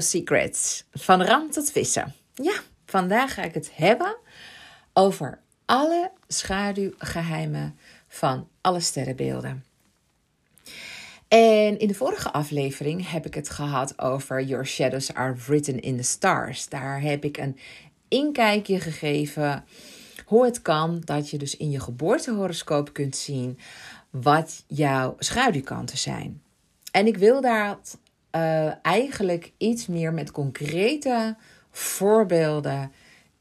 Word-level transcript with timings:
Secrets, 0.00 0.84
van 0.92 1.22
ram 1.22 1.50
tot 1.50 1.70
vissen. 1.70 2.14
Ja, 2.34 2.60
vandaag 2.86 3.34
ga 3.34 3.42
ik 3.42 3.54
het 3.54 3.70
hebben 3.74 4.16
over 4.92 5.38
alle 5.66 6.10
schaduwgeheimen 6.28 7.78
van 8.08 8.48
alle 8.60 8.80
sterrenbeelden. 8.80 9.64
En 11.28 11.78
in 11.78 11.88
de 11.88 11.94
vorige 11.94 12.32
aflevering 12.32 13.10
heb 13.10 13.26
ik 13.26 13.34
het 13.34 13.50
gehad 13.50 13.98
over 13.98 14.42
Your 14.42 14.66
Shadows 14.66 15.14
Are 15.14 15.34
Written 15.46 15.80
in 15.80 15.96
the 15.96 16.02
Stars. 16.02 16.68
Daar 16.68 17.00
heb 17.00 17.24
ik 17.24 17.36
een 17.36 17.58
inkijkje 18.08 18.80
gegeven 18.80 19.64
hoe 20.24 20.44
het 20.44 20.62
kan 20.62 21.02
dat 21.04 21.30
je 21.30 21.38
dus 21.38 21.56
in 21.56 21.70
je 21.70 21.80
geboortehoroscoop 21.80 22.92
kunt 22.92 23.16
zien 23.16 23.58
wat 24.10 24.64
jouw 24.66 25.16
schaduwkanten 25.18 25.98
zijn. 25.98 26.42
En 26.92 27.06
ik 27.06 27.16
wil 27.16 27.40
daar 27.40 27.78
uh, 28.36 28.84
eigenlijk 28.84 29.52
iets 29.56 29.86
meer 29.86 30.12
met 30.12 30.30
concrete 30.30 31.36
voorbeelden 31.70 32.92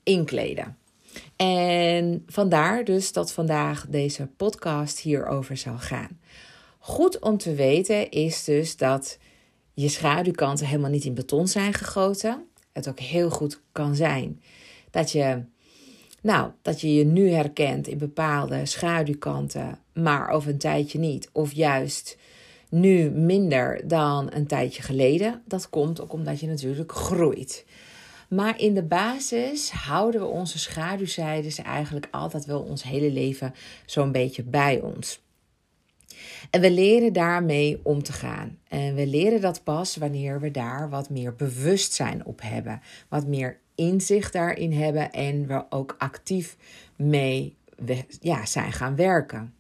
inkleden. 0.04 0.78
En 1.36 2.24
vandaar 2.28 2.84
dus 2.84 3.12
dat 3.12 3.32
vandaag 3.32 3.86
deze 3.90 4.28
podcast 4.38 5.00
hierover 5.00 5.58
zal 5.58 5.78
gaan. 5.78 6.20
Goed 6.80 7.20
om 7.20 7.38
te 7.38 7.54
weten 7.54 8.10
is 8.10 8.44
dus 8.44 8.78
dat 8.78 9.18
je 9.74 9.90
schaduwkanten 9.90 10.66
helemaal 10.66 10.90
niet 10.90 11.06
in 11.06 11.14
beton 11.14 11.48
zijn 11.48 11.74
gegoten. 11.74 12.44
Het 12.72 12.90
ook 12.90 13.00
heel 13.00 13.30
goed 13.30 13.62
kan 13.72 13.96
zijn 13.96 14.42
dat 14.92 15.12
je, 15.12 15.44
nou, 16.22 16.52
dat 16.62 16.82
je 16.82 16.94
je 16.94 17.06
nu 17.06 17.30
herkent 17.30 17.88
in 17.88 17.98
bepaalde 17.98 18.66
schaduwkanten, 18.66 19.80
maar 19.94 20.30
over 20.30 20.50
een 20.50 20.58
tijdje 20.58 21.00
niet. 21.00 21.30
Of 21.32 21.52
juist 21.52 22.18
nu 22.70 23.10
minder 23.10 23.88
dan 23.88 24.30
een 24.34 24.48
tijdje 24.48 24.82
geleden. 24.82 25.42
Dat 25.46 25.70
komt 25.70 26.02
ook 26.02 26.14
omdat 26.14 26.40
je 26.40 26.48
natuurlijk 26.48 26.92
groeit. 26.92 27.66
Maar 28.30 28.60
in 28.60 28.74
de 28.74 28.84
basis 28.84 29.72
houden 29.72 30.22
we 30.22 30.28
onze 30.28 30.60
schaduwzijdes 30.60 31.58
eigenlijk 31.58 32.08
altijd 32.12 32.46
wel 32.46 32.62
ons 32.62 32.84
hele 32.84 33.12
leven 33.12 33.54
zo'n 33.86 34.12
beetje 34.12 34.44
bij 34.44 34.82
ons. 34.82 35.22
En 36.50 36.62
we 36.62 36.72
leren 36.72 37.14
daarmee 37.14 37.80
om 37.84 38.04
te 38.04 38.14
gaan. 38.14 38.58
En 38.68 38.96
we 38.96 39.08
leren 39.08 39.42
dat 39.42 39.64
pas 39.64 39.96
wanneer 39.96 40.40
we 40.40 40.52
daar 40.52 40.90
wat 40.90 41.10
meer 41.10 41.36
bewustzijn 41.36 42.26
op 42.26 42.42
hebben. 42.44 42.82
Wat 43.10 43.28
meer 43.28 43.60
inzicht 43.76 44.34
daarin 44.34 44.74
hebben 44.74 45.12
en 45.12 45.48
we 45.48 45.66
ook 45.70 45.96
actief 45.98 46.58
mee 46.96 47.58
ja, 48.22 48.46
zijn 48.46 48.72
gaan 48.72 48.96
werken. 48.96 49.54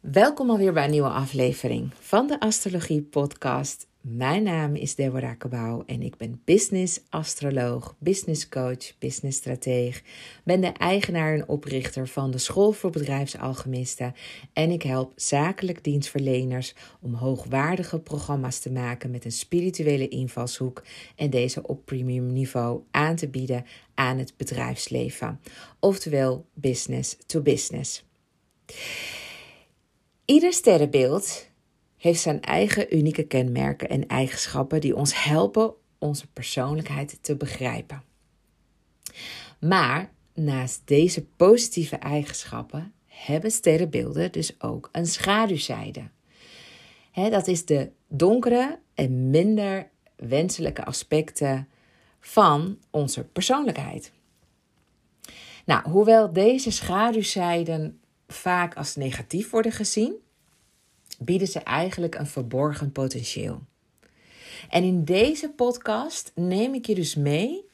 Welkom 0.00 0.50
alweer 0.50 0.72
bij 0.72 0.84
een 0.84 0.90
nieuwe 0.90 1.08
aflevering 1.08 1.90
van 1.98 2.26
de 2.26 2.40
Astrologie 2.40 3.02
Podcast. 3.02 3.86
Mijn 4.00 4.42
naam 4.42 4.74
is 4.74 4.94
Deborah 4.94 5.36
Cabau 5.36 5.82
en 5.86 6.02
ik 6.02 6.16
ben 6.16 6.42
business 6.44 7.00
astroloog, 7.08 7.94
business 7.98 8.48
coach, 8.48 8.98
business 8.98 9.38
strateeg. 9.38 10.02
Ben 10.44 10.60
de 10.60 10.66
eigenaar 10.66 11.34
en 11.34 11.48
oprichter 11.48 12.08
van 12.08 12.30
de 12.30 12.38
School 12.38 12.72
voor 12.72 12.90
Bedrijfsalchemisten 12.90 14.14
en 14.52 14.70
ik 14.70 14.82
help 14.82 15.12
zakelijk 15.16 15.84
dienstverleners 15.84 16.74
om 17.00 17.14
hoogwaardige 17.14 17.98
programma's 17.98 18.58
te 18.58 18.72
maken 18.72 19.10
met 19.10 19.24
een 19.24 19.32
spirituele 19.32 20.08
invalshoek 20.08 20.82
en 21.16 21.30
deze 21.30 21.66
op 21.66 21.84
premium 21.84 22.32
niveau 22.32 22.82
aan 22.90 23.16
te 23.16 23.28
bieden 23.28 23.66
aan 23.94 24.18
het 24.18 24.34
bedrijfsleven, 24.36 25.40
oftewel 25.80 26.46
business 26.54 27.16
to 27.26 27.40
business. 27.40 28.04
Ieder 30.30 30.52
sterrenbeeld 30.52 31.48
heeft 31.96 32.20
zijn 32.20 32.40
eigen 32.40 32.96
unieke 32.96 33.22
kenmerken 33.22 33.88
en 33.88 34.06
eigenschappen 34.06 34.80
die 34.80 34.96
ons 34.96 35.24
helpen 35.24 35.74
onze 35.98 36.26
persoonlijkheid 36.26 37.18
te 37.20 37.36
begrijpen. 37.36 38.02
Maar 39.60 40.12
naast 40.34 40.82
deze 40.84 41.24
positieve 41.26 41.96
eigenschappen 41.96 42.92
hebben 43.06 43.50
sterrenbeelden 43.50 44.32
dus 44.32 44.60
ook 44.60 44.88
een 44.92 45.06
schaduwzijde. 45.06 46.08
dat 47.12 47.46
is 47.46 47.64
de 47.64 47.90
donkere 48.08 48.78
en 48.94 49.30
minder 49.30 49.90
wenselijke 50.16 50.84
aspecten 50.84 51.68
van 52.20 52.78
onze 52.90 53.24
persoonlijkheid. 53.24 54.12
Nou, 55.64 55.90
hoewel 55.90 56.32
deze 56.32 56.70
schaduwzijden 56.70 57.99
vaak 58.32 58.76
als 58.76 58.96
negatief 58.96 59.50
worden 59.50 59.72
gezien, 59.72 60.14
bieden 61.18 61.48
ze 61.48 61.58
eigenlijk 61.58 62.14
een 62.14 62.26
verborgen 62.26 62.92
potentieel. 62.92 63.62
En 64.68 64.84
in 64.84 65.04
deze 65.04 65.50
podcast 65.50 66.32
neem 66.34 66.74
ik 66.74 66.86
je 66.86 66.94
dus 66.94 67.14
mee 67.14 67.64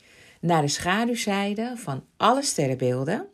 naar 0.40 0.62
de 0.62 0.68
schaduwzijde 0.68 1.72
van 1.76 2.04
alle 2.16 2.42
sterrenbeelden. 2.42 3.28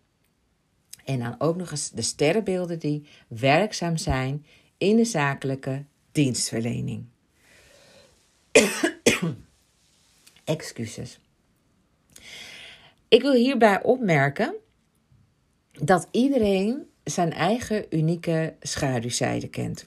En 1.04 1.18
dan 1.18 1.34
ook 1.38 1.56
nog 1.56 1.70
eens 1.70 1.90
de 1.90 2.02
sterrenbeelden 2.02 2.78
die 2.78 3.06
werkzaam 3.28 3.96
zijn 3.96 4.46
in 4.78 4.96
de 4.96 5.04
zakelijke 5.04 5.84
dienstverlening. 6.12 7.04
Excuses. 10.44 11.18
Ik 13.08 13.22
wil 13.22 13.32
hierbij 13.32 13.82
opmerken 13.82 14.54
dat 15.72 16.08
iedereen 16.10 16.90
zijn 17.04 17.32
eigen 17.32 17.84
unieke 17.90 18.54
schaduwzijde 18.60 19.48
kent. 19.48 19.86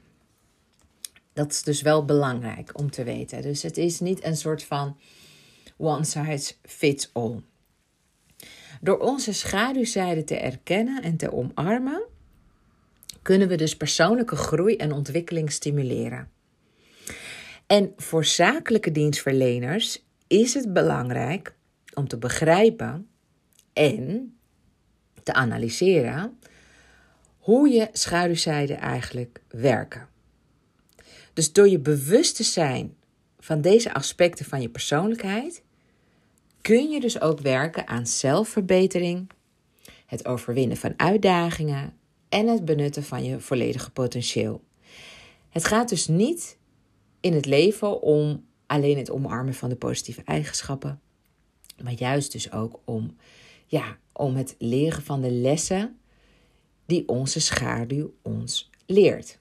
Dat 1.33 1.51
is 1.51 1.63
dus 1.63 1.81
wel 1.81 2.05
belangrijk 2.05 2.79
om 2.79 2.91
te 2.91 3.03
weten. 3.03 3.41
Dus 3.41 3.61
het 3.61 3.77
is 3.77 3.99
niet 3.99 4.23
een 4.23 4.37
soort 4.37 4.63
van 4.63 4.97
one 5.77 6.03
size 6.03 6.53
fits 6.61 7.09
all. 7.13 7.41
Door 8.81 8.97
onze 8.97 9.33
schaduwzijde 9.33 10.23
te 10.23 10.37
erkennen 10.37 11.03
en 11.03 11.17
te 11.17 11.33
omarmen, 11.33 12.03
kunnen 13.21 13.47
we 13.47 13.55
dus 13.55 13.77
persoonlijke 13.77 14.35
groei 14.35 14.75
en 14.75 14.91
ontwikkeling 14.91 15.51
stimuleren. 15.51 16.29
En 17.67 17.93
voor 17.97 18.25
zakelijke 18.25 18.91
dienstverleners 18.91 20.03
is 20.27 20.53
het 20.53 20.73
belangrijk 20.73 21.55
om 21.93 22.07
te 22.07 22.17
begrijpen 22.17 23.07
en 23.73 24.37
te 25.23 25.33
analyseren 25.33 26.39
hoe 27.45 27.69
je 27.69 27.89
schaduwzijden 27.91 28.77
eigenlijk 28.77 29.41
werken. 29.47 30.07
Dus 31.33 31.51
door 31.51 31.69
je 31.69 31.79
bewust 31.79 32.35
te 32.35 32.43
zijn 32.43 32.95
van 33.39 33.61
deze 33.61 33.93
aspecten 33.93 34.45
van 34.45 34.61
je 34.61 34.69
persoonlijkheid, 34.69 35.63
kun 36.61 36.89
je 36.89 36.99
dus 36.99 37.21
ook 37.21 37.39
werken 37.39 37.87
aan 37.87 38.07
zelfverbetering, 38.07 39.29
het 40.05 40.25
overwinnen 40.25 40.77
van 40.77 40.93
uitdagingen 40.97 41.93
en 42.29 42.47
het 42.47 42.65
benutten 42.65 43.03
van 43.03 43.23
je 43.23 43.39
volledige 43.39 43.91
potentieel. 43.91 44.63
Het 45.49 45.65
gaat 45.65 45.89
dus 45.89 46.07
niet 46.07 46.57
in 47.19 47.33
het 47.33 47.45
leven 47.45 48.01
om 48.01 48.45
alleen 48.65 48.97
het 48.97 49.11
omarmen 49.11 49.53
van 49.53 49.69
de 49.69 49.75
positieve 49.75 50.21
eigenschappen, 50.23 51.01
maar 51.83 51.93
juist 51.93 52.31
dus 52.31 52.51
ook 52.51 52.79
om, 52.85 53.15
ja, 53.65 53.97
om 54.11 54.35
het 54.35 54.55
leren 54.57 55.03
van 55.03 55.21
de 55.21 55.31
lessen 55.31 55.99
die 56.85 57.07
onze 57.07 57.39
schaduw 57.39 58.13
ons 58.21 58.69
leert. 58.85 59.39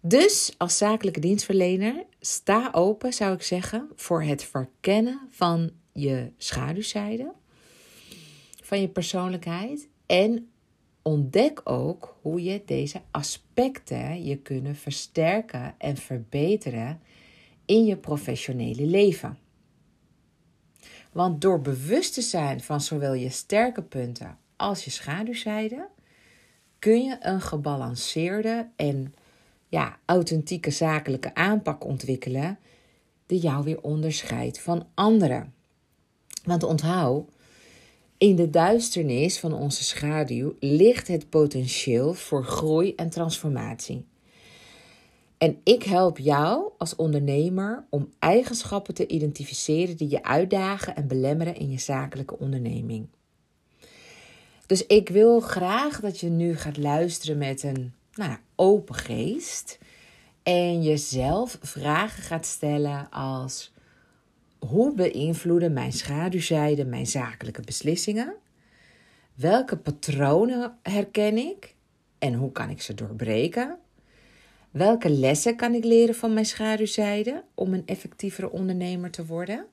Dus 0.00 0.54
als 0.58 0.76
zakelijke 0.76 1.20
dienstverlener 1.20 2.04
sta 2.20 2.68
open, 2.72 3.12
zou 3.12 3.34
ik 3.34 3.42
zeggen, 3.42 3.88
voor 3.94 4.22
het 4.22 4.44
verkennen 4.44 5.20
van 5.30 5.70
je 5.92 6.30
schaduwzijde, 6.36 7.32
van 8.62 8.80
je 8.80 8.88
persoonlijkheid 8.88 9.88
en 10.06 10.50
ontdek 11.02 11.60
ook 11.64 12.16
hoe 12.20 12.42
je 12.42 12.62
deze 12.64 13.00
aspecten 13.10 14.24
je 14.24 14.36
kunnen 14.36 14.76
versterken 14.76 15.74
en 15.78 15.96
verbeteren 15.96 17.00
in 17.64 17.84
je 17.84 17.96
professionele 17.96 18.86
leven. 18.86 19.38
Want 21.12 21.40
door 21.40 21.60
bewust 21.60 22.14
te 22.14 22.22
zijn 22.22 22.60
van 22.60 22.80
zowel 22.80 23.14
je 23.14 23.30
sterke 23.30 23.82
punten 23.82 24.38
als 24.60 24.84
je 24.84 24.90
schaduwzijde, 24.90 25.88
kun 26.78 27.04
je 27.04 27.16
een 27.20 27.40
gebalanceerde 27.40 28.68
en 28.76 29.14
ja, 29.68 29.98
authentieke 30.04 30.70
zakelijke 30.70 31.34
aanpak 31.34 31.84
ontwikkelen 31.84 32.58
die 33.26 33.40
jou 33.40 33.64
weer 33.64 33.80
onderscheidt 33.82 34.60
van 34.60 34.86
anderen. 34.94 35.54
Want 36.44 36.62
onthoud, 36.62 37.30
in 38.18 38.36
de 38.36 38.50
duisternis 38.50 39.38
van 39.38 39.52
onze 39.52 39.84
schaduw 39.84 40.54
ligt 40.58 41.08
het 41.08 41.30
potentieel 41.30 42.14
voor 42.14 42.44
groei 42.44 42.94
en 42.94 43.10
transformatie. 43.10 44.06
En 45.38 45.60
ik 45.64 45.82
help 45.82 46.18
jou 46.18 46.70
als 46.78 46.96
ondernemer 46.96 47.84
om 47.90 48.12
eigenschappen 48.18 48.94
te 48.94 49.06
identificeren 49.06 49.96
die 49.96 50.08
je 50.08 50.22
uitdagen 50.22 50.96
en 50.96 51.08
belemmeren 51.08 51.56
in 51.56 51.70
je 51.70 51.78
zakelijke 51.78 52.38
onderneming. 52.38 53.08
Dus 54.70 54.86
ik 54.86 55.08
wil 55.08 55.40
graag 55.40 56.00
dat 56.00 56.20
je 56.20 56.28
nu 56.28 56.56
gaat 56.56 56.76
luisteren 56.76 57.38
met 57.38 57.62
een 57.62 57.92
nou 58.14 58.30
ja, 58.30 58.40
open 58.54 58.94
geest. 58.94 59.78
En 60.42 60.82
jezelf 60.82 61.58
vragen 61.60 62.22
gaat 62.22 62.46
stellen 62.46 63.10
als: 63.10 63.72
hoe 64.58 64.94
beïnvloeden 64.94 65.72
mijn 65.72 65.92
schaduwzijde 65.92 66.84
mijn 66.84 67.06
zakelijke 67.06 67.62
beslissingen? 67.62 68.34
Welke 69.34 69.76
patronen 69.76 70.78
herken 70.82 71.36
ik 71.36 71.74
en 72.18 72.34
hoe 72.34 72.52
kan 72.52 72.70
ik 72.70 72.82
ze 72.82 72.94
doorbreken? 72.94 73.78
Welke 74.70 75.10
lessen 75.10 75.56
kan 75.56 75.74
ik 75.74 75.84
leren 75.84 76.14
van 76.14 76.32
mijn 76.32 76.46
schaduwzijde 76.46 77.44
om 77.54 77.74
een 77.74 77.86
effectievere 77.86 78.50
ondernemer 78.50 79.10
te 79.10 79.26
worden? 79.26 79.66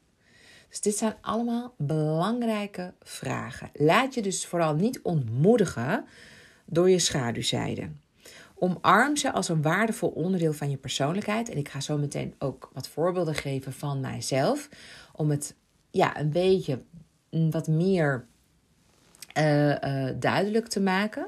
Dus 0.70 0.82
dit 0.82 0.98
zijn 0.98 1.16
allemaal 1.22 1.74
belangrijke 1.78 2.94
vragen. 3.02 3.70
Laat 3.74 4.14
je 4.14 4.22
dus 4.22 4.46
vooral 4.46 4.76
niet 4.76 5.02
ontmoedigen 5.02 6.06
door 6.66 6.90
je 6.90 7.00
schaduwzijde. 7.00 7.90
Omarm 8.56 9.16
ze 9.16 9.32
als 9.32 9.50
een 9.50 9.62
waardevol 9.62 10.10
onderdeel 10.10 10.54
van 10.54 10.70
je 10.70 10.78
persoonlijkheid. 10.78 11.50
En 11.50 11.58
ik 11.58 11.70
ga 11.70 11.80
zo 11.80 11.98
meteen 11.98 12.36
ook 12.40 12.70
wat 12.74 12.88
voorbeelden 12.88 13.36
geven 13.36 13.74
van 13.74 14.00
mijzelf. 14.00 14.70
Om 15.14 15.30
het 15.30 15.56
ja, 15.92 16.20
een 16.20 16.30
beetje 16.30 16.82
wat 17.30 17.68
meer 17.68 18.26
uh, 19.38 19.70
uh, 19.70 20.10
duidelijk 20.20 20.68
te 20.68 20.80
maken. 20.80 21.28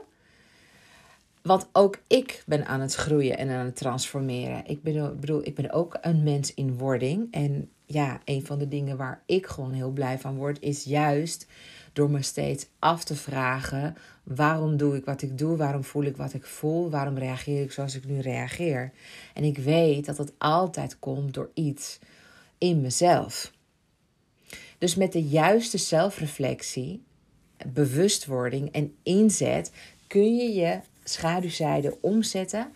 Want 1.41 1.69
ook 1.71 1.99
ik 2.07 2.43
ben 2.45 2.65
aan 2.65 2.81
het 2.81 2.95
groeien 2.95 3.37
en 3.37 3.49
aan 3.49 3.65
het 3.65 3.75
transformeren. 3.75 4.65
Ik 4.65 4.83
bedoel, 4.83 5.45
ik 5.45 5.55
ben 5.55 5.71
ook 5.71 5.97
een 6.01 6.23
mens 6.23 6.53
in 6.53 6.77
wording. 6.77 7.27
En 7.31 7.69
ja, 7.91 8.21
een 8.25 8.45
van 8.45 8.59
de 8.59 8.67
dingen 8.67 8.97
waar 8.97 9.21
ik 9.25 9.47
gewoon 9.47 9.73
heel 9.73 9.91
blij 9.91 10.19
van 10.19 10.35
word, 10.35 10.61
is 10.61 10.83
juist 10.83 11.47
door 11.93 12.09
me 12.09 12.21
steeds 12.21 12.65
af 12.79 13.03
te 13.03 13.15
vragen: 13.15 13.95
waarom 14.23 14.77
doe 14.77 14.95
ik 14.95 15.05
wat 15.05 15.21
ik 15.21 15.37
doe? 15.37 15.57
Waarom 15.57 15.83
voel 15.83 16.03
ik 16.03 16.17
wat 16.17 16.33
ik 16.33 16.45
voel? 16.45 16.89
Waarom 16.89 17.17
reageer 17.17 17.61
ik 17.61 17.71
zoals 17.71 17.95
ik 17.95 18.05
nu 18.05 18.19
reageer? 18.19 18.91
En 19.33 19.43
ik 19.43 19.57
weet 19.57 20.05
dat 20.05 20.17
het 20.17 20.33
altijd 20.37 20.99
komt 20.99 21.33
door 21.33 21.49
iets 21.53 21.99
in 22.57 22.81
mezelf. 22.81 23.51
Dus 24.77 24.95
met 24.95 25.11
de 25.11 25.23
juiste 25.23 25.77
zelfreflectie, 25.77 27.03
bewustwording 27.67 28.71
en 28.71 28.95
inzet 29.03 29.71
kun 30.07 30.35
je 30.35 30.53
je 30.53 30.79
schaduwzijde 31.03 31.97
omzetten 32.01 32.71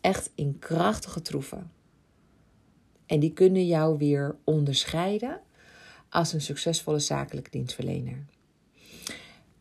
echt 0.00 0.30
in 0.34 0.56
krachtige 0.58 1.22
troeven. 1.22 1.73
En 3.14 3.20
die 3.20 3.32
kunnen 3.32 3.66
jou 3.66 3.98
weer 3.98 4.36
onderscheiden 4.44 5.40
als 6.08 6.32
een 6.32 6.40
succesvolle 6.40 6.98
zakelijk 6.98 7.52
dienstverlener. 7.52 8.24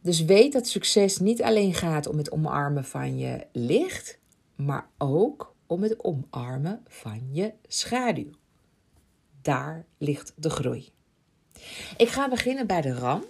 Dus 0.01 0.23
weet 0.23 0.53
dat 0.53 0.67
succes 0.67 1.19
niet 1.19 1.41
alleen 1.41 1.73
gaat 1.73 2.07
om 2.07 2.17
het 2.17 2.31
omarmen 2.31 2.85
van 2.85 3.17
je 3.17 3.45
licht, 3.51 4.19
maar 4.55 4.87
ook 4.97 5.55
om 5.67 5.83
het 5.83 6.03
omarmen 6.03 6.83
van 6.87 7.29
je 7.31 7.53
schaduw. 7.67 8.29
Daar 9.41 9.85
ligt 9.97 10.33
de 10.35 10.49
groei. 10.49 10.91
Ik 11.97 12.09
ga 12.09 12.29
beginnen 12.29 12.67
bij 12.67 12.81
de 12.81 12.93
ram 12.93 13.23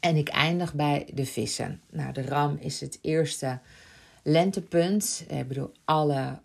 en 0.00 0.16
ik 0.16 0.28
eindig 0.28 0.74
bij 0.74 1.08
de 1.14 1.26
vissen. 1.26 1.80
Nou, 1.90 2.12
de 2.12 2.22
ram 2.22 2.56
is 2.60 2.80
het 2.80 2.98
eerste 3.00 3.60
lentepunt. 4.22 5.24
Ik 5.28 5.48
bedoel, 5.48 5.72
alle, 5.84 6.38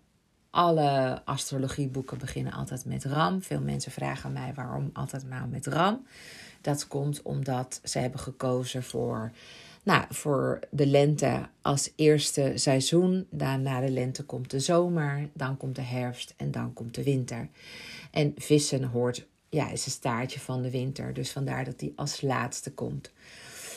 alle 0.50 1.22
astrologieboeken 1.24 2.18
beginnen 2.18 2.52
altijd 2.52 2.84
met 2.84 3.04
ram. 3.04 3.42
Veel 3.42 3.60
mensen 3.60 3.92
vragen 3.92 4.32
mij 4.32 4.52
waarom 4.54 4.90
altijd 4.92 5.28
maar 5.28 5.48
met 5.48 5.66
ram. 5.66 6.06
Dat 6.60 6.88
komt 6.88 7.22
omdat 7.22 7.80
ze 7.84 7.98
hebben 7.98 8.20
gekozen 8.20 8.82
voor, 8.82 9.30
nou, 9.82 10.04
voor 10.08 10.58
de 10.70 10.86
lente 10.86 11.48
als 11.62 11.92
eerste 11.96 12.52
seizoen. 12.54 13.26
Daarna 13.30 13.80
de 13.80 13.90
lente 13.90 14.24
komt 14.24 14.50
de 14.50 14.60
zomer, 14.60 15.28
dan 15.32 15.56
komt 15.56 15.76
de 15.76 15.82
herfst 15.82 16.34
en 16.36 16.50
dan 16.50 16.72
komt 16.72 16.94
de 16.94 17.02
winter. 17.02 17.48
En 18.10 18.34
vissen 18.36 18.84
hoort, 18.84 19.26
ja, 19.48 19.70
is 19.70 19.86
een 19.86 19.92
staartje 19.92 20.40
van 20.40 20.62
de 20.62 20.70
winter. 20.70 21.14
Dus 21.14 21.30
vandaar 21.30 21.64
dat 21.64 21.78
die 21.78 21.92
als 21.96 22.20
laatste 22.20 22.72
komt. 22.72 23.10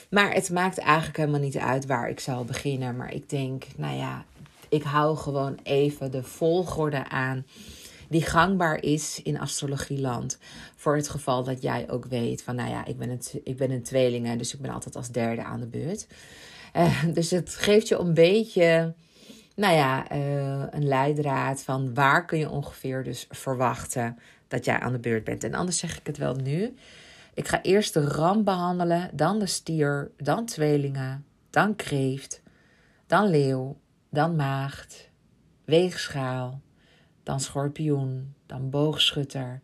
Maar 0.10 0.34
het 0.34 0.50
maakt 0.50 0.78
eigenlijk 0.78 1.18
helemaal 1.18 1.40
niet 1.40 1.58
uit 1.58 1.86
waar 1.86 2.10
ik 2.10 2.20
zal 2.20 2.46
beginnen. 2.46 2.96
Maar 2.96 3.14
ik 3.14 3.30
denk, 3.30 3.66
nou 3.76 3.98
ja, 3.98 4.26
ik 4.74 4.84
hou 4.84 5.18
gewoon 5.18 5.60
even 5.64 6.12
de 6.12 6.24
volgorde 6.24 7.10
aan 7.10 7.46
die 8.10 8.22
gangbaar 8.22 8.82
is 8.82 9.22
in 9.24 9.40
astrologieland. 9.40 10.38
Voor 10.76 10.96
het 10.96 11.10
geval 11.10 11.44
dat 11.44 11.62
jij 11.62 11.90
ook 11.90 12.06
weet 12.06 12.44
van, 12.44 12.56
nou 12.56 12.70
ja, 12.70 12.86
ik 12.86 12.98
ben 12.98 13.10
een, 13.10 13.22
ik 13.44 13.58
ben 13.58 13.72
een 13.72 13.84
tweeling, 13.84 14.38
dus 14.38 14.54
ik 14.54 14.62
ben 14.62 14.72
altijd 14.72 14.96
als 14.96 15.10
derde 15.10 15.44
aan 15.44 15.60
de 15.60 15.68
beurt. 15.68 16.08
Uh, 16.76 17.04
dus 17.18 17.32
het 17.32 17.56
geeft 17.56 17.88
je 17.88 17.98
een 17.98 18.14
beetje, 18.14 18.94
nou 19.56 19.76
ja, 19.76 20.12
uh, 20.12 20.64
een 20.70 20.88
leidraad 20.88 21.64
van 21.64 21.94
waar 21.94 22.26
kun 22.26 22.40
je 22.40 22.50
ongeveer 22.50 23.04
dus 23.04 23.28
verwachten 23.30 24.18
dat 24.48 24.66
jij 24.66 24.80
aan 24.80 24.92
de 24.92 25.00
beurt 25.00 25.24
bent. 25.24 25.44
En 25.44 25.54
anders 25.54 25.78
zeg 25.78 25.98
ik 25.98 26.08
het 26.08 26.18
wel 26.18 26.36
nu. 26.36 26.76
Ik 27.34 27.48
ga 27.48 27.62
eerst 27.62 27.94
de 27.94 28.08
ram 28.08 28.44
behandelen, 28.44 29.10
dan 29.14 29.40
de 29.40 29.48
stier, 29.48 30.12
dan 30.18 30.46
tweelingen, 30.46 31.26
dan 31.50 31.76
kreeft, 31.76 32.42
dan 33.08 33.30
leeuw, 33.30 33.78
dan 34.14 34.36
maagd, 34.36 35.10
weegschaal, 35.66 36.62
dan 37.24 37.40
schorpioen, 37.40 38.34
dan 38.46 38.70
boogschutter, 38.70 39.62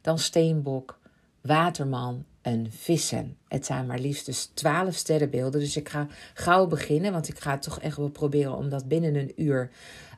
dan 0.00 0.18
steenbok, 0.18 0.98
waterman 1.40 2.24
en 2.42 2.66
vissen. 2.70 3.36
Het 3.48 3.66
zijn 3.66 3.86
maar 3.86 3.98
liefst 3.98 4.26
dus 4.26 4.50
twaalf 4.54 4.94
sterrenbeelden. 4.94 5.60
Dus 5.60 5.76
ik 5.76 5.88
ga 5.88 6.06
gauw 6.34 6.66
beginnen, 6.66 7.12
want 7.12 7.28
ik 7.28 7.38
ga 7.38 7.58
toch 7.58 7.80
echt 7.80 7.96
wel 7.96 8.08
proberen 8.08 8.56
om 8.56 8.68
dat 8.68 8.88
binnen 8.88 9.14
een 9.14 9.32
uur 9.36 9.70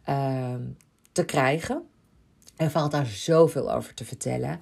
uh, 0.08 0.55
te 1.12 1.25
krijgen. 1.25 1.82
Er 2.56 2.70
valt 2.70 2.90
daar 2.90 3.06
zoveel 3.06 3.72
over 3.72 3.94
te 3.94 4.05
vertellen. 4.05 4.61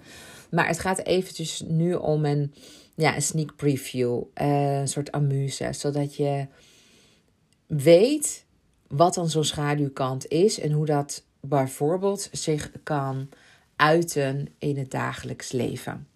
Maar 0.51 0.67
het 0.67 0.79
gaat 0.79 0.99
eventjes 0.99 1.61
nu 1.67 1.95
om 1.95 2.25
een, 2.25 2.55
ja, 2.95 3.15
een 3.15 3.23
sneak 3.23 3.57
preview, 3.57 4.23
uh, 4.41 4.79
een 4.81 4.89
soort 4.89 5.13
amuse, 5.13 5.69
zodat 5.73 6.17
je 6.17 6.47
weet 7.67 8.44
wat 8.89 9.15
dan 9.15 9.29
zo'n 9.31 9.45
schaduwkant 9.45 10.29
is 10.29 10.61
en 10.61 10.73
hoe 10.73 10.87
dat 10.87 11.25
bijvoorbeeld 11.41 12.29
zich 12.33 12.71
kan 12.83 13.29
uiten 13.77 14.49
in 14.59 14.79
het 14.79 14.91
dagelijks 14.91 15.53
leven. 15.53 16.07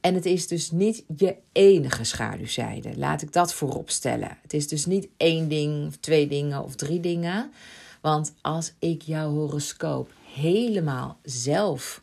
En 0.00 0.14
het 0.14 0.26
is 0.26 0.46
dus 0.46 0.70
niet 0.70 1.04
je 1.16 1.36
enige 1.52 2.04
schaduwzijde. 2.04 2.96
Laat 2.96 3.22
ik 3.22 3.32
dat 3.32 3.54
voorop 3.54 3.90
stellen. 3.90 4.38
Het 4.42 4.52
is 4.52 4.68
dus 4.68 4.86
niet 4.86 5.08
één 5.16 5.48
ding, 5.48 5.86
of 5.86 5.96
twee 5.96 6.28
dingen 6.28 6.62
of 6.62 6.74
drie 6.74 7.00
dingen. 7.00 7.52
Want 8.00 8.34
als 8.40 8.72
ik 8.78 9.02
jouw 9.02 9.30
horoscoop 9.30 10.12
helemaal 10.34 11.18
zelf 11.22 12.02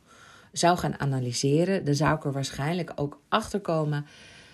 zou 0.51 0.77
gaan 0.77 0.99
analyseren, 0.99 1.85
dan 1.85 1.95
zou 1.95 2.15
ik 2.15 2.23
er 2.23 2.31
waarschijnlijk 2.31 2.91
ook 2.95 3.19
achter 3.29 3.59
komen. 3.59 4.05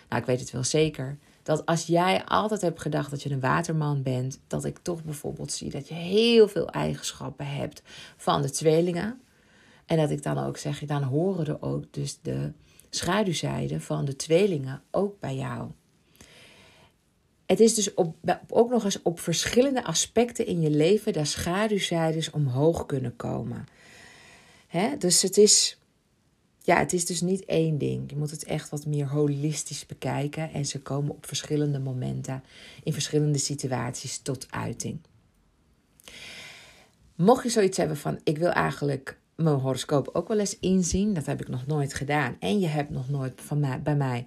Nou, 0.09 0.21
ik 0.21 0.27
weet 0.27 0.39
het 0.39 0.51
wel 0.51 0.63
zeker 0.63 1.17
dat 1.49 1.65
als 1.65 1.85
jij 1.85 2.25
altijd 2.25 2.61
hebt 2.61 2.81
gedacht 2.81 3.09
dat 3.09 3.23
je 3.23 3.31
een 3.31 3.39
waterman 3.39 4.03
bent, 4.03 4.39
dat 4.47 4.65
ik 4.65 4.77
toch 4.77 5.03
bijvoorbeeld 5.03 5.51
zie 5.51 5.69
dat 5.69 5.87
je 5.87 5.93
heel 5.93 6.47
veel 6.47 6.69
eigenschappen 6.69 7.47
hebt 7.47 7.81
van 8.17 8.41
de 8.41 8.49
tweelingen. 8.49 9.21
En 9.85 9.97
dat 9.97 10.09
ik 10.09 10.23
dan 10.23 10.37
ook 10.37 10.57
zeg, 10.57 10.79
dan 10.79 11.03
horen 11.03 11.45
er 11.47 11.61
ook 11.61 11.83
dus 11.91 12.19
de 12.21 12.51
schaduwzijde 12.89 13.81
van 13.81 14.05
de 14.05 14.15
tweelingen 14.15 14.81
ook 14.91 15.19
bij 15.19 15.35
jou. 15.35 15.71
Het 17.45 17.59
is 17.59 17.73
dus 17.73 17.93
op, 17.93 18.15
ook 18.49 18.69
nog 18.69 18.83
eens 18.83 19.01
op 19.01 19.19
verschillende 19.19 19.83
aspecten 19.83 20.45
in 20.45 20.61
je 20.61 20.69
leven 20.69 21.13
dat 21.13 21.27
schaduwzijdes 21.27 22.31
omhoog 22.31 22.85
kunnen 22.85 23.15
komen. 23.15 23.65
Dus 24.97 25.21
het 25.21 25.37
is 25.37 25.78
ja, 26.61 26.77
het 26.77 26.93
is 26.93 27.05
dus 27.05 27.21
niet 27.21 27.45
één 27.45 27.77
ding. 27.77 28.09
Je 28.09 28.17
moet 28.17 28.31
het 28.31 28.43
echt 28.43 28.69
wat 28.69 28.85
meer 28.85 29.07
holistisch 29.07 29.85
bekijken. 29.85 30.51
En 30.53 30.65
ze 30.65 30.81
komen 30.81 31.11
op 31.11 31.25
verschillende 31.25 31.79
momenten, 31.79 32.43
in 32.83 32.93
verschillende 32.93 33.37
situaties 33.37 34.17
tot 34.17 34.47
uiting. 34.49 34.99
Mocht 37.15 37.43
je 37.43 37.49
zoiets 37.49 37.77
hebben 37.77 37.97
van: 37.97 38.19
ik 38.23 38.37
wil 38.37 38.49
eigenlijk 38.49 39.19
mijn 39.35 39.55
horoscoop 39.55 40.09
ook 40.13 40.27
wel 40.27 40.39
eens 40.39 40.59
inzien, 40.59 41.13
dat 41.13 41.25
heb 41.25 41.41
ik 41.41 41.47
nog 41.47 41.65
nooit 41.65 41.93
gedaan. 41.93 42.35
En 42.39 42.59
je 42.59 42.67
hebt 42.67 42.89
nog 42.89 43.09
nooit 43.09 43.41
van 43.41 43.59
mij, 43.59 43.81
bij 43.81 43.95
mij 43.95 44.25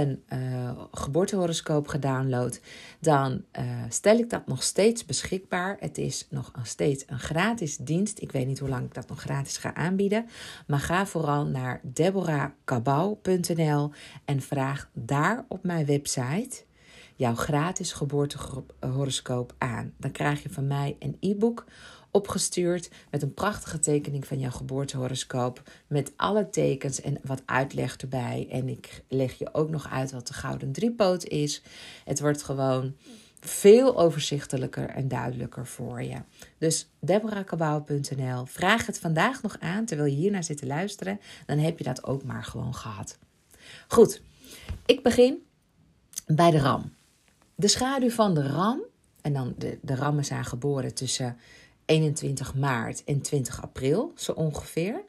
een 0.00 0.22
uh, 0.32 0.70
geboortehoroscoop 0.92 1.88
gedownload, 1.88 2.60
dan 3.00 3.44
uh, 3.58 3.64
stel 3.88 4.18
ik 4.18 4.30
dat 4.30 4.46
nog 4.46 4.62
steeds 4.62 5.04
beschikbaar. 5.04 5.76
Het 5.80 5.98
is 5.98 6.26
nog 6.30 6.52
steeds 6.62 7.04
een 7.06 7.18
gratis 7.18 7.76
dienst. 7.76 8.20
Ik 8.20 8.32
weet 8.32 8.46
niet 8.46 8.58
hoe 8.58 8.68
lang 8.68 8.84
ik 8.84 8.94
dat 8.94 9.08
nog 9.08 9.20
gratis 9.20 9.56
ga 9.56 9.74
aanbieden. 9.74 10.26
Maar 10.66 10.80
ga 10.80 11.06
vooral 11.06 11.46
naar 11.46 11.80
deborahkabau.nl 11.82 13.90
en 14.24 14.40
vraag 14.40 14.90
daar 14.92 15.44
op 15.48 15.64
mijn 15.64 15.86
website 15.86 16.64
jouw 17.16 17.34
gratis 17.34 17.92
geboortehoroscoop 17.92 19.54
aan. 19.58 19.92
Dan 19.96 20.10
krijg 20.10 20.42
je 20.42 20.50
van 20.50 20.66
mij 20.66 20.96
een 20.98 21.16
e-book 21.20 21.64
opgestuurd 22.14 22.90
met 23.10 23.22
een 23.22 23.34
prachtige 23.34 23.78
tekening 23.78 24.26
van 24.26 24.38
jouw 24.38 24.50
geboortehoroscoop. 24.50 25.62
Met 25.86 26.12
alle 26.16 26.50
tekens 26.50 27.00
en 27.00 27.18
wat 27.22 27.42
uitleg 27.44 27.96
erbij. 27.96 28.48
En 28.50 28.68
ik 28.68 29.02
leg 29.08 29.38
je 29.38 29.54
ook 29.54 29.70
nog 29.70 29.90
uit 29.90 30.12
wat 30.12 30.26
de 30.26 30.32
gouden 30.32 30.72
driepoot 30.72 31.24
is. 31.24 31.62
Het 32.04 32.20
wordt 32.20 32.42
gewoon 32.42 32.94
veel 33.40 33.98
overzichtelijker 33.98 34.88
en 34.88 35.08
duidelijker 35.08 35.66
voor 35.66 36.02
je. 36.02 36.16
Dus 36.58 36.88
deborahkabouw.nl. 37.00 38.46
Vraag 38.46 38.86
het 38.86 38.98
vandaag 38.98 39.42
nog 39.42 39.56
aan 39.60 39.84
terwijl 39.84 40.10
je 40.10 40.16
hiernaar 40.16 40.44
zit 40.44 40.58
te 40.58 40.66
luisteren. 40.66 41.20
Dan 41.46 41.58
heb 41.58 41.78
je 41.78 41.84
dat 41.84 42.04
ook 42.04 42.24
maar 42.24 42.44
gewoon 42.44 42.74
gehad. 42.74 43.18
Goed, 43.88 44.22
ik 44.86 45.02
begin 45.02 45.42
bij 46.26 46.50
de 46.50 46.58
ram. 46.58 46.92
De 47.54 47.68
schaduw 47.68 48.10
van 48.10 48.34
de 48.34 48.46
ram, 48.46 48.82
en 49.24 49.32
dan 49.32 49.54
de, 49.58 49.78
de 49.82 49.94
rammen 49.94 50.24
zijn 50.24 50.44
geboren 50.44 50.94
tussen 50.94 51.36
21 51.84 52.54
maart 52.54 53.04
en 53.04 53.20
20 53.20 53.62
april, 53.62 54.12
zo 54.16 54.32
ongeveer. 54.32 55.04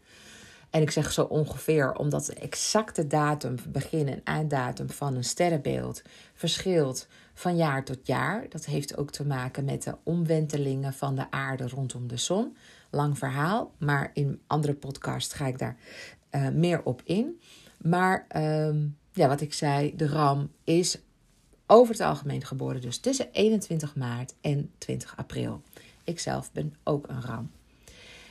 En 0.69 0.81
ik 0.81 0.91
zeg 0.91 1.11
zo 1.11 1.23
ongeveer 1.23 1.93
omdat 1.93 2.25
de 2.25 2.33
exacte 2.33 3.07
datum, 3.07 3.55
begin- 3.69 4.07
en 4.07 4.21
einddatum 4.23 4.89
van 4.89 5.15
een 5.15 5.23
sterrenbeeld 5.23 6.01
verschilt 6.33 7.07
van 7.33 7.55
jaar 7.55 7.83
tot 7.83 8.07
jaar. 8.07 8.45
Dat 8.49 8.65
heeft 8.65 8.97
ook 8.97 9.11
te 9.11 9.25
maken 9.25 9.65
met 9.65 9.83
de 9.83 9.95
omwentelingen 10.03 10.93
van 10.93 11.15
de 11.15 11.31
aarde 11.31 11.67
rondom 11.67 12.07
de 12.07 12.17
zon. 12.17 12.57
Lang 12.89 13.17
verhaal, 13.17 13.71
maar 13.77 14.11
in 14.13 14.41
andere 14.47 14.73
podcast 14.73 15.33
ga 15.33 15.47
ik 15.47 15.59
daar 15.59 15.77
uh, 16.31 16.49
meer 16.49 16.83
op 16.83 17.01
in. 17.05 17.39
Maar 17.81 18.27
um, 18.35 18.97
ja, 19.11 19.27
wat 19.27 19.41
ik 19.41 19.53
zei, 19.53 19.95
de 19.95 20.07
ram 20.07 20.51
is 20.63 20.97
over 21.67 21.93
het 21.93 22.03
algemeen 22.03 22.45
geboren, 22.45 22.81
dus 22.81 22.97
tussen 22.97 23.31
21 23.31 23.95
maart 23.95 24.35
en 24.41 24.71
20 24.77 25.17
april. 25.17 25.61
Ikzelf 26.05 26.51
ben 26.51 26.75
ook 26.83 27.07
een 27.07 27.21
ram. 27.21 27.51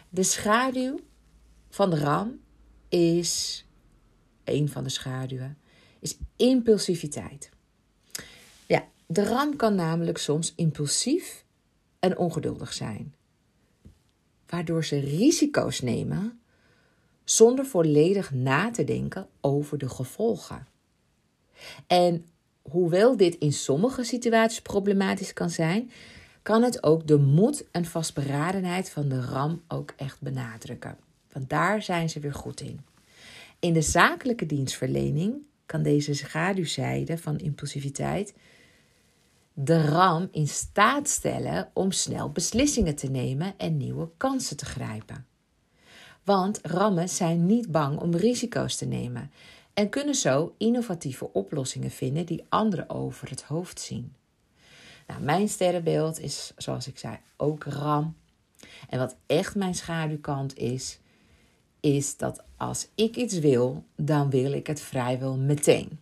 De 0.09 0.23
schaduw 0.23 0.99
van 1.69 1.91
de 1.91 1.99
ram 1.99 2.41
is, 2.89 3.65
een 4.45 4.69
van 4.69 4.85
de 4.85 4.91
schaduwen, 4.91 5.59
is 6.01 6.17
impulsiviteit. 6.37 7.51
Ja, 8.67 8.89
de 9.07 9.25
ram 9.25 9.57
kan 9.57 9.75
namelijk 9.75 10.19
soms 10.19 10.53
impulsief 10.57 11.45
en 11.99 12.19
ongeduldig 12.19 12.73
zijn. 12.73 13.15
Waardoor 14.47 14.85
ze 14.85 14.99
risico's 14.99 15.81
nemen 15.81 16.41
zonder 17.25 17.67
volledig 17.67 18.33
na 18.33 18.71
te 18.71 18.85
denken 18.85 19.29
over 19.41 19.79
de 19.79 19.89
gevolgen. 19.89 20.67
En 21.87 22.27
hoewel 22.63 23.17
dit 23.17 23.35
in 23.35 23.53
sommige 23.53 24.05
situaties 24.05 24.63
problematisch 24.63 25.33
kan 25.33 25.51
zijn, 25.51 25.91
kan 26.45 26.63
het 26.63 26.83
ook 26.83 27.07
de 27.07 27.19
moed 27.19 27.71
en 27.71 27.85
vastberadenheid 27.85 28.91
van 28.91 29.09
de 29.09 29.21
ram 29.21 29.63
ook 29.69 29.93
echt 29.97 30.21
benadrukken. 30.21 30.97
Want 31.33 31.49
daar 31.49 31.83
zijn 31.83 32.11
ze 32.11 32.21
weer 32.21 32.35
goed 32.35 32.61
in. 32.61 32.81
In 33.59 33.73
de 33.73 33.83
zakelijke 33.83 34.47
dienstverlening 34.47 35.35
kan 35.67 35.83
deze 35.83 36.15
schaduwzijde 36.15 37.19
van 37.19 37.39
impulsiviteit 37.39 38.35
de 39.53 39.87
ram 39.89 40.29
in 40.31 40.49
staat 40.49 41.09
stellen 41.09 41.71
om 41.73 41.93
snel 41.93 42.31
beslissingen 42.31 42.95
te 42.95 43.11
nemen 43.11 43.55
en 43.57 43.77
nieuwe 43.77 44.09
kansen 44.17 44.57
te 44.57 44.65
grijpen. 44.65 45.27
Want 46.25 46.59
rammen 46.63 47.09
zijn 47.09 47.47
niet 47.47 47.71
bang 47.71 47.99
om 47.99 48.17
risico's 48.17 48.77
te 48.77 48.87
nemen 48.87 49.31
en 49.75 49.89
kunnen 49.89 50.15
zo 50.15 50.55
innovatieve 50.59 51.33
oplossingen 51.33 51.91
vinden 51.91 52.27
die 52.27 52.45
anderen 52.49 52.91
over 52.91 53.31
het 53.31 53.43
hoofd 53.43 53.81
zien. 53.81 54.13
Nou, 55.07 55.23
mijn 55.23 55.49
sterrenbeeld 55.49 56.21
is, 56.21 56.53
zoals 56.57 56.87
ik 56.87 56.99
zei, 56.99 57.19
ook 57.37 57.65
ram. 57.65 58.17
En 58.89 58.99
wat 58.99 59.17
echt 59.27 59.55
mijn 59.55 59.75
schaduwkant 59.75 60.57
is, 60.57 60.99
is 61.81 62.17
dat 62.17 62.45
als 62.57 62.89
ik 62.95 63.17
iets 63.17 63.39
wil, 63.39 63.85
dan 63.97 64.31
wil 64.31 64.53
ik 64.53 64.67
het 64.67 64.81
vrijwel 64.81 65.37
meteen. 65.37 65.99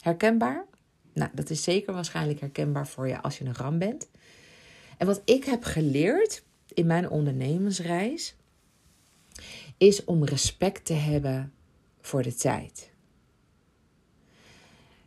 Herkenbaar? 0.00 0.64
Nou, 1.12 1.30
dat 1.34 1.50
is 1.50 1.62
zeker 1.62 1.92
waarschijnlijk 1.92 2.40
herkenbaar 2.40 2.86
voor 2.86 3.08
je 3.08 3.22
als 3.22 3.38
je 3.38 3.44
een 3.44 3.54
ram 3.54 3.78
bent. 3.78 4.08
En 4.96 5.06
wat 5.06 5.22
ik 5.24 5.44
heb 5.44 5.64
geleerd 5.64 6.42
in 6.74 6.86
mijn 6.86 7.10
ondernemersreis, 7.10 8.36
is 9.76 10.04
om 10.04 10.24
respect 10.24 10.84
te 10.84 10.92
hebben 10.92 11.52
voor 12.00 12.22
de 12.22 12.34
tijd. 12.34 12.90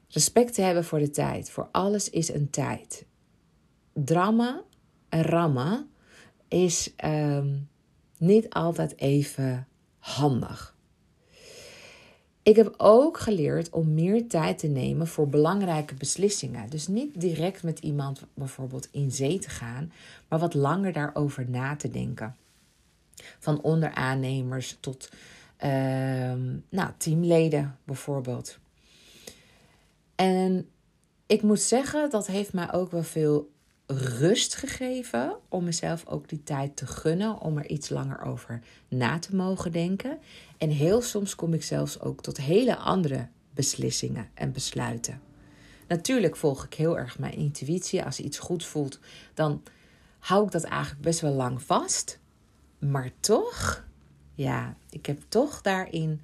Respect 0.08 0.54
te 0.54 0.62
hebben 0.62 0.84
voor 0.84 1.00
de 1.00 1.10
tijd. 1.10 1.50
Voor 1.50 1.70
alles 1.72 2.10
is 2.10 2.34
een 2.34 2.50
tijd. 2.50 3.06
Drama 3.94 4.62
en 5.10 5.22
rammen 5.22 5.90
is 6.48 6.94
um, 7.06 7.70
niet 8.18 8.50
altijd 8.50 8.98
even 8.98 9.68
handig. 9.98 10.76
Ik 12.44 12.56
heb 12.56 12.74
ook 12.78 13.20
geleerd 13.20 13.70
om 13.70 13.94
meer 13.94 14.28
tijd 14.28 14.58
te 14.58 14.68
nemen 14.68 15.08
voor 15.08 15.30
belangrijke 15.30 15.96
beslissingen. 15.96 16.70
Dus 16.70 16.88
niet 16.88 17.22
direct 17.22 17.64
met 17.64 17.80
iemand 17.80 18.24
bijvoorbeeld 18.34 18.88
in 18.92 19.12
zee 19.12 19.40
te 19.40 19.50
gaan, 19.50 19.92
maar 20.28 20.40
wat 20.40 20.54
langer 20.54 20.94
daarover 20.94 21.50
na 21.50 21.76
te 21.76 21.90
denken. 21.90 22.36
Van 23.40 23.62
onderaannemers 23.62 24.78
tot 24.80 25.10
uh, 25.64 25.70
nou, 26.70 26.92
teamleden 26.98 27.78
bijvoorbeeld. 27.84 28.58
En 30.16 30.70
ik 31.26 31.42
moet 31.42 31.62
zeggen, 31.62 32.10
dat 32.10 32.28
heeft 32.28 32.54
mij 32.54 32.74
ook 32.74 32.92
wel 32.92 33.04
veel 33.04 33.52
rust 33.98 34.56
gegeven 34.56 35.36
om 35.50 35.64
mezelf 35.64 36.06
ook 36.08 36.30
die 36.30 36.44
tijd 36.44 36.76
te 36.76 36.88
gunnen 36.88 37.40
om 37.40 37.58
er 37.58 37.70
iets 37.70 37.90
langer 37.90 38.22
over 38.22 38.62
na 38.88 39.20
te 39.20 39.36
mogen 39.36 39.72
denken. 39.72 40.20
En 40.58 40.70
heel 40.70 41.02
soms 41.02 41.36
kom 41.36 41.54
ik 41.54 41.64
zelfs 41.64 42.00
ook 42.00 42.22
tot 42.22 42.38
hele 42.38 42.78
andere 42.78 43.28
beslissingen 43.54 44.30
en 44.34 44.52
besluiten. 44.52 45.22
Natuurlijk 45.88 46.36
volg 46.36 46.66
ik 46.66 46.74
heel 46.74 46.98
erg 46.98 47.20
mijn 47.20 47.34
intuïtie. 47.34 48.04
Als 48.04 48.20
iets 48.20 48.40
goed 48.40 48.66
voelt, 48.66 49.00
dan 49.34 49.64
hou 50.20 50.46
ik 50.46 50.52
dat 50.52 50.64
eigenlijk 50.64 51.02
best 51.02 51.20
wel 51.20 51.34
lang 51.34 51.62
vast. 51.62 52.20
Maar 52.80 53.12
toch, 53.20 53.84
ja, 54.36 54.76
ik 54.90 55.06
heb 55.06 55.22
toch 55.28 55.62
daarin 55.62 56.22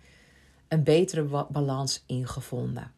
een 0.68 0.84
betere 0.84 1.46
balans 1.50 2.04
in 2.06 2.28
gevonden. 2.28 2.92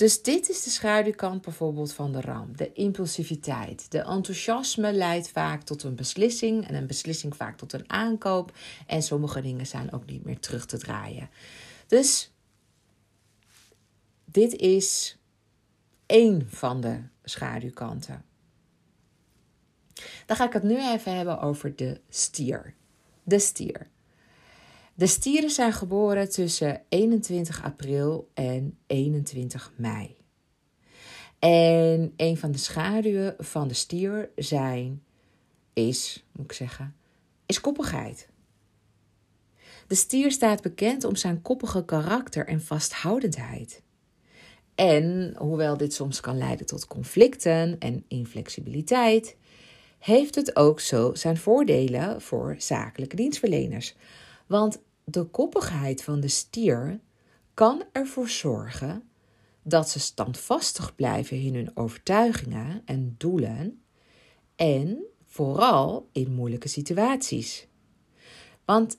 Dus 0.00 0.22
dit 0.22 0.48
is 0.48 0.62
de 0.62 0.70
schaduwkant 0.70 1.42
bijvoorbeeld 1.42 1.92
van 1.92 2.12
de 2.12 2.20
ram. 2.20 2.56
De 2.56 2.72
impulsiviteit. 2.72 3.90
De 3.90 3.98
enthousiasme 3.98 4.92
leidt 4.92 5.30
vaak 5.30 5.62
tot 5.62 5.82
een 5.82 5.94
beslissing 5.94 6.68
en 6.68 6.74
een 6.74 6.86
beslissing 6.86 7.36
vaak 7.36 7.58
tot 7.58 7.72
een 7.72 7.90
aankoop. 7.90 8.52
En 8.86 9.02
sommige 9.02 9.40
dingen 9.40 9.66
zijn 9.66 9.92
ook 9.92 10.06
niet 10.06 10.24
meer 10.24 10.38
terug 10.38 10.66
te 10.66 10.78
draaien. 10.78 11.30
Dus 11.86 12.32
dit 14.24 14.52
is 14.56 15.18
één 16.06 16.48
van 16.50 16.80
de 16.80 17.02
schaduwkanten. 17.24 18.24
Dan 20.26 20.36
ga 20.36 20.44
ik 20.46 20.52
het 20.52 20.62
nu 20.62 20.90
even 20.90 21.16
hebben 21.16 21.40
over 21.40 21.76
de 21.76 22.00
stier. 22.08 22.74
De 23.22 23.38
stier. 23.38 23.88
De 25.00 25.06
stieren 25.06 25.50
zijn 25.50 25.72
geboren 25.72 26.30
tussen 26.30 26.82
21 26.88 27.64
april 27.64 28.30
en 28.34 28.78
21 28.86 29.72
mei. 29.76 30.16
En 31.38 32.12
een 32.16 32.36
van 32.36 32.52
de 32.52 32.58
schaduwen 32.58 33.34
van 33.38 33.68
de 33.68 33.74
stier 33.74 34.30
zijn, 34.36 35.02
is, 35.72 36.24
moet 36.32 36.44
ik 36.44 36.52
zeggen, 36.52 36.96
is 37.46 37.60
koppigheid. 37.60 38.28
De 39.86 39.94
stier 39.94 40.32
staat 40.32 40.62
bekend 40.62 41.04
om 41.04 41.16
zijn 41.16 41.42
koppige 41.42 41.84
karakter 41.84 42.46
en 42.46 42.62
vasthoudendheid. 42.62 43.82
En 44.74 45.34
hoewel 45.38 45.76
dit 45.76 45.94
soms 45.94 46.20
kan 46.20 46.38
leiden 46.38 46.66
tot 46.66 46.86
conflicten 46.86 47.78
en 47.78 48.04
inflexibiliteit, 48.08 49.36
heeft 49.98 50.34
het 50.34 50.56
ook 50.56 50.80
zo 50.80 51.14
zijn 51.14 51.36
voordelen 51.36 52.20
voor 52.20 52.54
zakelijke 52.58 53.16
dienstverleners. 53.16 53.94
Want 54.46 54.80
de 55.10 55.24
koppigheid 55.24 56.02
van 56.02 56.20
de 56.20 56.28
stier 56.28 57.00
kan 57.54 57.84
ervoor 57.92 58.28
zorgen 58.28 59.02
dat 59.62 59.88
ze 59.88 60.00
standvastig 60.00 60.94
blijven 60.94 61.40
in 61.40 61.54
hun 61.54 61.76
overtuigingen 61.76 62.82
en 62.84 63.14
doelen 63.18 63.82
en 64.56 65.04
vooral 65.24 66.08
in 66.12 66.32
moeilijke 66.32 66.68
situaties. 66.68 67.66
Want 68.64 68.98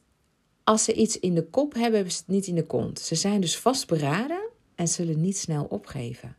als 0.64 0.84
ze 0.84 0.94
iets 0.94 1.20
in 1.20 1.36
de 1.36 1.50
kop 1.50 1.74
hebben, 1.74 1.94
hebben 1.94 2.12
ze 2.12 2.20
het 2.20 2.28
niet 2.28 2.48
in 2.48 2.56
de 2.56 2.66
kont. 2.66 3.00
Ze 3.00 3.16
zijn 3.16 3.42
dus 3.42 3.58
vastberaden 3.58 4.50
en 4.76 4.88
zullen 4.88 5.22
niet 5.22 5.38
snel 5.38 5.66
opgeven. 5.66 6.36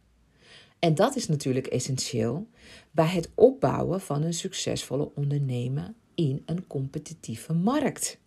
En 0.78 0.94
dat 0.94 1.16
is 1.16 1.28
natuurlijk 1.28 1.66
essentieel 1.66 2.46
bij 2.90 3.06
het 3.06 3.30
opbouwen 3.34 4.00
van 4.00 4.22
een 4.22 4.34
succesvolle 4.34 5.10
ondernemen 5.14 5.96
in 6.14 6.42
een 6.46 6.66
competitieve 6.66 7.52
markt. 7.52 8.18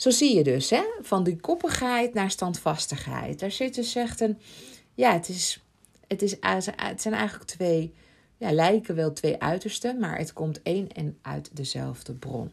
Zo 0.00 0.10
zie 0.10 0.36
je 0.36 0.42
dus, 0.42 0.70
hè, 0.70 0.82
van 1.00 1.24
die 1.24 1.36
koppigheid 1.36 2.14
naar 2.14 2.30
standvastigheid. 2.30 3.38
Daar 3.38 3.50
zit 3.50 3.74
dus 3.74 3.94
echt 3.94 4.20
een, 4.20 4.38
ja, 4.94 5.12
het, 5.12 5.28
is, 5.28 5.62
het, 6.06 6.22
is, 6.22 6.36
het 6.76 7.02
zijn 7.02 7.14
eigenlijk 7.14 7.50
twee, 7.50 7.94
ja, 8.36 8.52
lijken 8.52 8.94
wel 8.94 9.12
twee 9.12 9.40
uitersten, 9.40 9.98
maar 9.98 10.18
het 10.18 10.32
komt 10.32 10.62
één 10.62 10.92
en 10.92 11.18
uit 11.22 11.56
dezelfde 11.56 12.14
bron. 12.14 12.52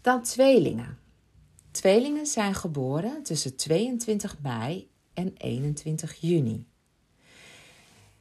Dan 0.00 0.22
tweelingen. 0.22 0.98
Tweelingen 1.70 2.26
zijn 2.26 2.54
geboren 2.54 3.22
tussen 3.22 3.56
22 3.56 4.36
mei 4.42 4.90
en 5.14 5.32
21 5.36 6.16
juni. 6.20 6.66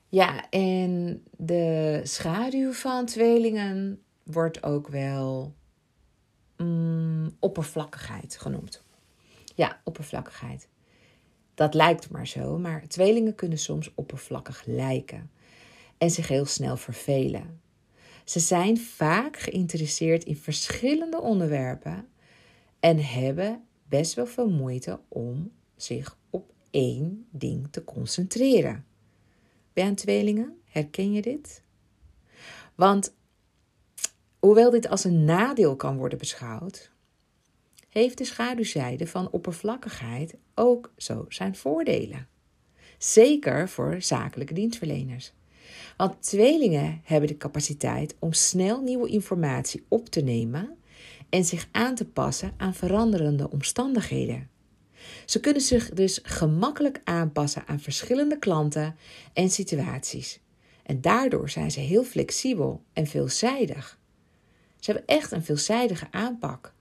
Ja, 0.09 0.49
en 0.49 1.23
de 1.37 2.01
schaduw 2.03 2.71
van 2.71 3.05
tweelingen 3.05 4.03
wordt 4.23 4.63
ook 4.63 4.87
wel 4.87 5.57
mm, 6.63 7.35
oppervlakkigheid 7.39 8.37
genoemd. 8.37 8.83
Ja, 9.55 9.81
oppervlakkigheid. 9.83 10.67
Dat 11.53 11.73
lijkt 11.73 12.09
maar 12.09 12.27
zo, 12.27 12.57
maar 12.57 12.87
tweelingen 12.87 13.35
kunnen 13.35 13.57
soms 13.57 13.91
oppervlakkig 13.95 14.63
lijken 14.65 15.31
en 15.97 16.11
zich 16.11 16.27
heel 16.27 16.45
snel 16.45 16.77
vervelen. 16.77 17.61
Ze 18.23 18.39
zijn 18.39 18.77
vaak 18.77 19.37
geïnteresseerd 19.37 20.23
in 20.23 20.37
verschillende 20.37 21.21
onderwerpen 21.21 22.07
en 22.79 23.03
hebben 23.03 23.63
best 23.87 24.13
wel 24.13 24.25
veel 24.25 24.49
moeite 24.49 24.99
om 25.07 25.51
zich 25.75 26.17
op 26.29 26.53
één 26.69 27.27
ding 27.31 27.67
te 27.71 27.83
concentreren. 27.83 28.85
Bij 29.73 29.93
tweelingen, 29.93 30.59
herken 30.65 31.11
je 31.11 31.21
dit? 31.21 31.63
Want 32.75 33.13
hoewel 34.39 34.69
dit 34.69 34.89
als 34.89 35.03
een 35.03 35.23
nadeel 35.23 35.75
kan 35.75 35.97
worden 35.97 36.17
beschouwd, 36.17 36.91
heeft 37.89 38.17
de 38.17 38.25
schaduwzijde 38.25 39.07
van 39.07 39.31
oppervlakkigheid 39.31 40.35
ook 40.55 40.93
zo 40.97 41.25
zijn 41.29 41.55
voordelen. 41.55 42.27
Zeker 42.97 43.69
voor 43.69 44.01
zakelijke 44.01 44.53
dienstverleners. 44.53 45.33
Want 45.97 46.21
tweelingen 46.21 47.01
hebben 47.03 47.29
de 47.29 47.37
capaciteit 47.37 48.15
om 48.19 48.33
snel 48.33 48.81
nieuwe 48.81 49.09
informatie 49.09 49.85
op 49.87 50.09
te 50.09 50.21
nemen 50.21 50.77
en 51.29 51.45
zich 51.45 51.67
aan 51.71 51.95
te 51.95 52.05
passen 52.05 52.53
aan 52.57 52.73
veranderende 52.73 53.49
omstandigheden. 53.49 54.49
Ze 55.25 55.39
kunnen 55.39 55.61
zich 55.61 55.89
dus 55.89 56.19
gemakkelijk 56.23 57.01
aanpassen 57.03 57.67
aan 57.67 57.79
verschillende 57.79 58.39
klanten 58.39 58.95
en 59.33 59.49
situaties. 59.49 60.39
En 60.83 61.01
daardoor 61.01 61.49
zijn 61.49 61.71
ze 61.71 61.79
heel 61.79 62.03
flexibel 62.03 62.83
en 62.93 63.07
veelzijdig. 63.07 63.98
Ze 64.79 64.91
hebben 64.91 65.15
echt 65.15 65.31
een 65.31 65.43
veelzijdige 65.43 66.07
aanpak. 66.11 66.73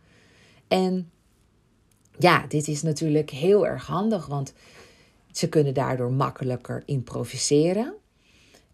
En 0.69 1.11
ja, 2.19 2.47
dit 2.47 2.69
is 2.69 2.83
natuurlijk 2.83 3.31
heel 3.31 3.67
erg 3.67 3.87
handig, 3.87 4.27
want 4.27 4.53
ze 5.33 5.49
kunnen 5.49 5.75
daardoor 5.75 6.13
makkelijker 6.13 6.83
improviseren. 6.87 7.95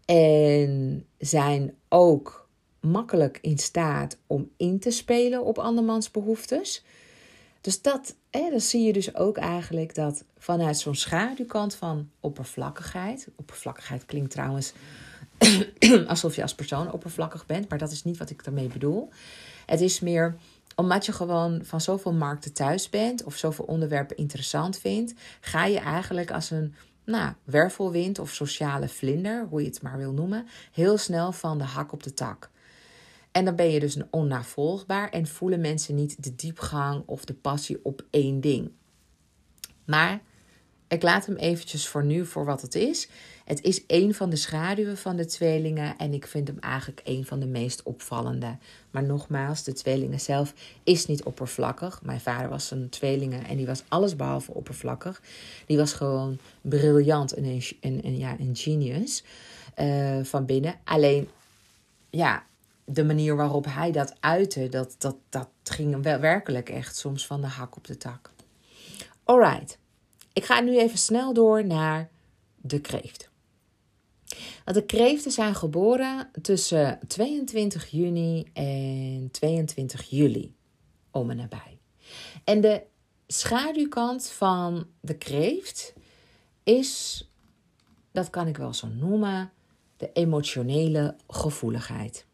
En 0.05 1.05
zijn 1.17 1.75
ook 1.89 2.47
makkelijk 2.79 3.37
in 3.41 3.57
staat 3.57 4.17
om 4.27 4.49
in 4.57 4.79
te 4.79 4.91
spelen 4.91 5.43
op 5.43 5.57
andermans 5.57 6.11
behoeftes. 6.11 6.83
Dus 7.61 7.81
dat, 7.81 8.15
hè, 8.29 8.49
dan 8.49 8.59
zie 8.59 8.83
je 8.83 8.93
dus 8.93 9.15
ook 9.15 9.37
eigenlijk 9.37 9.95
dat 9.95 10.23
vanuit 10.37 10.77
zo'n 10.77 10.95
schaduwkant 10.95 11.75
van 11.75 12.09
oppervlakkigheid. 12.19 13.27
Oppervlakkigheid 13.35 14.05
klinkt 14.05 14.31
trouwens 14.31 14.73
alsof 16.07 16.35
je 16.35 16.41
als 16.41 16.55
persoon 16.55 16.91
oppervlakkig 16.91 17.45
bent, 17.45 17.69
maar 17.69 17.77
dat 17.77 17.91
is 17.91 18.03
niet 18.03 18.17
wat 18.17 18.29
ik 18.29 18.43
daarmee 18.43 18.67
bedoel. 18.67 19.09
Het 19.65 19.81
is 19.81 19.99
meer 19.99 20.35
omdat 20.75 21.05
je 21.05 21.11
gewoon 21.11 21.59
van 21.63 21.81
zoveel 21.81 22.13
markten 22.13 22.53
thuis 22.53 22.89
bent 22.89 23.23
of 23.23 23.35
zoveel 23.35 23.65
onderwerpen 23.65 24.17
interessant 24.17 24.77
vindt, 24.77 25.13
ga 25.41 25.65
je 25.65 25.79
eigenlijk 25.79 26.31
als 26.31 26.51
een 26.51 26.75
nou, 27.05 27.33
wervelwind 27.43 28.19
of 28.19 28.33
sociale 28.33 28.87
vlinder, 28.87 29.47
hoe 29.49 29.61
je 29.61 29.67
het 29.67 29.81
maar 29.81 29.97
wil 29.97 30.11
noemen, 30.11 30.47
heel 30.71 30.97
snel 30.97 31.31
van 31.31 31.57
de 31.57 31.63
hak 31.63 31.91
op 31.91 32.03
de 32.03 32.13
tak. 32.13 32.49
En 33.31 33.45
dan 33.45 33.55
ben 33.55 33.71
je 33.71 33.79
dus 33.79 33.97
onnavolgbaar 34.09 35.09
en 35.09 35.27
voelen 35.27 35.61
mensen 35.61 35.95
niet 35.95 36.23
de 36.23 36.35
diepgang 36.35 37.03
of 37.05 37.25
de 37.25 37.33
passie 37.33 37.79
op 37.83 38.05
één 38.09 38.41
ding. 38.41 38.71
Maar 39.85 40.21
ik 40.87 41.01
laat 41.01 41.25
hem 41.25 41.35
eventjes 41.35 41.87
voor 41.87 42.03
nu 42.03 42.25
voor 42.25 42.45
wat 42.45 42.61
het 42.61 42.75
is. 42.75 43.09
Het 43.45 43.61
is 43.61 43.83
een 43.87 44.13
van 44.13 44.29
de 44.29 44.35
schaduwen 44.35 44.97
van 44.97 45.15
de 45.15 45.25
tweelingen 45.25 45.97
en 45.97 46.13
ik 46.13 46.27
vind 46.27 46.47
hem 46.47 46.59
eigenlijk 46.59 47.01
een 47.03 47.25
van 47.25 47.39
de 47.39 47.45
meest 47.45 47.83
opvallende. 47.83 48.57
Maar 48.91 49.03
nogmaals, 49.03 49.63
de 49.63 49.73
tweelingen 49.73 50.19
zelf 50.19 50.53
is 50.83 51.05
niet 51.05 51.23
oppervlakkig. 51.23 52.01
Mijn 52.03 52.19
vader 52.19 52.49
was 52.49 52.71
een 52.71 52.89
tweelingen 52.89 53.45
en 53.45 53.57
die 53.57 53.65
was 53.65 53.83
allesbehalve 53.87 54.53
oppervlakkig. 54.53 55.21
Die 55.65 55.77
was 55.77 55.93
gewoon 55.93 56.37
briljant 56.61 57.33
en 57.33 57.61
een, 57.81 58.17
ja, 58.17 58.35
een 58.39 58.55
genius 58.55 59.23
uh, 59.77 60.23
van 60.23 60.45
binnen. 60.45 60.75
Alleen, 60.83 61.27
ja, 62.09 62.45
de 62.85 63.03
manier 63.03 63.35
waarop 63.35 63.65
hij 63.65 63.91
dat 63.91 64.15
uitte, 64.19 64.69
dat, 64.69 64.95
dat, 64.97 65.15
dat 65.29 65.49
ging 65.63 65.91
hem 65.91 66.01
wel 66.01 66.19
werkelijk 66.19 66.69
echt 66.69 66.95
soms 66.95 67.25
van 67.25 67.41
de 67.41 67.47
hak 67.47 67.75
op 67.75 67.87
de 67.87 67.97
tak. 67.97 68.31
Alright, 69.23 69.77
ik 70.33 70.45
ga 70.45 70.59
nu 70.59 70.79
even 70.79 70.97
snel 70.97 71.33
door 71.33 71.65
naar 71.65 72.09
de 72.55 72.79
kreeft. 72.79 73.33
De 74.65 74.85
kreeften 74.85 75.31
zijn 75.31 75.55
geboren 75.55 76.29
tussen 76.41 76.99
22 77.07 77.87
juni 77.87 78.45
en 78.53 79.29
22 79.31 80.09
juli, 80.09 80.55
om 81.11 81.29
en 81.29 81.37
nabij. 81.37 81.79
En 82.43 82.61
de 82.61 82.81
schaduwkant 83.27 84.27
van 84.27 84.87
de 84.99 85.17
kreeft 85.17 85.93
is, 86.63 87.27
dat 88.11 88.29
kan 88.29 88.47
ik 88.47 88.57
wel 88.57 88.73
zo 88.73 88.87
noemen, 88.87 89.51
de 89.97 90.11
emotionele 90.13 91.15
gevoeligheid. 91.27 92.25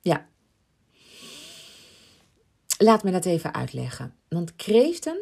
Ja. 0.00 0.28
Laat 2.78 3.02
me 3.02 3.10
dat 3.10 3.24
even 3.24 3.54
uitleggen. 3.54 4.14
Want 4.28 4.56
kreeften 4.56 5.18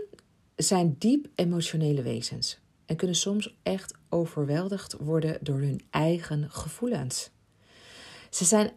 zijn 0.57 0.97
diep 0.99 1.29
emotionele 1.35 2.03
wezens 2.03 2.59
en 2.87 2.97
kunnen 2.97 3.17
soms 3.17 3.57
echt 3.63 3.95
overweldigd 4.09 4.97
worden 5.01 5.39
door 5.41 5.59
hun 5.59 5.81
eigen 5.91 6.51
gevoelens. 6.51 7.31
Ze 8.31 8.45
zijn 8.45 8.73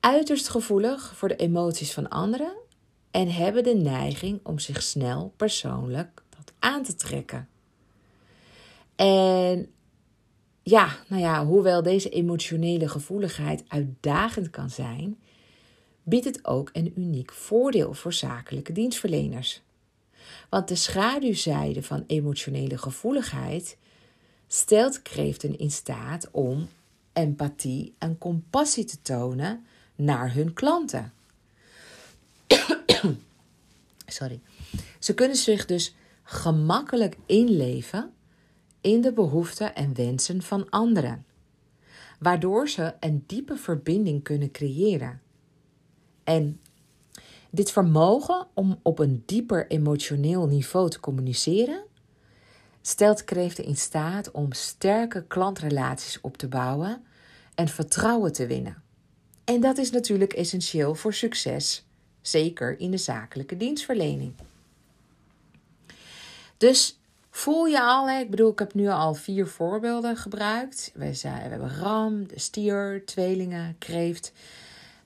uiterst 0.00 0.48
gevoelig 0.48 1.16
voor 1.16 1.28
de 1.28 1.36
emoties 1.36 1.92
van 1.92 2.08
anderen 2.08 2.56
en 3.10 3.30
hebben 3.30 3.64
de 3.64 3.74
neiging 3.74 4.40
om 4.42 4.58
zich 4.58 4.82
snel 4.82 5.32
persoonlijk 5.36 6.22
dat 6.28 6.52
aan 6.58 6.82
te 6.82 6.94
trekken. 6.94 7.48
En 8.96 9.72
ja, 10.62 10.96
nou 11.08 11.22
ja, 11.22 11.46
hoewel 11.46 11.82
deze 11.82 12.08
emotionele 12.08 12.88
gevoeligheid 12.88 13.64
uitdagend 13.68 14.50
kan 14.50 14.70
zijn, 14.70 15.18
biedt 16.02 16.24
het 16.24 16.46
ook 16.46 16.70
een 16.72 16.92
uniek 16.96 17.32
voordeel 17.32 17.94
voor 17.94 18.12
zakelijke 18.12 18.72
dienstverleners. 18.72 19.62
Want 20.54 20.68
de 20.68 20.74
schaduwzijde 20.74 21.82
van 21.82 22.04
emotionele 22.06 22.78
gevoeligheid 22.78 23.76
stelt 24.46 25.02
kreeften 25.02 25.58
in 25.58 25.70
staat 25.70 26.28
om 26.30 26.68
empathie 27.12 27.94
en 27.98 28.18
compassie 28.18 28.84
te 28.84 29.02
tonen 29.02 29.64
naar 29.94 30.34
hun 30.34 30.52
klanten. 30.52 31.12
Sorry. 34.06 34.40
Ze 34.98 35.14
kunnen 35.14 35.36
zich 35.36 35.66
dus 35.66 35.94
gemakkelijk 36.22 37.16
inleven 37.26 38.12
in 38.80 39.00
de 39.00 39.12
behoeften 39.12 39.74
en 39.74 39.94
wensen 39.94 40.42
van 40.42 40.70
anderen, 40.70 41.26
waardoor 42.18 42.68
ze 42.68 42.94
een 43.00 43.24
diepe 43.26 43.56
verbinding 43.56 44.22
kunnen 44.22 44.50
creëren. 44.50 45.20
En 46.24 46.60
dit 47.54 47.70
vermogen 47.70 48.46
om 48.54 48.80
op 48.82 48.98
een 48.98 49.22
dieper 49.26 49.66
emotioneel 49.66 50.46
niveau 50.46 50.90
te 50.90 51.00
communiceren 51.00 51.82
stelt 52.80 53.24
kreeften 53.24 53.64
in 53.64 53.76
staat 53.76 54.30
om 54.30 54.52
sterke 54.52 55.24
klantrelaties 55.26 56.20
op 56.20 56.36
te 56.36 56.48
bouwen 56.48 57.04
en 57.54 57.68
vertrouwen 57.68 58.32
te 58.32 58.46
winnen. 58.46 58.82
En 59.44 59.60
dat 59.60 59.78
is 59.78 59.90
natuurlijk 59.90 60.32
essentieel 60.32 60.94
voor 60.94 61.14
succes, 61.14 61.86
zeker 62.20 62.80
in 62.80 62.90
de 62.90 62.96
zakelijke 62.96 63.56
dienstverlening. 63.56 64.34
Dus 66.56 66.98
voel 67.30 67.66
je 67.66 67.82
al, 67.82 68.08
ik 68.08 68.30
bedoel, 68.30 68.50
ik 68.50 68.58
heb 68.58 68.74
nu 68.74 68.88
al 68.88 69.14
vier 69.14 69.46
voorbeelden 69.46 70.16
gebruikt. 70.16 70.92
We, 70.94 71.20
hebben 71.24 71.76
ram, 71.78 72.28
de 72.28 72.38
stier, 72.38 73.02
tweelingen, 73.04 73.78
kreeft. 73.78 74.32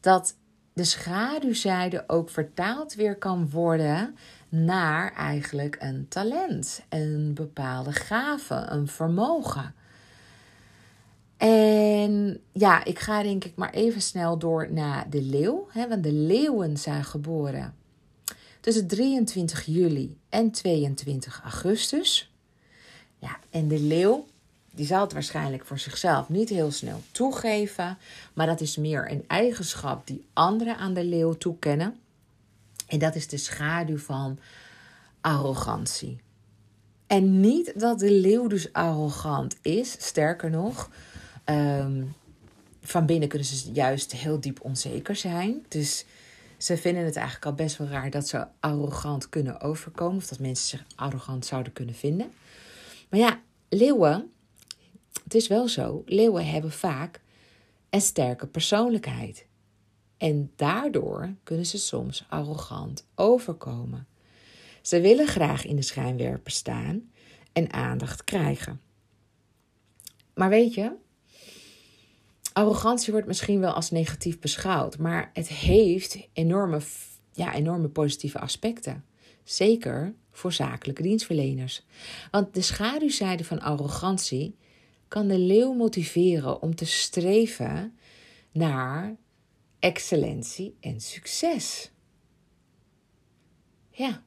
Dat 0.00 0.34
de 0.78 0.84
schaduwzijde 0.84 2.04
ook 2.06 2.30
vertaald 2.30 2.94
weer 2.94 3.16
kan 3.16 3.50
worden 3.50 4.16
naar 4.48 5.12
eigenlijk 5.12 5.76
een 5.80 6.08
talent, 6.08 6.82
een 6.88 7.34
bepaalde 7.34 7.92
gave, 7.92 8.54
een 8.54 8.88
vermogen. 8.88 9.74
En 11.36 12.40
ja, 12.52 12.84
ik 12.84 12.98
ga 12.98 13.22
denk 13.22 13.44
ik 13.44 13.56
maar 13.56 13.72
even 13.72 14.00
snel 14.00 14.38
door 14.38 14.72
naar 14.72 15.10
de 15.10 15.22
leeuw. 15.22 15.68
Hè, 15.70 15.88
want 15.88 16.02
de 16.02 16.12
leeuwen 16.12 16.76
zijn 16.76 17.04
geboren 17.04 17.74
tussen 18.60 18.86
23 18.86 19.64
juli 19.66 20.18
en 20.28 20.50
22 20.50 21.40
augustus. 21.42 22.32
Ja, 23.18 23.38
en 23.50 23.68
de 23.68 23.80
leeuw 23.80 24.26
die 24.78 24.86
zal 24.86 25.00
het 25.00 25.12
waarschijnlijk 25.12 25.64
voor 25.64 25.78
zichzelf 25.78 26.28
niet 26.28 26.48
heel 26.48 26.70
snel 26.70 27.02
toegeven, 27.10 27.98
maar 28.32 28.46
dat 28.46 28.60
is 28.60 28.76
meer 28.76 29.10
een 29.10 29.24
eigenschap 29.26 30.06
die 30.06 30.24
anderen 30.32 30.76
aan 30.76 30.94
de 30.94 31.04
leeuw 31.04 31.32
toekennen. 31.32 31.96
En 32.86 32.98
dat 32.98 33.14
is 33.14 33.28
de 33.28 33.36
schaduw 33.36 33.98
van 33.98 34.38
arrogantie. 35.20 36.18
En 37.06 37.40
niet 37.40 37.72
dat 37.80 37.98
de 37.98 38.12
leeuw 38.12 38.46
dus 38.46 38.72
arrogant 38.72 39.56
is, 39.62 39.96
sterker 39.98 40.50
nog, 40.50 40.90
Ehm, 41.48 42.04
van 42.82 43.06
binnen 43.06 43.28
kunnen 43.28 43.48
ze 43.48 43.72
juist 43.72 44.12
heel 44.12 44.40
diep 44.40 44.60
onzeker 44.60 45.16
zijn. 45.16 45.64
Dus 45.68 46.04
ze 46.56 46.76
vinden 46.76 47.04
het 47.04 47.16
eigenlijk 47.16 47.46
al 47.46 47.52
best 47.52 47.76
wel 47.76 47.88
raar 47.88 48.10
dat 48.10 48.28
ze 48.28 48.46
arrogant 48.60 49.28
kunnen 49.28 49.60
overkomen. 49.60 50.16
Of 50.16 50.26
dat 50.26 50.38
mensen 50.38 50.68
zich 50.68 50.84
arrogant 50.94 51.46
zouden 51.46 51.72
kunnen 51.72 51.94
vinden. 51.94 52.30
Maar 53.08 53.20
ja, 53.20 53.40
leeuwen, 53.68 54.30
het 55.28 55.36
is 55.36 55.48
wel 55.48 55.68
zo. 55.68 56.02
Leeuwen 56.06 56.46
hebben 56.46 56.72
vaak 56.72 57.20
een 57.90 58.00
sterke 58.00 58.46
persoonlijkheid. 58.46 59.46
En 60.16 60.52
daardoor 60.56 61.34
kunnen 61.42 61.66
ze 61.66 61.78
soms 61.78 62.24
arrogant 62.28 63.06
overkomen. 63.14 64.06
Ze 64.82 65.00
willen 65.00 65.26
graag 65.26 65.64
in 65.64 65.76
de 65.76 65.82
schijnwerper 65.82 66.50
staan 66.50 67.10
en 67.52 67.72
aandacht 67.72 68.24
krijgen. 68.24 68.80
Maar 70.34 70.48
weet 70.48 70.74
je, 70.74 70.92
arrogantie 72.52 73.12
wordt 73.12 73.26
misschien 73.26 73.60
wel 73.60 73.72
als 73.72 73.90
negatief 73.90 74.38
beschouwd, 74.38 74.98
maar 74.98 75.30
het 75.32 75.48
heeft 75.48 76.28
enorme, 76.32 76.80
ja, 77.32 77.54
enorme 77.54 77.88
positieve 77.88 78.38
aspecten. 78.38 79.04
Zeker 79.44 80.14
voor 80.30 80.52
zakelijke 80.52 81.02
dienstverleners. 81.02 81.86
Want 82.30 82.54
de 82.54 82.62
schaduwzijde 82.62 83.44
van 83.44 83.60
arrogantie 83.60 84.56
kan 85.08 85.28
de 85.28 85.38
leeuw 85.38 85.72
motiveren 85.72 86.62
om 86.62 86.74
te 86.74 86.84
streven 86.86 87.98
naar 88.52 89.16
excellentie 89.78 90.76
en 90.80 91.00
succes. 91.00 91.90
Ja. 93.90 94.22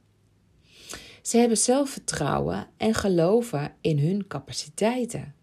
Ze 1.22 1.36
hebben 1.36 1.58
zelfvertrouwen 1.58 2.66
en 2.76 2.94
geloven 2.94 3.74
in 3.80 3.98
hun 3.98 4.26
capaciteiten, 4.26 5.34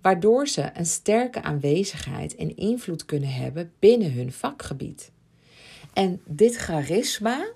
waardoor 0.00 0.48
ze 0.48 0.70
een 0.74 0.86
sterke 0.86 1.42
aanwezigheid 1.42 2.34
en 2.34 2.56
invloed 2.56 3.04
kunnen 3.04 3.32
hebben 3.32 3.72
binnen 3.78 4.12
hun 4.12 4.32
vakgebied. 4.32 5.12
En 5.92 6.22
dit 6.26 6.56
charisma 6.56 7.52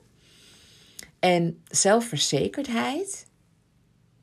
en 1.18 1.62
zelfverzekerdheid 1.64 3.26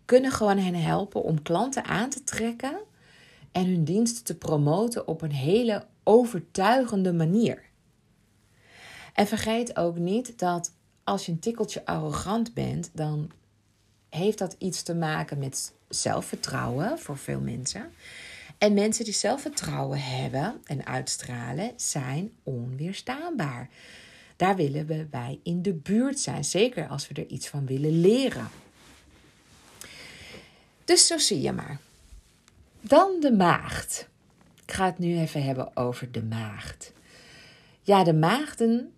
kunnen 0.05 0.31
gewoon 0.31 0.57
hen 0.57 0.75
helpen 0.75 1.23
om 1.23 1.41
klanten 1.41 1.83
aan 1.83 2.09
te 2.09 2.23
trekken 2.23 2.79
en 3.51 3.65
hun 3.65 3.83
diensten 3.83 4.23
te 4.23 4.35
promoten 4.35 5.07
op 5.07 5.21
een 5.21 5.31
hele 5.31 5.85
overtuigende 6.03 7.13
manier. 7.13 7.63
En 9.13 9.27
vergeet 9.27 9.77
ook 9.77 9.97
niet 9.97 10.39
dat 10.39 10.73
als 11.03 11.25
je 11.25 11.31
een 11.31 11.39
tikkeltje 11.39 11.85
arrogant 11.85 12.53
bent, 12.53 12.89
dan 12.93 13.31
heeft 14.09 14.37
dat 14.37 14.55
iets 14.57 14.83
te 14.83 14.95
maken 14.95 15.39
met 15.39 15.73
zelfvertrouwen 15.89 16.99
voor 16.99 17.17
veel 17.17 17.39
mensen. 17.39 17.91
En 18.57 18.73
mensen 18.73 19.05
die 19.05 19.13
zelfvertrouwen 19.13 20.01
hebben 20.01 20.61
en 20.63 20.85
uitstralen, 20.85 21.73
zijn 21.75 22.31
onweerstaanbaar. 22.43 23.69
Daar 24.35 24.55
willen 24.55 24.85
we 24.85 25.07
bij 25.09 25.39
in 25.43 25.61
de 25.61 25.73
buurt 25.73 26.19
zijn, 26.19 26.43
zeker 26.45 26.87
als 26.87 27.07
we 27.07 27.13
er 27.13 27.27
iets 27.27 27.47
van 27.47 27.65
willen 27.65 28.01
leren. 28.01 28.47
Dus 30.83 31.07
zo 31.07 31.17
zie 31.17 31.41
je 31.41 31.51
maar. 31.51 31.79
Dan 32.81 33.19
de 33.19 33.31
maagd. 33.31 34.09
Ik 34.65 34.71
ga 34.71 34.85
het 34.85 34.97
nu 34.97 35.17
even 35.19 35.43
hebben 35.43 35.75
over 35.75 36.11
de 36.11 36.23
maagd. 36.23 36.93
Ja, 37.81 38.03
de 38.03 38.13
maagden 38.13 38.93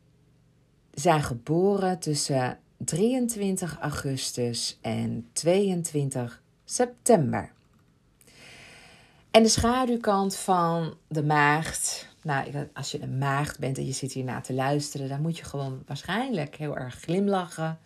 zijn 0.94 1.24
geboren 1.24 2.00
tussen 2.00 2.60
23 2.78 3.80
augustus 3.80 4.78
en 4.82 5.30
22 5.34 6.42
september. 6.66 7.52
En 9.32 9.44
de 9.44 9.50
schaduwkant 9.50 10.36
van 10.36 10.98
de 11.08 11.24
maagd. 11.24 12.08
Nou, 12.24 12.68
als 12.74 12.92
je 12.92 13.02
een 13.02 13.18
maagd 13.18 13.60
bent 13.60 13.78
en 13.78 13.86
je 13.86 13.92
zit 13.92 14.12
hierna 14.12 14.42
te 14.42 14.54
luisteren, 14.54 15.10
dan 15.10 15.22
moet 15.22 15.38
je 15.38 15.44
gewoon 15.44 15.84
waarschijnlijk 15.86 16.56
heel 16.56 16.78
erg 16.78 16.96
glimlachen. 16.96 17.80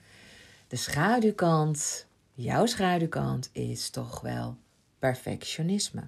De 0.68 0.76
schaduwkant, 0.76 2.08
jouw 2.34 2.66
schaduwkant, 2.66 3.50
is 3.52 3.90
toch 3.90 4.22
wel 4.22 4.58
perfectionisme. 5.06 6.08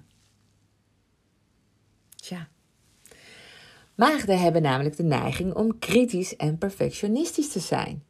Tja. 2.16 2.48
Maagden 3.94 4.40
hebben 4.40 4.62
namelijk 4.62 4.96
de 4.96 5.02
neiging 5.02 5.54
om 5.54 5.78
kritisch 5.78 6.36
en 6.36 6.58
perfectionistisch 6.58 7.52
te 7.52 7.60
zijn. 7.60 8.04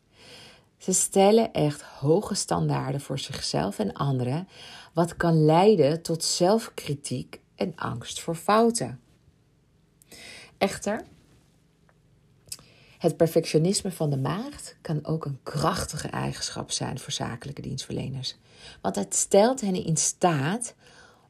Ze 0.79 0.93
stellen 0.93 1.53
echt 1.53 1.83
hoge 1.83 2.35
standaarden 2.35 3.01
voor 3.01 3.19
zichzelf 3.19 3.79
en 3.79 3.93
anderen, 3.93 4.49
wat 4.95 5.17
kan 5.17 5.45
leiden 5.45 6.03
tot 6.03 6.25
zelfkritiek 6.25 7.41
en 7.55 7.73
angst 7.77 8.21
voor 8.21 8.35
fouten. 8.35 9.01
Echter, 10.59 11.05
het 12.99 13.17
perfectionisme 13.17 13.91
van 13.91 14.11
de 14.11 14.17
maagd 14.17 14.77
kan 14.81 15.07
ook 15.07 15.25
een 15.25 15.39
krachtige 15.43 16.09
eigenschap 16.09 16.71
zijn 16.71 16.99
voor 16.99 17.13
zakelijke 17.13 17.63
dienstverleners. 17.63 18.37
Want 18.81 18.97
het 18.97 19.15
stelt 19.15 19.61
hen 19.61 19.85
in 19.85 19.97
staat 19.97 20.75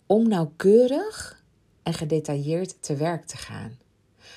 om 0.06 0.28
nauwkeurig 0.28 1.42
en 1.82 1.94
gedetailleerd 1.94 2.82
te 2.82 2.96
werk 2.96 3.26
te 3.26 3.36
gaan. 3.36 3.78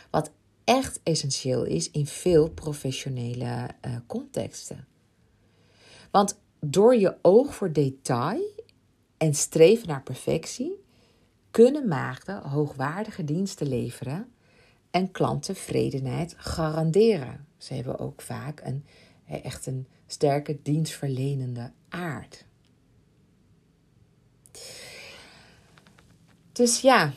Wat 0.10 0.32
echt 0.64 1.00
essentieel 1.04 1.64
is 1.64 1.92
in 1.92 2.08
veel 2.08 2.50
professionele 2.50 3.46
uh, 3.86 3.96
contexten. 4.08 4.88
Want 6.12 6.40
door 6.60 6.96
je 6.96 7.16
oog 7.22 7.56
voor 7.56 7.72
detail 7.72 8.42
en 9.18 9.34
streven 9.34 9.88
naar 9.88 10.04
perfectie 10.04 10.84
kunnen 11.52 11.88
maagden 11.88 12.42
hoogwaardige 12.42 13.24
diensten 13.24 13.68
leveren 13.68 14.31
en 14.92 15.12
klanttevredenheid 15.12 16.34
garanderen. 16.38 17.46
Ze 17.58 17.74
hebben 17.74 18.00
ook 18.00 18.22
vaak 18.22 18.62
een, 18.64 18.86
echt 19.26 19.66
een 19.66 19.88
sterke 20.08 20.60
dienstverlenende 20.62 21.72
aard. 21.90 22.46
Dus 26.52 26.82
ja, 26.82 27.14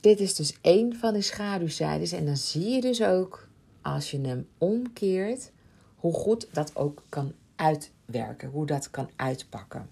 dit 0.00 0.20
is 0.20 0.34
dus 0.34 0.56
één 0.60 0.96
van 0.96 1.12
de 1.12 1.20
schaduwzijdes. 1.20 2.12
En 2.12 2.26
dan 2.26 2.36
zie 2.36 2.68
je 2.68 2.80
dus 2.80 3.02
ook, 3.02 3.48
als 3.82 4.10
je 4.10 4.20
hem 4.20 4.48
omkeert, 4.58 5.52
hoe 5.96 6.12
goed 6.12 6.48
dat 6.52 6.76
ook 6.76 7.02
kan 7.08 7.32
uitwerken, 7.56 8.48
hoe 8.48 8.66
dat 8.66 8.90
kan 8.90 9.10
uitpakken. 9.16 9.88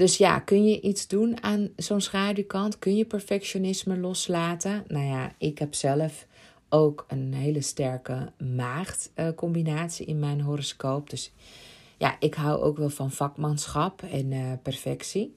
Dus 0.00 0.16
ja, 0.16 0.38
kun 0.38 0.64
je 0.64 0.80
iets 0.80 1.06
doen 1.06 1.42
aan 1.42 1.68
zo'n 1.76 2.00
schaduwkant? 2.00 2.78
Kun 2.78 2.96
je 2.96 3.04
perfectionisme 3.04 3.96
loslaten? 3.96 4.84
Nou 4.88 5.06
ja, 5.06 5.32
ik 5.38 5.58
heb 5.58 5.74
zelf 5.74 6.26
ook 6.68 7.04
een 7.08 7.34
hele 7.34 7.60
sterke 7.60 8.32
maagd-combinatie 8.56 10.06
in 10.06 10.18
mijn 10.18 10.40
horoscoop. 10.40 11.10
Dus 11.10 11.32
ja, 11.98 12.16
ik 12.20 12.34
hou 12.34 12.60
ook 12.60 12.76
wel 12.76 12.90
van 12.90 13.10
vakmanschap 13.10 14.02
en 14.02 14.32
uh, 14.32 14.52
perfectie 14.62 15.34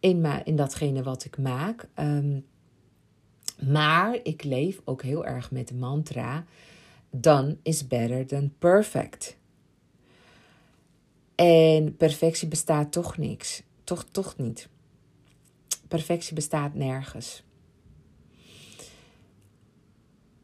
in, 0.00 0.26
in 0.44 0.56
datgene 0.56 1.02
wat 1.02 1.24
ik 1.24 1.38
maak. 1.38 1.88
Ehm, 1.94 2.40
maar 3.72 4.18
ik 4.22 4.44
leef 4.44 4.80
ook 4.84 5.02
heel 5.02 5.26
erg 5.26 5.50
met 5.50 5.68
de 5.68 5.74
mantra: 5.74 6.44
done 7.10 7.56
is 7.62 7.86
better 7.86 8.26
than 8.26 8.52
perfect. 8.58 9.36
En 11.34 11.96
perfectie 11.96 12.48
bestaat 12.48 12.92
toch 12.92 13.16
niks. 13.16 13.62
Toch, 13.84 14.04
toch 14.04 14.36
niet. 14.36 14.68
Perfectie 15.88 16.34
bestaat 16.34 16.74
nergens. 16.74 17.42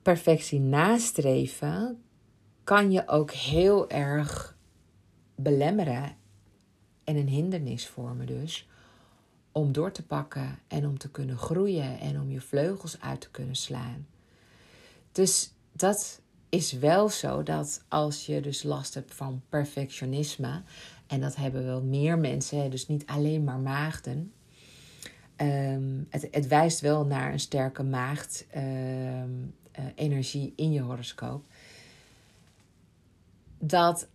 Perfectie 0.03 0.61
nastreven 0.61 2.03
kan 2.65 2.93
je 2.93 3.09
ook 3.09 3.31
heel 3.31 3.91
erg 3.91 4.57
belemmeren 5.35 6.17
en 7.05 7.17
een 7.17 7.29
hindernis 7.29 7.87
vormen 7.87 8.27
dus 8.27 8.69
om 9.53 9.73
door 9.73 9.93
te 9.93 10.07
pakken 10.07 10.59
en 10.69 10.87
om 10.87 10.99
te 10.99 11.11
kunnen 11.11 11.37
groeien 11.37 11.99
en 12.01 12.21
om 12.21 12.31
je 12.31 12.41
vleugels 12.41 13.01
uit 13.01 13.21
te 13.21 13.31
kunnen 13.31 13.57
slaan. 13.57 14.07
Dus 15.13 15.53
dat 15.73 16.21
is 16.49 16.73
wel 16.73 17.09
zo 17.09 17.43
dat 17.43 17.85
als 17.89 18.27
je 18.27 18.41
dus 18.41 18.63
last 18.63 18.95
hebt 18.95 19.15
van 19.15 19.43
perfectionisme, 19.49 20.63
en 21.09 21.21
dat 21.21 21.37
hebben 21.37 21.65
wel 21.65 21.83
meer 21.83 22.19
mensen, 22.19 22.71
dus 22.71 22.87
niet 22.87 23.07
alleen 23.07 23.45
maar 23.45 23.59
maagden. 23.59 24.33
Het, 26.09 26.29
het, 26.31 26.47
wijst 26.47 26.81
wel 26.81 27.05
naar 27.05 27.33
een 27.33 27.41
sterke 27.41 27.83
maagd 27.83 28.47
ehm, 28.51 29.31
eh, 29.73 29.85
energie 29.95 30.53
in 30.57 30.73
je 30.73 30.81
horoscoop. 30.81 31.45
Dat 33.59 34.09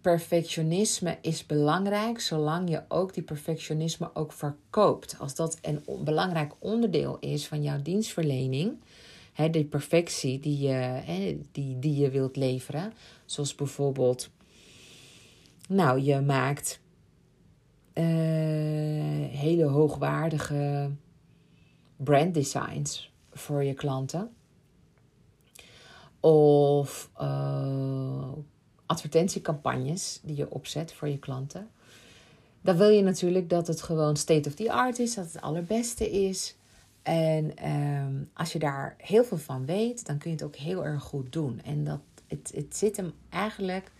perfectionisme 0.00 1.18
is 1.20 1.46
belangrijk, 1.46 2.20
zolang 2.20 2.70
je 2.70 2.82
ook 2.88 3.14
die 3.14 3.22
perfectionisme 3.22 4.10
ook 4.14 4.32
verkoopt. 4.32 5.16
Als 5.18 5.34
dat 5.34 5.58
een 5.62 5.84
belangrijk 6.04 6.52
onderdeel 6.58 7.18
is 7.20 7.46
van 7.46 7.62
jouw 7.62 7.82
dienstverlening, 7.82 8.72
hè, 9.32 9.50
die 9.50 9.64
perfectie 9.64 10.40
die 10.40 10.58
je, 10.58 10.72
hè, 11.04 11.38
die, 11.52 11.78
die 11.78 11.96
je 11.96 12.10
wilt 12.10 12.36
leveren, 12.36 12.92
zoals 13.24 13.54
bijvoorbeeld, 13.54 14.30
nou, 15.68 16.00
je 16.00 16.20
maakt 16.20 16.80
uh, 17.94 18.04
hele 19.28 19.64
hoogwaardige 19.64 20.90
brand 21.96 22.34
designs 22.34 23.12
voor 23.32 23.64
je 23.64 23.74
klanten. 23.74 24.30
Of 26.20 27.10
uh, 27.20 28.32
advertentiecampagnes 28.86 30.20
die 30.22 30.36
je 30.36 30.50
opzet 30.50 30.92
voor 30.92 31.08
je 31.08 31.18
klanten. 31.18 31.70
Dan 32.60 32.76
wil 32.76 32.88
je 32.88 33.02
natuurlijk 33.02 33.48
dat 33.48 33.66
het 33.66 33.82
gewoon 33.82 34.16
state 34.16 34.48
of 34.48 34.54
the 34.54 34.72
art 34.72 34.98
is, 34.98 35.14
dat 35.14 35.32
het 35.32 35.42
allerbeste 35.42 36.10
is. 36.10 36.56
En 37.02 37.56
ehm, 37.56 38.14
als 38.32 38.52
je 38.52 38.58
daar 38.58 38.94
heel 38.98 39.24
veel 39.24 39.38
van 39.38 39.66
weet, 39.66 40.06
dan 40.06 40.18
kun 40.18 40.30
je 40.30 40.36
het 40.36 40.44
ook 40.44 40.56
heel 40.56 40.84
erg 40.84 41.02
goed 41.02 41.32
doen. 41.32 41.60
En 41.64 41.84
dat, 41.84 42.00
het, 42.26 42.52
het 42.54 42.76
zit 42.76 42.96
hem 42.96 43.12
eigenlijk 43.28 43.92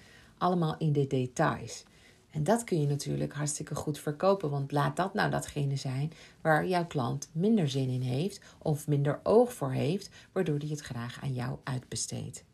allemaal 0.42 0.74
in 0.78 0.92
de 0.92 1.06
details. 1.06 1.84
En 2.30 2.44
dat 2.44 2.64
kun 2.64 2.80
je 2.80 2.86
natuurlijk 2.86 3.32
hartstikke 3.32 3.74
goed 3.74 3.98
verkopen, 3.98 4.50
want 4.50 4.72
laat 4.72 4.96
dat 4.96 5.14
nou 5.14 5.30
datgene 5.30 5.76
zijn 5.76 6.12
waar 6.40 6.66
jouw 6.66 6.86
klant 6.86 7.28
minder 7.32 7.68
zin 7.68 7.88
in 7.88 8.00
heeft 8.00 8.40
of 8.58 8.86
minder 8.86 9.20
oog 9.22 9.52
voor 9.52 9.72
heeft, 9.72 10.10
waardoor 10.32 10.58
hij 10.58 10.68
het 10.68 10.80
graag 10.80 11.18
aan 11.22 11.32
jou 11.32 11.58
uitbesteedt. 11.64 12.44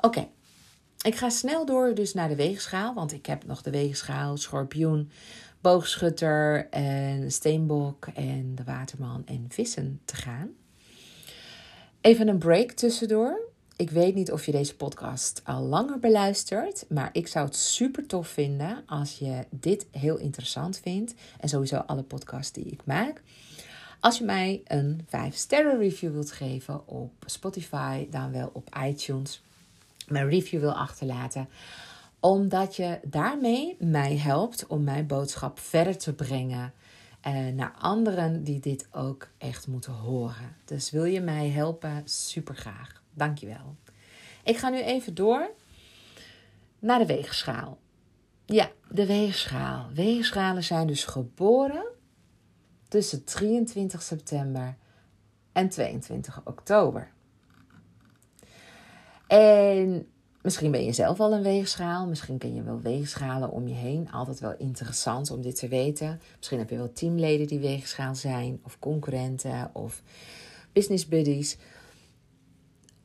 Oké, 0.00 0.28
ik 1.02 1.14
ga 1.14 1.28
snel 1.28 1.66
door 1.66 1.94
dus 1.94 2.14
naar 2.14 2.28
de 2.28 2.36
weegschaal, 2.36 2.94
want 2.94 3.12
ik 3.12 3.26
heb 3.26 3.46
nog 3.46 3.62
de 3.62 3.70
weegschaal, 3.70 4.36
schorpioen, 4.36 5.10
boogschutter 5.60 6.68
en 6.70 7.32
steenbok 7.32 8.06
en 8.06 8.54
de 8.54 8.64
waterman 8.64 9.22
en 9.26 9.46
vissen 9.48 10.00
te 10.04 10.16
gaan. 10.16 10.50
Even 12.00 12.28
een 12.28 12.38
break 12.38 12.70
tussendoor. 12.70 13.45
Ik 13.76 13.90
weet 13.90 14.14
niet 14.14 14.32
of 14.32 14.46
je 14.46 14.52
deze 14.52 14.76
podcast 14.76 15.40
al 15.44 15.62
langer 15.62 15.98
beluistert, 15.98 16.84
maar 16.88 17.08
ik 17.12 17.26
zou 17.26 17.46
het 17.46 17.56
super 17.56 18.06
tof 18.06 18.28
vinden 18.28 18.82
als 18.86 19.18
je 19.18 19.44
dit 19.50 19.86
heel 19.90 20.16
interessant 20.16 20.78
vindt 20.78 21.14
en 21.40 21.48
sowieso 21.48 21.76
alle 21.76 22.02
podcasts 22.02 22.52
die 22.52 22.64
ik 22.64 22.80
maak. 22.84 23.22
Als 24.00 24.18
je 24.18 24.24
mij 24.24 24.62
een 24.66 25.04
5 25.08 25.34
sterren 25.34 25.78
review 25.78 26.12
wilt 26.12 26.32
geven 26.32 26.88
op 26.88 27.12
Spotify, 27.26 28.06
dan 28.10 28.32
wel 28.32 28.50
op 28.52 28.76
iTunes, 28.84 29.42
mijn 30.08 30.28
review 30.28 30.60
wil 30.60 30.74
achterlaten, 30.74 31.48
omdat 32.20 32.76
je 32.76 32.98
daarmee 33.04 33.76
mij 33.78 34.16
helpt 34.16 34.66
om 34.66 34.84
mijn 34.84 35.06
boodschap 35.06 35.58
verder 35.58 35.98
te 35.98 36.12
brengen 36.12 36.72
uh, 37.26 37.46
naar 37.54 37.74
anderen 37.78 38.44
die 38.44 38.60
dit 38.60 38.86
ook 38.90 39.28
echt 39.38 39.66
moeten 39.66 39.92
horen. 39.92 40.56
Dus 40.64 40.90
wil 40.90 41.04
je 41.04 41.20
mij 41.20 41.48
helpen? 41.48 42.02
Super 42.04 42.54
graag. 42.54 43.04
Dankjewel. 43.16 43.76
Ik 44.44 44.56
ga 44.56 44.68
nu 44.68 44.82
even 44.82 45.14
door 45.14 45.50
naar 46.78 46.98
de 46.98 47.06
weegschaal. 47.06 47.78
Ja, 48.44 48.70
de 48.90 49.06
weegschaal. 49.06 49.90
Weegschalen 49.94 50.64
zijn 50.64 50.86
dus 50.86 51.04
geboren 51.04 51.86
tussen 52.88 53.24
23 53.24 54.02
september 54.02 54.76
en 55.52 55.68
22 55.68 56.40
oktober. 56.44 57.12
En 59.26 60.06
misschien 60.42 60.70
ben 60.70 60.84
je 60.84 60.92
zelf 60.92 61.20
al 61.20 61.32
een 61.32 61.42
weegschaal. 61.42 62.06
Misschien 62.06 62.38
ken 62.38 62.54
je 62.54 62.62
wel 62.62 62.80
weegschalen 62.80 63.50
om 63.50 63.68
je 63.68 63.74
heen. 63.74 64.10
Altijd 64.12 64.40
wel 64.40 64.54
interessant 64.58 65.30
om 65.30 65.42
dit 65.42 65.56
te 65.56 65.68
weten. 65.68 66.20
Misschien 66.36 66.58
heb 66.58 66.70
je 66.70 66.76
wel 66.76 66.92
teamleden 66.92 67.46
die 67.46 67.60
weegschaal 67.60 68.14
zijn, 68.14 68.60
of 68.62 68.78
concurrenten, 68.78 69.70
of 69.72 70.02
business 70.72 71.08
buddies. 71.08 71.56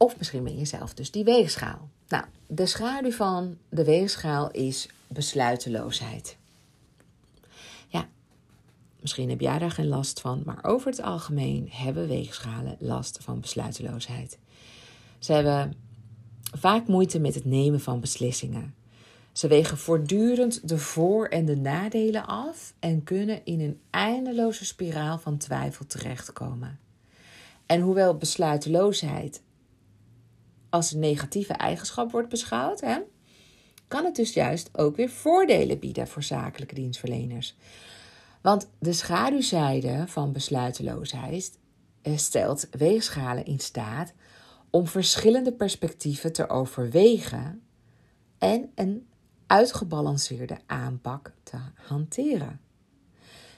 Of 0.02 0.18
misschien 0.18 0.44
ben 0.44 0.58
je 0.58 0.66
zelf 0.66 0.94
dus 0.94 1.12
die 1.12 1.24
weegschaal. 1.24 1.90
Nou, 2.08 2.24
de 2.48 2.66
schaduw 2.66 3.12
van 3.12 3.58
de 3.70 3.84
weegschaal 3.84 4.52
is 4.52 4.90
besluiteloosheid. 5.08 6.38
Ja, 7.88 8.08
misschien 9.00 9.30
heb 9.30 9.40
jij 9.40 9.60
daar 9.60 9.72
geen 9.72 9.88
last 9.88 10.22
van, 10.22 10.42
maar 10.46 10.60
over 10.62 10.90
het 10.90 11.02
algemeen 11.02 11.68
hebben 11.72 12.08
weegschalen 12.08 12.76
last 12.80 13.18
van 13.22 13.40
besluiteloosheid. 13.40 14.38
Ze 15.20 15.34
hebben 15.34 15.74
vaak 16.58 16.88
moeite 16.88 17.20
met 17.20 17.36
het 17.36 17.46
nemen 17.46 17.80
van 17.80 18.00
beslissingen. 18.00 18.76
Ze 19.32 19.48
wegen 19.48 19.78
voortdurend 19.78 20.68
de 20.68 20.78
voor- 20.78 21.28
en 21.28 21.46
de 21.46 21.58
nadelen 21.58 22.26
af 22.26 22.74
en 22.80 23.04
kunnen 23.04 23.46
in 23.46 23.60
een 23.60 23.80
eindeloze 23.90 24.66
spiraal 24.66 25.20
van 25.20 25.38
twijfel 25.38 25.86
terechtkomen. 25.86 26.80
En 27.66 27.82
hoewel 27.82 28.18
besluiteloosheid 28.18 29.42
als 30.72 30.92
een 30.92 31.00
negatieve 31.00 31.54
eigenschap 31.54 32.12
wordt 32.12 32.30
beschouwd, 32.30 32.82
hè, 32.82 33.00
kan 33.88 34.06
het 34.06 34.16
dus 34.16 34.34
juist 34.34 34.70
ook 34.78 34.96
weer 34.96 35.10
voordelen 35.10 35.80
bieden 35.80 36.08
voor 36.08 36.24
zakelijke 36.24 36.76
dienstverleners. 36.76 37.56
Want 38.42 38.70
de 38.80 38.94
schaduwzijde 38.94 40.04
van 40.08 40.32
besluiteloosheid 40.32 41.60
stelt 42.16 42.68
weegschalen 42.72 43.46
in 43.46 43.60
staat 43.60 44.14
om 44.70 44.88
verschillende 44.88 45.54
perspectieven 45.54 46.34
te 46.34 46.50
overwegen 46.50 47.62
en 48.38 48.72
een 48.76 49.08
uitgebalanceerde 49.48 50.58
aanpak 50.66 51.34
te 51.44 51.58
hanteren. 51.76 52.62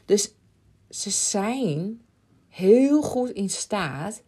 Dus 0.06 0.34
ze 0.89 1.10
zijn 1.10 2.02
heel 2.47 3.02
goed 3.02 3.30
in 3.30 3.49
staat 3.49 4.23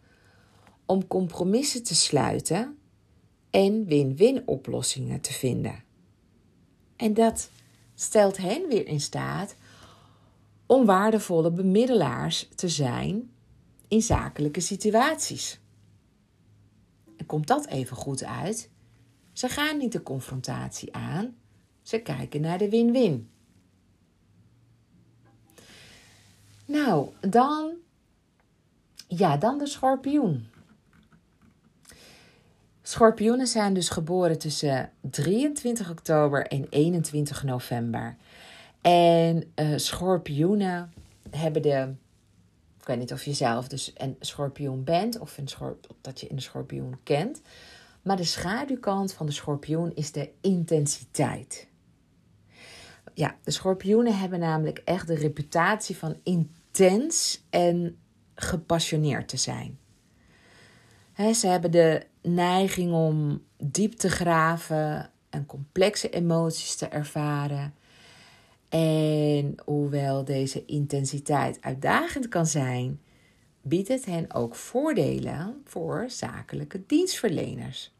om 0.86 1.06
compromissen 1.06 1.82
te 1.82 1.94
sluiten 1.94 2.78
en 3.50 3.84
win-win 3.84 4.42
oplossingen 4.46 5.20
te 5.20 5.32
vinden. 5.32 5.84
En 6.96 7.14
dat 7.14 7.50
stelt 7.94 8.36
hen 8.36 8.68
weer 8.68 8.86
in 8.86 9.00
staat 9.00 9.56
om 10.66 10.84
waardevolle 10.84 11.50
bemiddelaars 11.50 12.48
te 12.54 12.68
zijn 12.68 13.30
in 13.88 14.02
zakelijke 14.02 14.60
situaties. 14.60 15.60
En 17.16 17.26
komt 17.26 17.46
dat 17.46 17.66
even 17.66 17.96
goed 17.96 18.24
uit? 18.24 18.70
Ze 19.32 19.48
gaan 19.48 19.78
niet 19.78 19.92
de 19.92 20.02
confrontatie 20.02 20.94
aan, 20.94 21.36
ze 21.82 21.98
kijken 21.98 22.40
naar 22.40 22.58
de 22.58 22.70
win-win. 22.70 23.30
Nou, 26.64 27.08
dan, 27.20 27.74
ja, 29.08 29.36
dan 29.36 29.58
de 29.58 29.66
schorpioen. 29.66 30.46
Schorpioenen 32.88 33.46
zijn 33.46 33.74
dus 33.74 33.88
geboren 33.88 34.38
tussen 34.38 34.90
23 35.00 35.90
oktober 35.90 36.46
en 36.46 36.66
21 36.70 37.42
november. 37.42 38.16
En 38.80 39.52
uh, 39.56 39.76
schorpioenen 39.76 40.92
hebben 41.30 41.62
de. 41.62 41.94
Ik 42.80 42.86
weet 42.86 42.98
niet 42.98 43.12
of 43.12 43.24
je 43.24 43.32
zelf 43.32 43.68
dus 43.68 43.92
een 43.96 44.16
schorpioen 44.20 44.84
bent 44.84 45.18
of 45.18 45.38
een 45.38 45.48
schorp, 45.48 45.86
dat 46.00 46.20
je 46.20 46.32
een 46.32 46.42
schorpioen 46.42 46.98
kent. 47.02 47.40
Maar 48.02 48.16
de 48.16 48.24
schaduwkant 48.24 49.12
van 49.12 49.26
de 49.26 49.32
schorpioen 49.32 49.94
is 49.94 50.12
de 50.12 50.30
intensiteit. 50.40 51.68
Ja, 53.14 53.36
de 53.42 53.50
schorpioenen 53.50 54.18
hebben 54.18 54.38
namelijk 54.38 54.78
echt 54.78 55.06
de 55.06 55.14
reputatie 55.14 55.96
van 55.96 56.16
intens 56.22 57.42
en 57.50 57.98
gepassioneerd 58.34 59.28
te 59.28 59.36
zijn. 59.36 59.78
Ze 61.16 61.46
hebben 61.46 61.70
de 61.70 62.02
neiging 62.22 62.92
om 62.92 63.42
diep 63.58 63.92
te 63.92 64.10
graven 64.10 65.10
en 65.30 65.46
complexe 65.46 66.10
emoties 66.10 66.76
te 66.76 66.86
ervaren. 66.86 67.74
En 68.68 69.54
hoewel 69.64 70.24
deze 70.24 70.64
intensiteit 70.64 71.58
uitdagend 71.60 72.28
kan 72.28 72.46
zijn, 72.46 73.00
biedt 73.62 73.88
het 73.88 74.04
hen 74.04 74.34
ook 74.34 74.54
voordelen 74.54 75.62
voor 75.64 76.04
zakelijke 76.08 76.82
dienstverleners. 76.86 77.94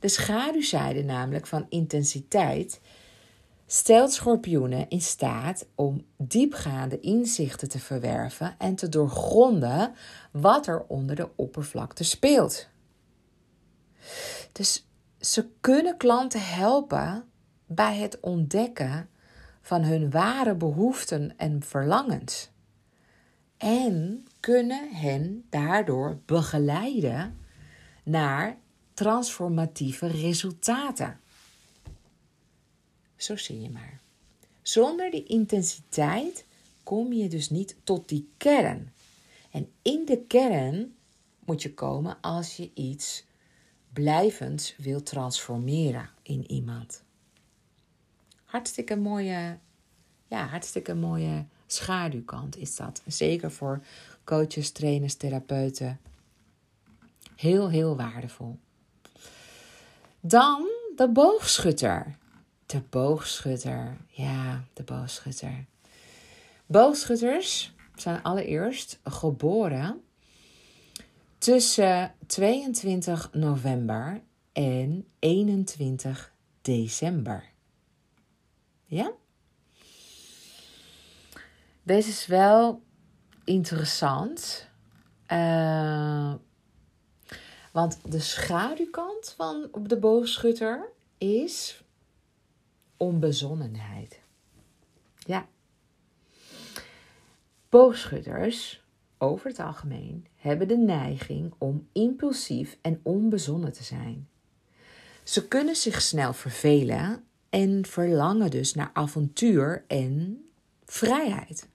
De 0.00 0.08
schaduwzijde 0.08 1.02
namelijk 1.02 1.46
van 1.46 1.66
intensiteit 1.68 2.80
stelt 3.66 4.12
schorpioenen 4.12 4.88
in 4.88 5.00
staat 5.00 5.66
om 5.74 6.04
diepgaande 6.16 7.00
inzichten 7.00 7.68
te 7.68 7.78
verwerven 7.78 8.54
en 8.58 8.74
te 8.74 8.88
doorgronden 8.88 9.94
wat 10.30 10.66
er 10.66 10.84
onder 10.86 11.16
de 11.16 11.28
oppervlakte 11.36 12.04
speelt. 12.04 12.68
Dus 14.52 14.86
ze 15.20 15.48
kunnen 15.60 15.96
klanten 15.96 16.40
helpen 16.42 17.24
bij 17.66 17.96
het 17.96 18.20
ontdekken 18.20 19.08
van 19.62 19.82
hun 19.82 20.10
ware 20.10 20.54
behoeften 20.54 21.34
en 21.36 21.62
verlangens. 21.62 22.50
En 23.56 24.26
kunnen 24.40 24.94
hen 24.94 25.46
daardoor 25.50 26.18
begeleiden 26.26 27.38
naar 28.04 28.58
transformatieve 28.94 30.06
resultaten. 30.06 31.20
Zo 33.16 33.36
zie 33.36 33.60
je 33.60 33.70
maar. 33.70 34.00
Zonder 34.62 35.10
die 35.10 35.24
intensiteit 35.24 36.44
kom 36.82 37.12
je 37.12 37.28
dus 37.28 37.50
niet 37.50 37.76
tot 37.84 38.08
die 38.08 38.28
kern. 38.36 38.92
En 39.50 39.68
in 39.82 40.04
de 40.04 40.24
kern 40.26 40.94
moet 41.44 41.62
je 41.62 41.74
komen 41.74 42.20
als 42.20 42.56
je 42.56 42.70
iets 42.74 43.24
blijvend 43.92 44.74
wil 44.76 45.02
transformeren 45.02 46.10
in 46.22 46.50
iemand. 46.50 47.02
Hartstikke 48.44 48.96
mooie, 48.96 49.58
ja, 50.26 50.46
hartstikke 50.46 50.94
mooie 50.94 51.46
schaduwkant 51.66 52.56
is 52.56 52.76
dat. 52.76 53.02
Zeker 53.06 53.50
voor 53.50 53.82
coaches, 54.24 54.70
trainers, 54.70 55.14
therapeuten. 55.14 56.00
Heel, 57.36 57.68
heel 57.68 57.96
waardevol. 57.96 58.58
Dan 60.20 60.68
de 60.96 61.08
boogschutter. 61.08 62.16
De 62.66 62.80
boogschutter. 62.90 63.96
Ja, 64.08 64.64
de 64.72 64.82
boogschutter. 64.82 65.64
Boogschutters 66.66 67.74
zijn 67.94 68.22
allereerst 68.22 69.00
geboren 69.04 70.04
tussen 71.38 72.14
22 72.26 73.32
november 73.32 74.22
en 74.52 75.06
21 75.18 76.32
december. 76.62 77.44
Ja? 78.84 79.12
Deze 81.82 82.08
is 82.08 82.26
wel 82.26 82.82
interessant. 83.44 84.68
Uh, 85.32 86.34
want 87.72 87.98
de 88.04 88.20
schaduwkant 88.20 89.34
van 89.36 89.68
de 89.82 89.98
boogschutter 89.98 90.88
is 91.18 91.84
onbezonnenheid. 92.96 94.20
Ja. 95.18 95.46
Boogschutters, 97.68 98.84
over 99.18 99.48
het 99.48 99.58
algemeen, 99.58 100.26
hebben 100.36 100.68
de 100.68 100.76
neiging 100.76 101.54
om 101.58 101.88
impulsief 101.92 102.78
en 102.80 103.00
onbezonnen 103.02 103.72
te 103.72 103.82
zijn. 103.82 104.28
Ze 105.22 105.48
kunnen 105.48 105.76
zich 105.76 106.02
snel 106.02 106.32
vervelen 106.32 107.24
en 107.50 107.86
verlangen 107.86 108.50
dus 108.50 108.74
naar 108.74 108.90
avontuur 108.92 109.84
en 109.86 110.44
vrijheid. 110.84 111.68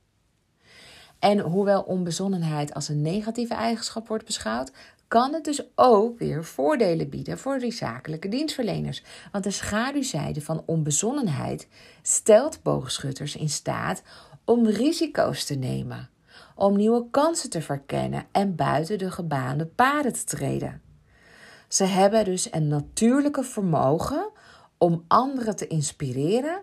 En 1.19 1.39
hoewel 1.39 1.81
onbezonnenheid 1.81 2.73
als 2.73 2.88
een 2.88 3.01
negatieve 3.01 3.53
eigenschap 3.53 4.07
wordt 4.07 4.25
beschouwd, 4.25 4.71
kan 5.12 5.34
het 5.34 5.43
dus 5.43 5.62
ook 5.76 6.19
weer 6.19 6.43
voordelen 6.43 7.10
bieden 7.10 7.38
voor 7.38 7.60
die 7.60 7.74
zakelijke 7.74 8.28
dienstverleners. 8.28 9.04
Want 9.32 9.43
de 9.43 9.52
schaduwzijde 9.52 10.41
van 10.41 10.63
onbezonnenheid 10.65 11.67
stelt 12.02 12.63
boogschutters 12.63 13.36
in 13.36 13.50
staat 13.50 14.04
om 14.45 14.67
risico's 14.67 15.45
te 15.45 15.56
nemen, 15.56 16.10
om 16.56 16.76
nieuwe 16.76 17.10
kansen 17.10 17.50
te 17.50 17.62
verkennen 17.62 18.26
en 18.32 18.56
buiten 18.56 18.97
de 18.97 19.12
gebaande 19.12 19.65
paden 19.65 20.13
te 20.13 20.24
treden. 20.24 20.82
Ze 21.67 21.84
hebben 21.84 22.26
dus 22.26 22.54
een 22.54 22.67
natuurlijke 22.67 23.43
vermogen 23.43 24.30
om 24.78 25.06
anderen 25.08 25.56
te 25.56 25.67
inspireren 25.67 26.62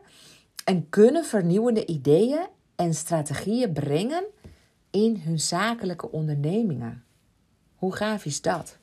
en 0.65 0.89
kunnen 0.89 1.25
vernieuwende 1.25 1.87
ideeën 1.87 2.47
en 2.77 2.95
strategieën 2.95 3.73
brengen 3.73 4.25
in 4.91 5.21
hun 5.25 5.41
zakelijke 5.41 6.11
ondernemingen. 6.11 7.03
Hoe 7.79 7.95
gaaf 7.95 8.25
is 8.25 8.41
dat? 8.41 8.77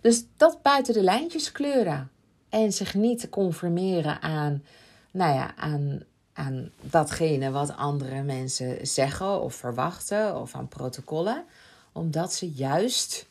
Dus 0.00 0.24
dat 0.36 0.62
buiten 0.62 0.94
de 0.94 1.02
lijntjes 1.02 1.52
kleuren 1.52 2.10
en 2.48 2.72
zich 2.72 2.94
niet 2.94 3.28
conformeren 3.28 4.22
aan, 4.22 4.62
nou 5.10 5.34
ja, 5.34 5.56
aan, 5.56 6.02
aan 6.32 6.70
datgene 6.80 7.50
wat 7.50 7.76
andere 7.76 8.22
mensen 8.22 8.86
zeggen 8.86 9.40
of 9.40 9.54
verwachten 9.54 10.40
of 10.40 10.54
aan 10.54 10.68
protocollen, 10.68 11.44
omdat 11.92 12.32
ze 12.32 12.50
juist 12.50 13.28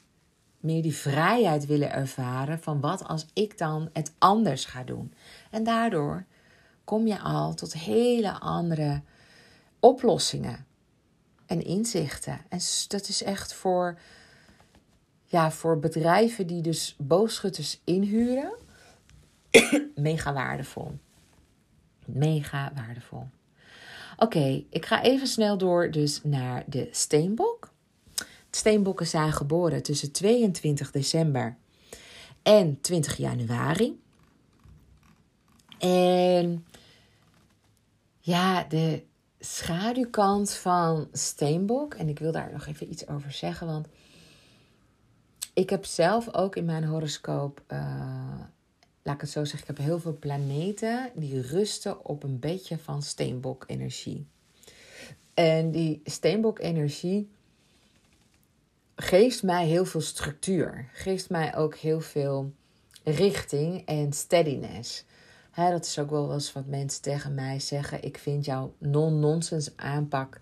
meer 0.59 0.81
die 0.81 0.95
vrijheid 0.95 1.65
willen 1.65 1.91
ervaren 1.91 2.59
van 2.59 2.79
wat 2.79 3.07
als 3.07 3.25
ik 3.33 3.57
dan 3.57 3.89
het 3.93 4.11
anders 4.17 4.65
ga 4.65 4.83
doen. 4.83 5.13
En 5.51 5.63
daardoor 5.63 6.25
kom 6.83 7.07
je 7.07 7.19
al 7.19 7.53
tot 7.53 7.73
hele 7.73 8.31
andere 8.31 9.01
oplossingen 9.79 10.66
en 11.47 11.65
inzichten. 11.65 12.39
En 12.49 12.59
dat 12.87 13.07
is 13.07 13.23
echt 13.23 13.53
voor, 13.53 13.99
ja, 15.25 15.51
voor 15.51 15.79
bedrijven 15.79 16.47
die 16.47 16.61
dus 16.61 16.95
boogschutters 16.97 17.81
inhuren, 17.83 18.53
mega 19.95 20.33
waardevol. 20.33 20.97
Mega 22.05 22.71
waardevol. 22.75 23.27
Oké, 24.17 24.63
ik 24.69 24.85
ga 24.85 25.03
even 25.03 25.27
snel 25.27 25.57
door 25.57 25.91
dus 25.91 26.19
naar 26.23 26.63
de 26.67 26.87
steenbok. 26.91 27.71
Steenbokken 28.49 29.07
zijn 29.07 29.33
geboren 29.33 29.83
tussen 29.83 30.11
22 30.11 30.91
december 30.91 31.57
en 32.43 32.81
20 32.81 33.17
januari. 33.17 33.99
En 35.79 36.65
ja, 38.19 38.63
de 38.63 39.03
schaduwkant 39.39 40.53
van 40.53 41.07
Steenbok, 41.11 41.93
en 41.93 42.09
ik 42.09 42.19
wil 42.19 42.31
daar 42.31 42.51
nog 42.51 42.65
even 42.65 42.91
iets 42.91 43.07
over 43.07 43.31
zeggen, 43.31 43.67
want 43.67 43.87
ik 45.53 45.69
heb 45.69 45.85
zelf 45.85 46.33
ook 46.33 46.55
in 46.55 46.65
mijn 46.65 46.83
horoscoop, 46.83 47.63
uh, 47.67 48.39
laat 49.01 49.15
ik 49.15 49.21
het 49.21 49.29
zo 49.29 49.43
zeggen, 49.43 49.69
ik 49.69 49.77
heb 49.77 49.85
heel 49.85 49.99
veel 49.99 50.17
planeten 50.19 51.11
die 51.15 51.41
rusten 51.41 52.05
op 52.05 52.23
een 52.23 52.39
beetje 52.39 52.77
van 52.77 53.01
Steenbok-energie. 53.01 54.27
En 55.33 55.71
die 55.71 56.01
Steenbok-energie 56.03 57.29
geeft 58.95 59.43
mij 59.43 59.65
heel 59.65 59.85
veel 59.85 60.01
structuur, 60.01 60.89
geeft 60.93 61.29
mij 61.29 61.55
ook 61.55 61.75
heel 61.75 62.01
veel 62.01 62.53
richting 63.03 63.85
en 63.85 64.13
steadiness 64.13 65.05
dat 65.65 65.85
is 65.85 65.99
ook 65.99 66.09
wel 66.09 66.33
eens 66.33 66.53
wat 66.53 66.65
mensen 66.65 67.01
tegen 67.01 67.33
mij 67.33 67.59
zeggen. 67.59 68.03
Ik 68.03 68.17
vind 68.17 68.45
jouw 68.45 68.73
non-nonsense 68.77 69.71
aanpak 69.75 70.39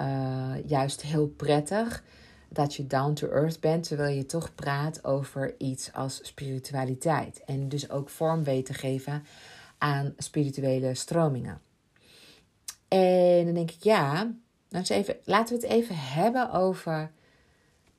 uh, 0.00 0.52
juist 0.66 1.02
heel 1.02 1.26
prettig. 1.26 2.02
Dat 2.48 2.74
je 2.74 2.86
down 2.86 3.12
to 3.12 3.28
earth 3.28 3.60
bent, 3.60 3.88
terwijl 3.88 4.16
je 4.16 4.26
toch 4.26 4.54
praat 4.54 5.04
over 5.04 5.54
iets 5.58 5.92
als 5.92 6.20
spiritualiteit. 6.22 7.42
En 7.44 7.68
dus 7.68 7.90
ook 7.90 8.08
vorm 8.08 8.44
weet 8.44 8.66
te 8.66 8.74
geven 8.74 9.24
aan 9.78 10.14
spirituele 10.16 10.94
stromingen. 10.94 11.60
En 12.88 13.44
dan 13.44 13.54
denk 13.54 13.70
ik, 13.70 13.82
ja, 13.82 14.32
laten 15.24 15.56
we 15.56 15.66
het 15.66 15.70
even 15.70 15.96
hebben 15.96 16.52
over 16.52 17.10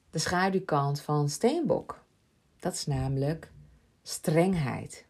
de 0.10 0.20
schaduwkant 0.20 1.02
van 1.02 1.30
Steenbok. 1.30 2.04
Dat 2.60 2.74
is 2.74 2.86
namelijk 2.86 3.52
strengheid. 4.04 5.07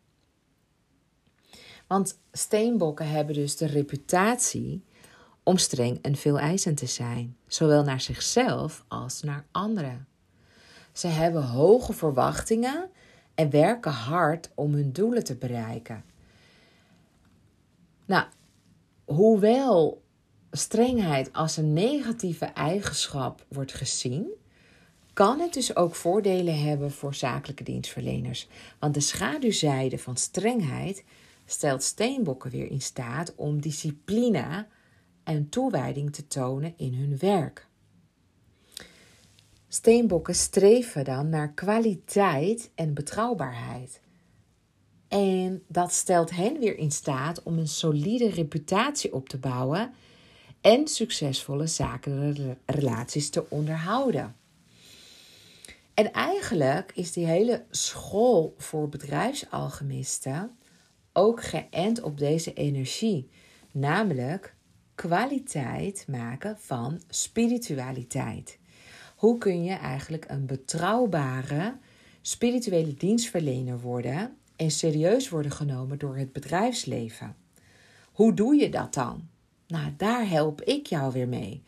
Want 1.88 2.19
steenbokken 2.32 3.10
hebben 3.10 3.36
dus 3.36 3.58
de 3.58 3.65
reputatie 3.65 4.84
om 5.43 5.58
streng 5.58 6.02
en 6.02 6.15
veel 6.15 6.39
eisend 6.39 6.78
te 6.78 6.86
zijn, 6.86 7.38
zowel 7.47 7.84
naar 7.84 8.02
zichzelf 8.02 8.86
als 8.88 9.21
naar 9.21 9.45
anderen. 9.52 10.08
Ze 10.91 11.08
hebben 11.08 11.43
hoge 11.43 11.93
verwachtingen 11.93 12.89
en 13.36 13.50
werken 13.50 13.91
hard 13.91 14.50
om 14.56 14.73
hun 14.73 14.91
doelen 14.91 15.23
te 15.23 15.36
bereiken. 15.36 16.04
Nou, 18.06 18.26
hoewel 19.06 20.02
strengheid 20.52 21.34
als 21.34 21.58
een 21.58 21.73
negatieve 21.73 22.45
eigenschap 22.45 23.45
wordt 23.47 23.73
gezien, 23.73 24.28
kan 25.13 25.39
het 25.39 25.54
dus 25.54 25.76
ook 25.76 25.95
voordelen 25.95 26.63
hebben 26.63 26.91
voor 26.91 27.13
zakelijke 27.13 27.63
dienstverleners. 27.63 28.47
Want 28.80 28.93
de 28.93 29.00
schaduwzijde 29.00 29.97
van 29.97 30.17
strengheid 30.17 31.04
stelt 31.50 31.83
steenbokken 31.83 32.52
weer 32.52 32.71
in 32.71 32.81
staat 32.81 33.35
om 33.35 33.62
discipline 33.62 34.67
en 35.23 35.50
toewijding 35.50 36.13
te 36.13 36.27
tonen 36.27 36.73
in 36.77 36.93
hun 36.93 37.17
werk. 37.17 37.67
Steenbokken 39.67 40.35
streven 40.35 41.04
dan 41.06 41.29
naar 41.29 41.54
kwaliteit 41.54 42.71
en 42.75 42.93
betrouwbaarheid. 42.93 44.02
En 45.08 45.63
dat 45.67 45.93
stelt 45.93 46.31
hen 46.31 46.60
weer 46.60 46.77
in 46.77 46.91
staat 46.91 47.43
om 47.43 47.58
een 47.58 47.67
solide 47.67 48.29
reputatie 48.29 49.13
op 49.13 49.29
te 49.29 49.37
bouwen 49.37 49.93
en 50.62 50.87
succesvolle 50.87 51.67
zakelijke 51.67 52.58
relaties 52.65 53.29
te 53.29 53.50
onderhouden. 53.50 54.35
En 55.93 56.12
eigenlijk 56.12 56.91
is 56.95 57.12
die 57.12 57.25
hele 57.25 57.65
school 57.69 58.54
voor 58.58 58.89
bedrijfsalchemisten 58.89 60.58
ook 61.18 61.44
geënt 61.44 62.02
op 62.02 62.18
deze 62.18 62.54
energie, 62.54 63.30
namelijk 63.72 64.56
kwaliteit 64.96 66.06
maken 66.08 66.58
van 66.60 67.02
spiritualiteit. 67.10 68.60
Hoe 69.15 69.38
kun 69.38 69.63
je 69.63 69.74
eigenlijk 69.74 70.26
een 70.28 70.46
betrouwbare 70.46 71.78
spirituele 72.22 72.94
dienstverlener 72.94 73.80
worden 73.80 74.38
en 74.56 74.72
serieus 74.72 75.30
worden 75.30 75.52
genomen 75.52 76.00
door 76.00 76.18
het 76.18 76.34
bedrijfsleven? 76.34 77.36
Hoe 78.12 78.34
doe 78.34 78.56
je 78.56 78.70
dat 78.70 78.94
dan? 78.94 79.28
Nou, 79.68 79.94
daar 79.98 80.30
help 80.30 80.62
ik 80.62 80.86
jou 80.86 81.12
weer 81.12 81.28
mee. 81.28 81.63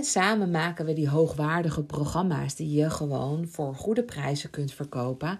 samen 0.00 0.50
maken 0.50 0.84
we 0.84 0.92
die 0.92 1.08
hoogwaardige 1.08 1.82
programma's 1.82 2.54
die 2.54 2.70
je 2.70 2.90
gewoon 2.90 3.48
voor 3.48 3.74
goede 3.74 4.02
prijzen 4.02 4.50
kunt 4.50 4.72
verkopen 4.72 5.38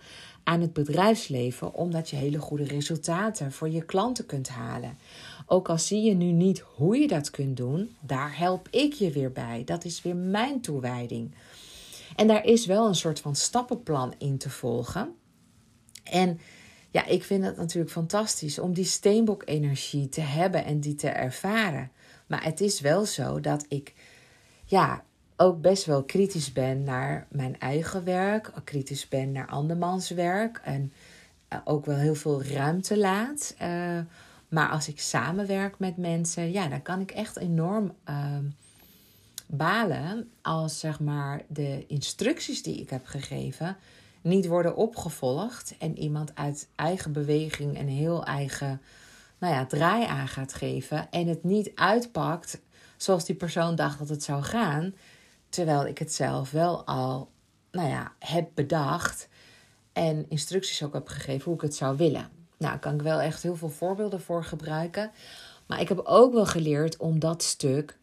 aan 0.51 0.61
het 0.61 0.73
bedrijfsleven 0.73 1.75
omdat 1.75 2.11
je 2.11 2.17
hele 2.17 2.39
goede 2.39 2.65
resultaten 2.65 3.53
voor 3.53 3.69
je 3.69 3.85
klanten 3.85 4.27
kunt 4.27 4.49
halen. 4.49 4.99
Ook 5.47 5.69
al 5.69 5.79
zie 5.79 6.03
je 6.03 6.15
nu 6.15 6.25
niet 6.25 6.59
hoe 6.59 6.97
je 6.97 7.09
dat 7.09 7.31
kunt 7.31 7.57
doen, 7.57 7.97
daar 8.01 8.39
help 8.39 8.69
ik 8.71 8.93
je 8.93 9.11
weer 9.11 9.33
bij. 9.33 9.63
Dat 9.65 9.85
is 9.85 10.03
weer 10.03 10.17
mijn 10.17 10.61
toewijding. 10.61 11.35
En 12.17 12.27
daar 12.27 12.45
is 12.45 12.67
wel 12.67 12.87
een 12.87 12.95
soort 12.95 13.21
van 13.21 13.37
stappenplan 13.37 14.15
in 14.19 14.39
te 14.39 14.51
volgen. 14.51 15.15
En 16.05 16.41
ja, 16.91 17.07
ik 17.07 17.25
vind 17.25 17.45
het 17.45 17.57
natuurlijk 17.57 17.93
fantastisch 17.93 18.59
om 18.59 18.73
die 18.73 18.85
steenbok-energie 18.85 20.09
te 20.09 20.21
hebben 20.21 20.65
en 20.65 20.81
die 20.81 20.95
te 20.95 21.09
ervaren. 21.09 21.91
Maar 22.27 22.45
het 22.45 22.61
is 22.61 22.81
wel 22.81 23.05
zo 23.05 23.41
dat 23.41 23.65
ik 23.69 23.95
ja, 24.65 25.05
ook 25.41 25.61
best 25.61 25.85
wel 25.85 26.03
kritisch 26.03 26.53
ben 26.53 26.85
naar 26.85 27.27
mijn 27.31 27.59
eigen 27.59 28.05
werk, 28.05 28.53
kritisch 28.65 29.09
ben 29.09 29.33
naar 29.33 29.47
andermans 29.47 30.11
werk 30.11 30.61
en 30.65 30.93
eh, 31.49 31.59
ook 31.65 31.85
wel 31.85 31.97
heel 31.97 32.15
veel 32.15 32.43
ruimte 32.43 32.99
laat. 32.99 33.55
Uh, 33.63 33.99
maar 34.49 34.69
als 34.69 34.89
ik 34.89 35.01
samenwerk 35.01 35.79
met 35.79 35.97
mensen, 35.97 36.53
ja, 36.53 36.69
dan 36.69 36.83
kan 36.83 37.01
ik 37.01 37.11
echt 37.11 37.37
enorm 37.37 37.93
ehm, 38.05 38.45
balen 39.47 40.31
als 40.43 40.79
zeg 40.79 41.01
maar 41.01 41.43
de 41.49 41.85
instructies 41.87 42.63
die 42.63 42.81
ik 42.81 42.91
heb 42.91 43.07
gegeven 43.07 43.77
niet 44.21 44.47
worden 44.47 44.77
opgevolgd 44.77 45.75
en 45.79 45.99
iemand 45.99 46.35
uit 46.35 46.69
eigen 46.75 47.13
beweging 47.13 47.79
een 47.79 47.89
heel 47.89 48.25
eigen 48.25 48.81
nou 49.39 49.55
ja, 49.55 49.67
draai 49.67 50.05
aan 50.05 50.29
gaat 50.29 50.55
geven 50.55 51.11
en 51.11 51.27
het 51.27 51.45
niet 51.45 51.71
uitpakt 51.75 52.61
zoals 52.97 53.25
die 53.25 53.35
persoon 53.37 53.75
dacht 53.75 53.99
dat 53.99 54.09
het 54.09 54.23
zou 54.23 54.43
gaan, 54.43 54.95
terwijl 55.51 55.87
ik 55.87 55.99
het 55.99 56.13
zelf 56.13 56.51
wel 56.51 56.87
al 56.87 57.31
nou 57.71 57.89
ja, 57.89 58.13
heb 58.19 58.51
bedacht 58.55 59.29
en 59.93 60.27
instructies 60.29 60.83
ook 60.83 60.93
heb 60.93 61.09
gegeven 61.09 61.45
hoe 61.45 61.55
ik 61.55 61.61
het 61.61 61.75
zou 61.75 61.97
willen. 61.97 62.29
Nou, 62.59 62.73
daar 62.73 62.79
kan 62.79 62.95
ik 62.95 63.03
wel 63.03 63.21
echt 63.21 63.43
heel 63.43 63.57
veel 63.57 63.69
voorbeelden 63.69 64.21
voor 64.21 64.45
gebruiken. 64.45 65.11
Maar 65.67 65.81
ik 65.81 65.89
heb 65.89 65.99
ook 65.99 66.33
wel 66.33 66.47
geleerd 66.47 66.97
om 66.97 67.19
dat 67.19 67.43
stuk 67.43 67.99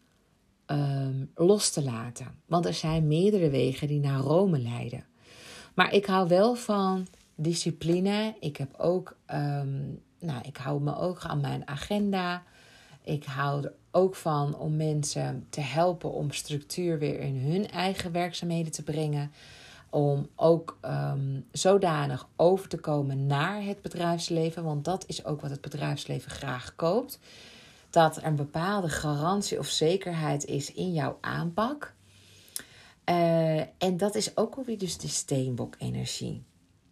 ehm, 0.66 1.24
los 1.34 1.70
te 1.70 1.82
laten. 1.82 2.26
Want 2.46 2.66
er 2.66 2.74
zijn 2.74 3.06
meerdere 3.06 3.50
wegen 3.50 3.88
die 3.88 4.00
naar 4.00 4.20
Rome 4.20 4.58
leiden. 4.58 5.04
Maar 5.74 5.92
ik 5.92 6.06
hou 6.06 6.28
wel 6.28 6.54
van 6.54 7.06
discipline. 7.34 8.34
Ik 8.40 8.56
heb 8.56 8.74
ook, 8.78 9.16
ehm, 9.26 9.78
nou, 10.20 10.40
ik 10.42 10.56
hou 10.56 10.80
me 10.82 10.96
ook 10.96 11.24
aan 11.24 11.40
mijn 11.40 11.68
agenda. 11.68 12.42
Ik 13.08 13.24
hou 13.24 13.64
er 13.64 13.72
ook 13.90 14.14
van 14.14 14.58
om 14.58 14.76
mensen 14.76 15.46
te 15.50 15.60
helpen 15.60 16.12
om 16.12 16.30
structuur 16.30 16.98
weer 16.98 17.20
in 17.20 17.36
hun 17.36 17.70
eigen 17.70 18.12
werkzaamheden 18.12 18.72
te 18.72 18.82
brengen 18.82 19.32
om 19.90 20.28
ook 20.36 20.78
um, 20.84 21.46
zodanig 21.52 22.28
over 22.36 22.68
te 22.68 22.76
komen 22.76 23.26
naar 23.26 23.62
het 23.62 23.82
bedrijfsleven, 23.82 24.64
want 24.64 24.84
dat 24.84 25.04
is 25.06 25.24
ook 25.24 25.40
wat 25.40 25.50
het 25.50 25.60
bedrijfsleven 25.60 26.30
graag 26.30 26.74
koopt. 26.76 27.18
Dat 27.90 28.16
er 28.16 28.24
een 28.24 28.36
bepaalde 28.36 28.88
garantie 28.88 29.58
of 29.58 29.66
zekerheid 29.66 30.44
is 30.44 30.72
in 30.72 30.92
jouw 30.92 31.18
aanpak. 31.20 31.94
Uh, 33.04 33.58
en 33.58 33.96
dat 33.96 34.14
is 34.14 34.36
ook 34.36 34.54
alweer 34.54 34.78
dus 34.78 34.98
de 34.98 35.08
steenbok-energie. 35.08 36.42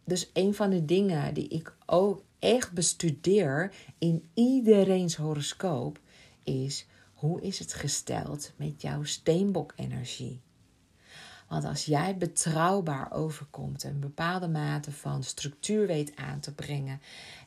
Dus 0.04 0.30
een 0.32 0.54
van 0.54 0.70
de 0.70 0.84
dingen 0.84 1.34
die 1.34 1.48
ik 1.48 1.74
ook 1.86 2.22
echt 2.38 2.72
bestudeer 2.72 3.72
in 3.98 4.28
iedereen's 4.34 5.16
horoscoop 5.16 5.98
is 6.46 6.86
hoe 7.14 7.40
is 7.40 7.58
het 7.58 7.72
gesteld 7.72 8.52
met 8.56 8.82
jouw 8.82 9.04
steenbok-energie? 9.04 10.40
Want 11.48 11.64
als 11.64 11.84
jij 11.84 12.16
betrouwbaar 12.16 13.12
overkomt, 13.12 13.84
een 13.84 14.00
bepaalde 14.00 14.48
mate 14.48 14.92
van 14.92 15.22
structuur 15.22 15.86
weet 15.86 16.16
aan 16.16 16.40
te 16.40 16.54
brengen, 16.54 17.00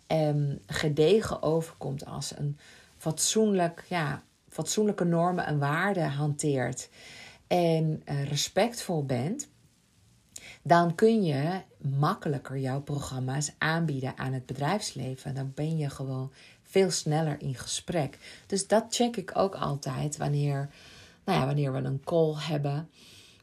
en 0.08 0.62
gedegen 0.66 1.42
overkomt 1.42 2.06
als 2.06 2.38
een 2.38 2.58
fatsoenlijk, 2.98 3.86
ja, 3.88 4.24
fatsoenlijke 4.50 5.04
normen 5.04 5.46
en 5.46 5.60
waarden 5.60 6.12
hanteert 6.12 6.90
en 7.48 8.02
eh, 8.06 8.24
respectvol 8.24 9.06
bent, 9.06 9.50
dan 10.62 10.96
kun 10.96 11.24
je 11.24 11.62
makkelijker 11.78 12.58
jouw 12.58 12.82
programma's 12.82 13.52
aanbieden 13.58 14.18
aan 14.18 14.34
het 14.34 14.46
bedrijfsleven. 14.46 15.36
Dan 15.36 15.52
ben 15.56 15.78
je 15.78 15.90
gewoon 15.90 16.32
veel 16.70 16.92
sneller 16.92 17.42
in 17.42 17.56
gesprek. 17.56 18.18
Dus 18.48 18.68
dat 18.68 18.86
check 18.90 19.18
ik 19.18 19.32
ook 19.34 19.56
altijd 19.56 20.18
wanneer, 20.18 20.70
nou 21.26 21.40
ja, 21.40 21.46
wanneer 21.46 21.74
we 21.74 21.80
een 21.80 22.04
call 22.04 22.34
hebben 22.38 22.90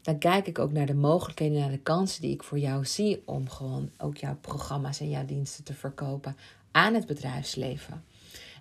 dan 0.06 0.18
kijk 0.18 0.46
ik 0.46 0.58
ook 0.58 0.72
naar 0.72 0.86
de 0.86 0.94
mogelijkheden, 0.94 1.58
naar 1.58 1.70
de 1.70 1.78
kansen 1.78 2.20
die 2.20 2.32
ik 2.32 2.42
voor 2.42 2.58
jou 2.58 2.84
zie 2.84 3.22
om 3.24 3.48
gewoon 3.48 3.90
ook 3.98 4.16
jouw 4.16 4.36
programma's 4.40 5.00
en 5.00 5.10
jouw 5.10 5.24
diensten 5.24 5.64
te 5.64 5.74
verkopen 5.74 6.36
aan 6.70 6.94
het 6.94 7.06
bedrijfsleven. 7.06 8.04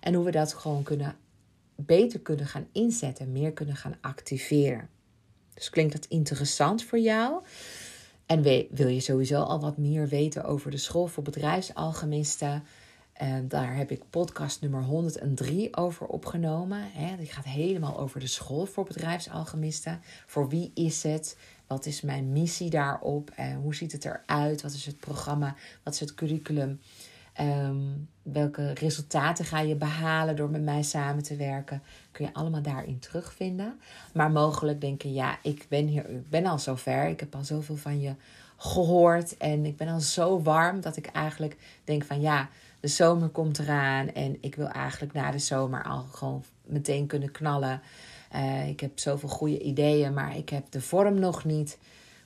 En 0.00 0.14
hoe 0.14 0.24
we 0.24 0.30
dat 0.30 0.54
gewoon 0.54 0.82
kunnen 0.82 1.16
beter 1.74 2.20
kunnen 2.20 2.46
gaan 2.46 2.66
inzetten, 2.72 3.32
meer 3.32 3.52
kunnen 3.52 3.76
gaan 3.76 3.96
activeren. 4.00 4.88
Dus 5.54 5.70
klinkt 5.70 5.92
dat 5.92 6.06
interessant 6.06 6.84
voor 6.84 6.98
jou? 6.98 7.42
En 8.26 8.42
wil 8.70 8.88
je 8.88 9.00
sowieso 9.00 9.40
al 9.40 9.60
wat 9.60 9.76
meer 9.76 10.08
weten 10.08 10.44
over 10.44 10.70
de 10.70 10.76
school 10.76 11.06
voor 11.06 11.22
bedrijfsalchemisten? 11.22 12.64
Uh, 13.22 13.34
daar 13.42 13.76
heb 13.76 13.90
ik 13.90 14.10
podcast 14.10 14.60
nummer 14.60 14.82
103 14.82 15.76
over 15.76 16.06
opgenomen. 16.06 16.82
Die 17.18 17.26
gaat 17.26 17.44
helemaal 17.44 17.98
over 17.98 18.20
de 18.20 18.26
school 18.26 18.66
voor 18.66 18.84
bedrijfsalchemisten. 18.84 20.00
Voor 20.26 20.48
wie 20.48 20.70
is 20.74 21.02
het? 21.02 21.36
Wat 21.66 21.86
is 21.86 22.00
mijn 22.00 22.32
missie 22.32 22.70
daarop? 22.70 23.30
Uh, 23.40 23.56
hoe 23.56 23.74
ziet 23.74 23.92
het 23.92 24.04
eruit? 24.04 24.62
Wat 24.62 24.72
is 24.72 24.86
het 24.86 24.98
programma? 24.98 25.54
Wat 25.82 25.94
is 25.94 26.00
het 26.00 26.14
curriculum? 26.14 26.80
Um, 27.40 28.08
welke 28.22 28.72
resultaten 28.72 29.44
ga 29.44 29.60
je 29.60 29.74
behalen 29.74 30.36
door 30.36 30.50
met 30.50 30.62
mij 30.62 30.82
samen 30.82 31.22
te 31.22 31.36
werken? 31.36 31.82
Kun 32.10 32.24
je 32.24 32.34
allemaal 32.34 32.62
daarin 32.62 32.98
terugvinden. 32.98 33.80
Maar 34.14 34.30
mogelijk 34.30 34.80
denken, 34.80 35.12
ja, 35.12 35.38
ik 35.42 35.66
ben 35.68 35.86
hier, 35.86 36.10
ik 36.10 36.30
ben 36.30 36.46
al 36.46 36.58
zover. 36.58 37.08
Ik 37.08 37.20
heb 37.20 37.34
al 37.34 37.44
zoveel 37.44 37.76
van 37.76 38.00
je 38.00 38.14
gehoord. 38.56 39.36
En 39.36 39.64
ik 39.64 39.76
ben 39.76 39.88
al 39.88 40.00
zo 40.00 40.42
warm 40.42 40.80
dat 40.80 40.96
ik 40.96 41.06
eigenlijk 41.06 41.56
denk 41.84 42.04
van 42.04 42.20
ja 42.20 42.48
de 42.86 42.92
zomer 42.92 43.28
komt 43.28 43.58
eraan 43.58 44.12
en 44.12 44.36
ik 44.40 44.54
wil 44.54 44.68
eigenlijk 44.68 45.12
na 45.12 45.30
de 45.30 45.38
zomer 45.38 45.84
al 45.84 46.04
gewoon 46.12 46.44
meteen 46.64 47.06
kunnen 47.06 47.30
knallen. 47.30 47.80
Uh, 48.34 48.68
ik 48.68 48.80
heb 48.80 48.98
zoveel 48.98 49.28
goede 49.28 49.58
ideeën, 49.58 50.14
maar 50.14 50.36
ik 50.36 50.48
heb 50.48 50.70
de 50.70 50.80
vorm 50.80 51.18
nog 51.18 51.44
niet. 51.44 51.78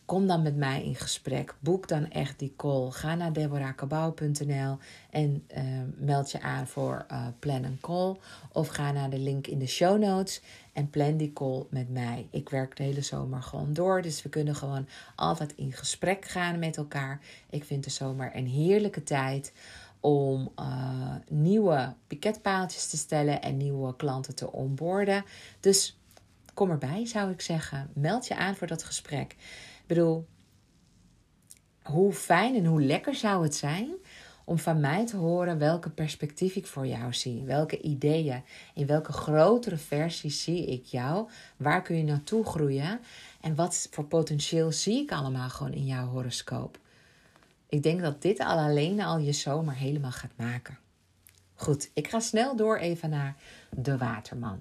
Kom 0.05 0.27
dan 0.27 0.43
met 0.43 0.57
mij 0.57 0.85
in 0.85 0.95
gesprek. 0.95 1.55
Boek 1.61 1.89
dan 1.89 2.11
echt 2.11 2.39
die 2.39 2.53
call. 2.57 2.91
Ga 2.91 3.15
naar 3.15 3.33
deborahkabau.nl 3.33 4.79
en 5.11 5.45
uh, 5.57 5.63
meld 5.97 6.31
je 6.31 6.41
aan 6.41 6.67
voor 6.67 7.07
uh, 7.13 7.27
plan 7.39 7.65
een 7.65 7.79
call. 7.81 8.17
Of 8.53 8.69
ga 8.69 8.93
naar 8.93 9.11
de 9.11 9.19
link 9.19 9.47
in 9.47 9.59
de 9.59 9.67
show 9.67 9.99
notes 9.99 10.43
en 10.73 10.91
plan 10.91 11.17
die 11.17 11.33
call 11.33 11.65
met 11.71 11.91
mij. 11.91 12.27
Ik 12.31 12.49
werk 12.49 12.77
de 12.77 12.83
hele 12.83 13.03
zomer 13.03 13.43
gewoon 13.43 13.73
door, 13.73 14.03
dus 14.03 14.23
we 14.23 14.29
kunnen 14.29 14.55
gewoon 14.55 14.87
altijd 15.15 15.53
in 15.57 15.73
gesprek 15.73 16.25
gaan 16.25 16.59
met 16.59 16.77
elkaar. 16.77 17.21
Ik 17.51 17.65
vind 17.65 17.85
de 17.85 17.91
zomer 17.91 18.31
een 18.35 18.47
heerlijke 18.47 19.03
tijd 19.03 19.53
om 20.01 20.53
uh, 20.59 21.15
nieuwe 21.29 21.95
piketpaaltjes 22.07 22.87
te 22.87 22.97
stellen 22.97 23.43
en 23.43 23.57
nieuwe 23.57 23.97
klanten 23.97 24.35
te 24.35 24.53
onboorden. 24.53 25.25
Dus 25.61 25.99
kom 26.55 26.71
erbij, 26.71 27.07
zou 27.07 27.31
ik 27.31 27.41
zeggen. 27.41 27.91
Meld 27.95 28.27
je 28.27 28.37
aan 28.37 28.55
voor 28.55 28.67
dat 28.67 28.83
gesprek. 28.83 29.33
Ik 29.33 29.85
bedoel, 29.87 30.27
hoe 31.83 32.13
fijn 32.13 32.55
en 32.55 32.65
hoe 32.65 32.83
lekker 32.83 33.15
zou 33.15 33.43
het 33.43 33.55
zijn 33.55 33.91
om 34.45 34.59
van 34.59 34.81
mij 34.81 35.07
te 35.07 35.17
horen 35.17 35.59
welke 35.59 35.91
perspectief 35.91 36.55
ik 36.55 36.67
voor 36.67 36.87
jou 36.87 37.15
zie, 37.15 37.43
welke 37.43 37.81
ideeën, 37.81 38.43
in 38.75 38.87
welke 38.87 39.13
grotere 39.13 39.77
versie 39.77 40.31
zie 40.31 40.67
ik 40.67 40.85
jou, 40.85 41.29
waar 41.57 41.83
kun 41.83 41.97
je 41.97 42.03
naartoe 42.03 42.45
groeien 42.45 43.01
en 43.41 43.55
wat 43.55 43.89
voor 43.91 44.05
potentieel 44.05 44.73
zie 44.73 45.03
ik 45.03 45.13
allemaal 45.13 45.49
gewoon 45.49 45.73
in 45.73 45.87
jouw 45.87 46.07
horoscoop. 46.07 46.79
Ik 47.71 47.83
denk 47.83 48.01
dat 48.01 48.23
dit 48.23 48.39
al 48.39 48.59
alleen 48.59 49.01
al 49.01 49.19
je 49.19 49.33
zomer 49.33 49.75
helemaal 49.75 50.11
gaat 50.11 50.37
maken. 50.37 50.79
Goed, 51.55 51.91
ik 51.95 52.09
ga 52.09 52.21
snel 52.21 52.57
door 52.57 52.77
even 52.77 53.11
naar 53.11 53.37
de 53.77 53.99
waterman. 53.99 54.59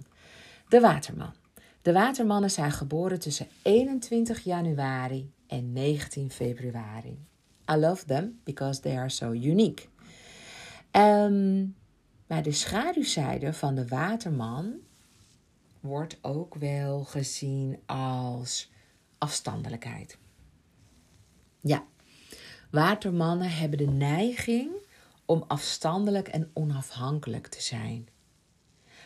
De 0.68 0.80
waterman. 0.80 1.34
De 1.82 1.94
watermannen 1.94 2.52
zijn 2.52 2.72
geboren 2.72 3.20
tussen 3.20 3.48
21 3.62 4.44
januari 4.44 5.32
en 5.48 5.74
19 5.74 6.32
februari. 6.32 7.26
I 7.72 7.76
love 7.76 8.06
them 8.06 8.40
because 8.44 8.82
they 8.82 8.98
are 8.98 9.10
so 9.10 9.32
unique. 9.32 9.88
Um, 10.92 11.76
maar 12.28 12.44
de 12.44 12.52
schaduwzijde 12.52 13.54
van 13.54 13.76
de 13.76 13.88
waterman 13.88 14.74
wordt 15.80 16.18
ook 16.22 16.56
wel 16.56 17.04
gezien 17.04 17.80
als 17.86 18.72
afstandelijkheid. 19.18 20.18
Ja, 21.60 21.84
Watermannen 22.70 23.52
hebben 23.52 23.78
de 23.78 23.88
neiging 23.88 24.72
om 25.26 25.44
afstandelijk 25.48 26.28
en 26.28 26.50
onafhankelijk 26.54 27.48
te 27.48 27.62
zijn. 27.62 28.08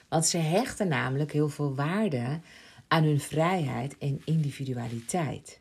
Want 0.08 0.26
ze 0.26 0.38
hechten 0.38 0.88
namelijk 0.88 1.32
heel 1.32 1.50
veel 1.50 1.76
waarde 1.76 2.40
aan 2.88 3.04
hun 3.04 3.20
vrijheid 3.20 3.98
en 3.98 4.22
individualiteit. 4.26 5.60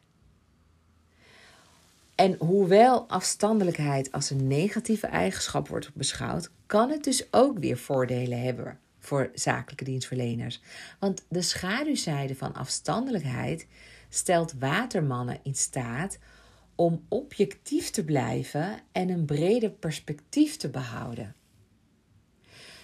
En 2.14 2.36
hoewel 2.38 3.08
afstandelijkheid 3.08 4.12
als 4.12 4.30
een 4.30 4.46
negatieve 4.46 5.06
eigenschap 5.06 5.68
wordt 5.68 5.94
beschouwd, 5.94 6.50
kan 6.66 6.90
het 6.90 7.04
dus 7.04 7.32
ook 7.32 7.58
weer 7.58 7.78
voordelen 7.78 8.42
hebben 8.42 8.78
voor 8.98 9.30
zakelijke 9.34 9.84
dienstverleners. 9.84 10.60
Want 10.98 11.24
de 11.28 11.42
schaduwzijde 11.42 12.36
van 12.36 12.54
afstandelijkheid 12.54 13.66
stelt 14.08 14.52
watermannen 14.58 15.40
in 15.42 15.54
staat 15.54 16.18
om 16.74 17.04
objectief 17.08 17.90
te 17.90 18.04
blijven 18.04 18.80
en 18.92 19.08
een 19.08 19.24
breder 19.24 19.70
perspectief 19.70 20.56
te 20.56 20.70
behouden. 20.70 21.34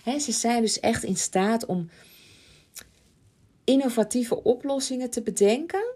ze 0.05 0.33
zijn 0.33 0.63
dus 0.63 0.81
echt 0.81 1.03
in 1.03 1.17
staat 1.17 1.67
om 1.67 1.89
innovatieve 3.65 4.43
oplossingen 4.43 5.11
te 5.11 5.23
bedenken 5.23 5.95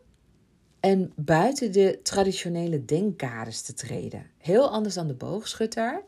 en 0.81 1.13
buiten 1.17 1.73
de 1.73 2.01
traditionele 2.03 2.85
denkkaders 2.85 3.61
te 3.61 3.75
treden. 3.75 4.27
Heel 4.39 4.71
anders 4.71 4.95
dan 4.95 5.07
de 5.07 5.15
boogschutter. 5.15 6.03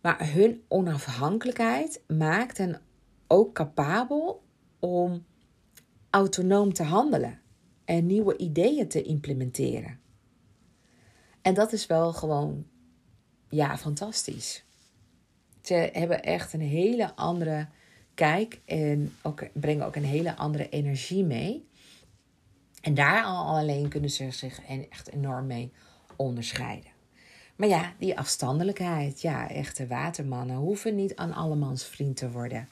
Maar 0.00 0.32
hun 0.32 0.62
onafhankelijkheid 0.68 2.02
maakt 2.06 2.58
hen 2.58 2.80
ook 3.26 3.54
capabel 3.54 4.42
om 4.78 5.24
autonoom 6.10 6.72
te 6.72 6.82
handelen 6.82 7.40
en 7.84 8.06
nieuwe 8.06 8.36
ideeën 8.36 8.88
te 8.88 9.02
implementeren. 9.02 10.00
En 11.42 11.54
dat 11.54 11.72
is 11.72 11.86
wel 11.86 12.12
gewoon, 12.12 12.66
ja, 13.48 13.78
fantastisch. 13.78 14.64
Ze 15.62 15.90
hebben 15.92 16.22
echt 16.22 16.52
een 16.52 16.60
hele 16.60 17.14
andere 17.14 17.68
kijk 18.14 18.60
en 18.64 19.16
ook, 19.22 19.48
brengen 19.52 19.86
ook 19.86 19.96
een 19.96 20.04
hele 20.04 20.36
andere 20.36 20.68
energie 20.68 21.24
mee. 21.24 21.68
En 22.80 22.94
daar 22.94 23.24
al 23.24 23.58
alleen 23.58 23.88
kunnen 23.88 24.10
ze 24.10 24.30
zich 24.30 24.60
echt 24.90 25.12
enorm 25.12 25.46
mee 25.46 25.72
onderscheiden. 26.16 26.90
Maar 27.56 27.68
ja, 27.68 27.94
die 27.98 28.18
afstandelijkheid, 28.18 29.20
ja, 29.20 29.50
echte 29.50 29.86
watermannen 29.86 30.56
hoeven 30.56 30.94
niet 30.94 31.16
aan 31.16 31.32
allemans 31.32 31.84
vriend 31.84 32.16
te 32.16 32.30
worden. 32.30 32.68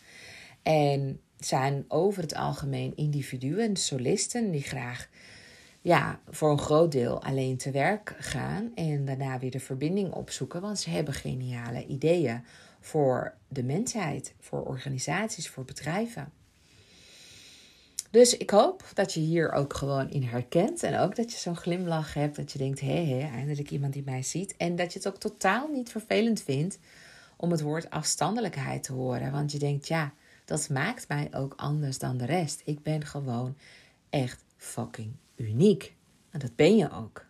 En 0.62 1.20
zijn 1.38 1.84
over 1.88 2.22
het 2.22 2.34
algemeen 2.34 2.96
individuen, 2.96 3.76
solisten, 3.76 4.50
die 4.50 4.62
graag 4.62 5.08
ja, 5.80 6.20
voor 6.28 6.50
een 6.50 6.58
groot 6.58 6.92
deel 6.92 7.22
alleen 7.22 7.56
te 7.56 7.70
werk 7.70 8.14
gaan 8.18 8.72
en 8.74 9.04
daarna 9.04 9.38
weer 9.38 9.50
de 9.50 9.60
verbinding 9.60 10.12
opzoeken, 10.12 10.60
want 10.60 10.78
ze 10.78 10.90
hebben 10.90 11.14
geniale 11.14 11.86
ideeën 11.86 12.44
voor 12.80 13.34
de 13.48 13.62
mensheid, 13.62 14.34
voor 14.40 14.64
organisaties, 14.64 15.48
voor 15.48 15.64
bedrijven. 15.64 16.32
Dus 18.10 18.36
ik 18.36 18.50
hoop 18.50 18.84
dat 18.94 19.14
je 19.14 19.20
hier 19.20 19.52
ook 19.52 19.74
gewoon 19.74 20.10
in 20.10 20.22
herkent. 20.22 20.82
En 20.82 20.98
ook 20.98 21.16
dat 21.16 21.32
je 21.32 21.38
zo'n 21.38 21.56
glimlach 21.56 22.14
hebt. 22.14 22.36
Dat 22.36 22.52
je 22.52 22.58
denkt, 22.58 22.80
hé, 22.80 23.04
hé, 23.04 23.28
eindelijk 23.28 23.70
iemand 23.70 23.92
die 23.92 24.02
mij 24.04 24.22
ziet. 24.22 24.56
En 24.56 24.76
dat 24.76 24.92
je 24.92 24.98
het 24.98 25.08
ook 25.08 25.18
totaal 25.18 25.68
niet 25.68 25.90
vervelend 25.90 26.42
vindt 26.42 26.78
om 27.36 27.50
het 27.50 27.60
woord 27.60 27.90
afstandelijkheid 27.90 28.82
te 28.82 28.92
horen. 28.92 29.32
Want 29.32 29.52
je 29.52 29.58
denkt, 29.58 29.88
ja, 29.88 30.12
dat 30.44 30.68
maakt 30.68 31.08
mij 31.08 31.28
ook 31.32 31.54
anders 31.56 31.98
dan 31.98 32.16
de 32.16 32.26
rest. 32.26 32.62
Ik 32.64 32.82
ben 32.82 33.04
gewoon 33.04 33.56
echt 34.10 34.44
fucking 34.56 35.12
uniek. 35.38 35.96
En 36.30 36.38
dat 36.38 36.56
ben 36.56 36.76
je 36.76 36.90
ook. 36.90 37.26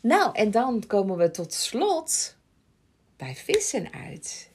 Nou, 0.00 0.34
en 0.34 0.50
dan 0.50 0.86
komen 0.86 1.16
we 1.16 1.30
tot 1.30 1.52
slot 1.52 2.36
bij 3.16 3.34
vissen 3.34 3.92
uit. 3.92 4.50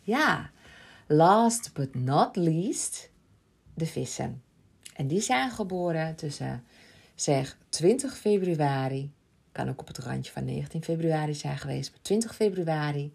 Ja, 0.00 0.50
last 1.06 1.72
but 1.72 1.94
not 1.94 2.36
least, 2.36 3.10
de 3.74 3.86
vissen. 3.86 4.42
En 4.94 5.06
die 5.06 5.20
zijn 5.20 5.50
geboren 5.50 6.16
tussen, 6.16 6.64
zeg, 7.14 7.58
20 7.68 8.16
februari, 8.16 9.12
kan 9.52 9.68
ook 9.68 9.80
op 9.80 9.86
het 9.86 9.98
randje 9.98 10.32
van 10.32 10.44
19 10.44 10.84
februari 10.84 11.34
zijn 11.34 11.58
geweest, 11.58 11.90
maar 11.90 12.02
20 12.02 12.34
februari 12.34 13.12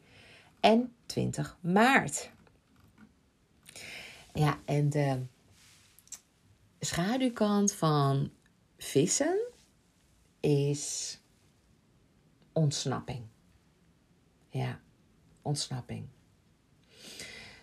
en 0.60 0.94
20 1.06 1.58
maart. 1.62 2.32
Ja, 4.34 4.60
en 4.66 4.90
de 4.90 5.22
schaduwkant 6.86 7.74
van 7.74 8.32
vissen 8.78 9.40
is 10.40 11.18
ontsnapping. 12.52 13.26
Ja, 14.50 14.80
ontsnapping. 15.42 16.08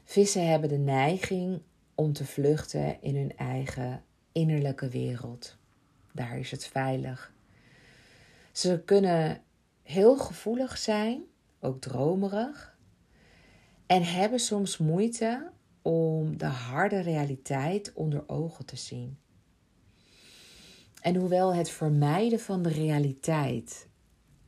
Vissen 0.04 0.48
hebben 0.48 0.68
de 0.68 0.78
neiging 0.78 1.62
om 1.94 2.12
te 2.12 2.24
vluchten 2.24 3.02
in 3.02 3.16
hun 3.16 3.36
eigen 3.36 4.04
innerlijke 4.32 4.88
wereld. 4.88 5.56
Daar 6.12 6.38
is 6.38 6.50
het 6.50 6.66
veilig. 6.66 7.32
Ze 8.52 8.82
kunnen 8.84 9.42
heel 9.82 10.16
gevoelig 10.16 10.78
zijn, 10.78 11.22
ook 11.60 11.80
dromerig, 11.80 12.78
en 13.86 14.02
hebben 14.02 14.38
soms 14.38 14.78
moeite 14.78 15.50
om 15.82 16.38
de 16.38 16.46
harde 16.46 17.00
realiteit 17.00 17.92
onder 17.94 18.28
ogen 18.28 18.66
te 18.66 18.76
zien. 18.76 19.18
En 21.00 21.14
hoewel 21.14 21.54
het 21.54 21.70
vermijden 21.70 22.40
van 22.40 22.62
de 22.62 22.68
realiteit 22.68 23.88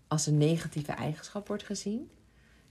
als 0.09 0.27
een 0.27 0.39
negatieve 0.39 0.93
eigenschap 0.93 1.49
wordt 1.49 1.63
gezien, 1.63 2.11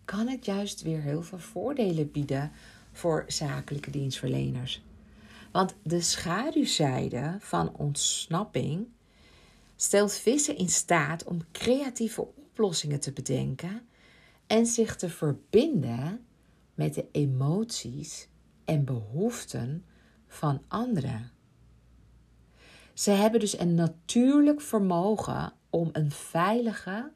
kan 0.06 0.28
het 0.28 0.46
juist 0.46 0.82
weer 0.82 1.02
heel 1.02 1.22
veel 1.22 1.40
voordelen 1.40 2.12
bieden 2.12 2.52
voor 2.92 3.24
zakelijke 3.28 3.92
dienstverleners. 3.92 4.84
Want 5.52 5.76
de 5.84 6.02
schaduwzijde 6.02 7.36
van 7.40 7.76
ontsnapping 7.76 8.88
stelt 9.76 10.14
vissen 10.14 10.58
in 10.58 10.70
staat 10.70 11.24
om 11.24 11.42
creatieve 11.52 12.22
oplossingen 12.22 13.00
te 13.00 13.12
bedenken 13.12 13.82
en 14.48 14.66
zich 14.66 14.96
te 14.96 15.10
verbinden 15.10 16.26
met 16.74 16.94
de 16.94 17.06
emoties 17.12 18.28
en 18.72 18.86
behoeften 18.86 19.86
van 20.28 20.62
anderen. 20.68 21.32
Ze 22.94 23.12
hebben 23.12 23.40
dus 23.40 23.60
een 23.60 23.76
natuurlijk 23.76 24.62
vermogen 24.62 25.54
om 25.70 25.90
een 25.92 26.12
veilige, 26.12 27.12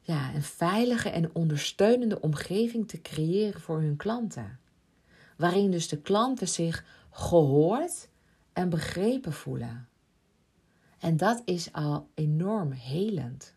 ja, 0.00 0.34
een 0.34 0.42
veilige 0.42 1.08
en 1.08 1.34
ondersteunende 1.34 2.20
omgeving 2.20 2.88
te 2.88 3.00
creëren 3.00 3.60
voor 3.60 3.80
hun 3.80 3.96
klanten. 3.96 4.58
Waarin 5.36 5.70
dus 5.70 5.88
de 5.88 6.00
klanten 6.00 6.48
zich 6.48 6.84
gehoord 7.10 8.08
en 8.52 8.68
begrepen 8.68 9.32
voelen. 9.32 9.88
En 10.98 11.16
dat 11.16 11.42
is 11.44 11.72
al 11.72 12.08
enorm 12.14 12.70
helend. 12.70 13.54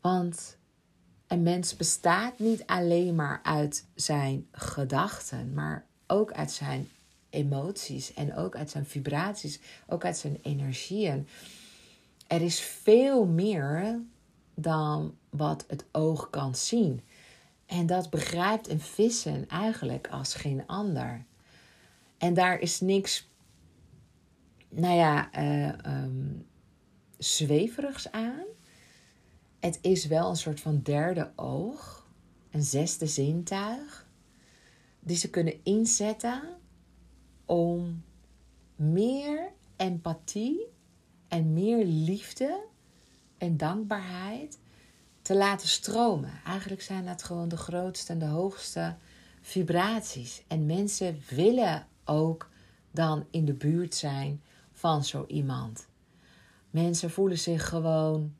Want 0.00 0.55
een 1.26 1.42
mens 1.42 1.76
bestaat 1.76 2.38
niet 2.38 2.66
alleen 2.66 3.14
maar 3.14 3.40
uit 3.42 3.84
zijn 3.94 4.46
gedachten, 4.52 5.54
maar 5.54 5.86
ook 6.06 6.32
uit 6.32 6.50
zijn 6.50 6.88
emoties 7.30 8.14
en 8.14 8.36
ook 8.36 8.56
uit 8.56 8.70
zijn 8.70 8.86
vibraties, 8.86 9.60
ook 9.86 10.04
uit 10.04 10.16
zijn 10.16 10.38
energieën. 10.42 11.28
Er 12.26 12.42
is 12.42 12.60
veel 12.60 13.26
meer 13.26 14.00
dan 14.54 15.16
wat 15.30 15.64
het 15.68 15.84
oog 15.92 16.30
kan 16.30 16.54
zien. 16.54 17.00
En 17.66 17.86
dat 17.86 18.10
begrijpt 18.10 18.68
een 18.68 18.80
vissen 18.80 19.48
eigenlijk 19.48 20.08
als 20.08 20.34
geen 20.34 20.66
ander. 20.66 21.24
En 22.18 22.34
daar 22.34 22.58
is 22.58 22.80
niks, 22.80 23.28
nou 24.68 24.94
ja, 24.94 25.28
uh, 25.38 25.72
zweverigs 27.18 28.10
aan. 28.10 28.44
Het 29.66 29.78
is 29.80 30.06
wel 30.06 30.28
een 30.28 30.36
soort 30.36 30.60
van 30.60 30.80
derde 30.82 31.32
oog, 31.36 32.06
een 32.50 32.62
zesde 32.62 33.06
zintuig, 33.06 34.06
die 35.00 35.16
ze 35.16 35.30
kunnen 35.30 35.64
inzetten 35.64 36.42
om 37.44 38.02
meer 38.76 39.52
empathie 39.76 40.66
en 41.28 41.52
meer 41.52 41.84
liefde 41.84 42.64
en 43.38 43.56
dankbaarheid 43.56 44.58
te 45.22 45.34
laten 45.34 45.68
stromen. 45.68 46.40
Eigenlijk 46.44 46.82
zijn 46.82 47.04
dat 47.04 47.22
gewoon 47.22 47.48
de 47.48 47.56
grootste 47.56 48.12
en 48.12 48.18
de 48.18 48.24
hoogste 48.24 48.96
vibraties. 49.40 50.42
En 50.46 50.66
mensen 50.66 51.20
willen 51.28 51.86
ook 52.04 52.50
dan 52.90 53.26
in 53.30 53.44
de 53.44 53.54
buurt 53.54 53.94
zijn 53.94 54.42
van 54.72 55.04
zo 55.04 55.24
iemand. 55.28 55.86
Mensen 56.70 57.10
voelen 57.10 57.38
zich 57.38 57.68
gewoon 57.68 58.34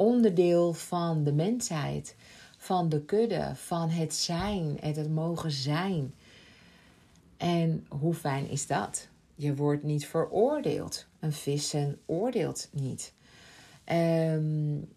onderdeel 0.00 0.72
van 0.72 1.24
de 1.24 1.32
mensheid, 1.32 2.16
van 2.56 2.88
de 2.88 3.04
kudde, 3.04 3.52
van 3.54 3.88
het 3.88 4.14
zijn, 4.14 4.76
het, 4.80 4.96
het 4.96 5.10
mogen 5.10 5.50
zijn. 5.50 6.14
En 7.36 7.86
hoe 7.88 8.14
fijn 8.14 8.48
is 8.48 8.66
dat? 8.66 9.08
Je 9.34 9.54
wordt 9.54 9.82
niet 9.82 10.06
veroordeeld. 10.06 11.06
Een 11.18 11.32
vissen 11.32 11.98
oordeelt 12.06 12.68
niet. 12.72 13.12
Um, 13.92 14.88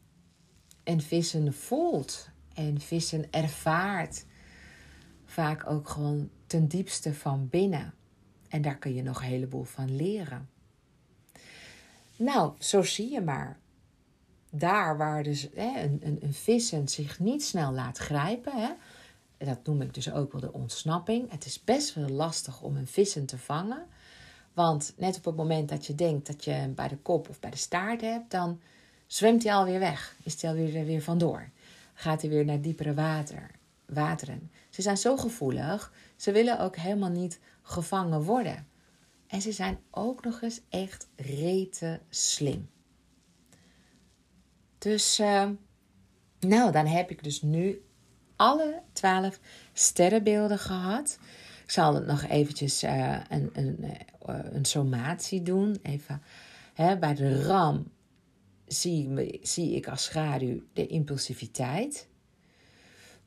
en 0.84 1.02
vissen 1.02 1.54
voelt 1.54 2.30
en 2.54 2.80
vissen 2.80 3.32
ervaart 3.32 4.26
vaak 5.26 5.70
ook 5.70 5.90
gewoon 5.90 6.30
ten 6.48 6.68
diepste 6.68 7.14
van 7.14 7.50
binnen. 7.50 7.94
En 8.50 8.62
daar 8.62 8.78
kun 8.78 8.94
je 8.94 9.04
nog 9.04 9.22
een 9.22 9.28
heleboel 9.28 9.64
van 9.64 9.96
leren. 9.96 10.50
Nou, 12.16 12.54
zo 12.60 12.82
zie 12.82 13.12
je 13.12 13.22
maar. 13.22 13.62
Daar 14.56 14.98
waar 14.98 15.24
dus 15.24 15.48
hè, 15.56 15.82
een, 15.84 16.00
een, 16.04 16.18
een 16.22 16.34
vissen 16.34 16.88
zich 16.88 17.20
niet 17.20 17.44
snel 17.44 17.72
laat 17.72 17.98
grijpen, 17.98 18.54
hè, 18.56 18.70
dat 19.46 19.66
noem 19.66 19.82
ik 19.82 19.94
dus 19.94 20.12
ook 20.12 20.32
wel 20.32 20.42
de 20.42 20.54
ontsnapping. 20.54 21.32
Het 21.32 21.46
is 21.46 21.64
best 21.64 21.94
wel 21.94 22.10
lastig 22.10 22.62
om 22.62 22.76
een 22.76 22.88
vissen 22.88 23.26
te 23.26 23.38
vangen. 23.38 23.86
Want 24.54 24.94
net 24.98 25.18
op 25.18 25.26
het 25.26 25.36
moment 25.36 25.70
dat 25.70 25.86
je 25.86 25.96
denkt 25.96 26.28
dat 26.28 26.44
je 26.44 26.52
hem 26.52 26.74
bij 26.74 26.88
de 26.88 26.98
kop 26.98 27.30
of 27.30 27.40
bij 27.40 27.50
de 27.50 27.58
staart 27.58 28.02
hebt, 28.02 28.32
dan 28.32 28.60
zwemt 29.08 29.44
hij 29.44 29.54
alweer 29.54 29.80
weg. 29.80 30.16
Is 30.24 30.42
hij 30.42 30.52
alweer 30.52 30.76
er 30.76 30.86
weer 30.86 31.02
vandoor. 31.02 31.50
Gaat 31.94 32.22
hij 32.22 32.30
weer 32.30 32.46
naar 32.46 32.62
diepere 32.62 32.94
water, 32.94 33.52
wateren. 33.86 34.52
Ze 34.70 34.82
zijn 34.82 34.98
zo 34.98 35.18
gevoelig. 35.18 35.94
Ze 36.16 36.32
willen 36.32 36.60
ook 36.60 36.76
helemaal 36.76 37.10
niet 37.10 37.40
gevangen 37.62 38.22
worden. 38.22 38.68
En 39.28 39.42
ze 39.42 39.52
zijn 39.52 39.80
ook 39.92 40.24
nog 40.24 40.42
eens 40.42 40.62
echt 40.70 41.08
rete 41.16 42.00
slim. 42.10 42.70
Dus, 44.84 45.20
uh, 45.20 45.50
nou, 46.40 46.72
dan 46.72 46.86
heb 46.86 47.10
ik 47.10 47.24
dus 47.24 47.42
nu 47.42 47.82
alle 48.36 48.82
twaalf 48.94 49.40
sterrenbeelden 49.74 50.60
gehad. 50.60 51.20
Ik 51.64 51.72
zal 51.72 51.96
het 51.96 52.06
nog 52.06 52.24
eventjes 52.24 52.84
uh, 52.84 53.20
een, 53.30 53.50
een, 53.54 53.78
uh, 53.84 54.40
een 54.52 54.66
sommatie 54.66 55.44
doen. 55.44 55.80
Even, 55.84 56.22
hè, 56.74 56.98
bij 56.98 57.14
de 57.14 57.44
ram 57.44 57.92
zie, 58.66 59.40
zie 59.42 59.76
ik 59.76 59.88
als 59.88 60.04
schaduw 60.04 60.62
de 60.74 60.88
impulsiviteit. 60.88 62.08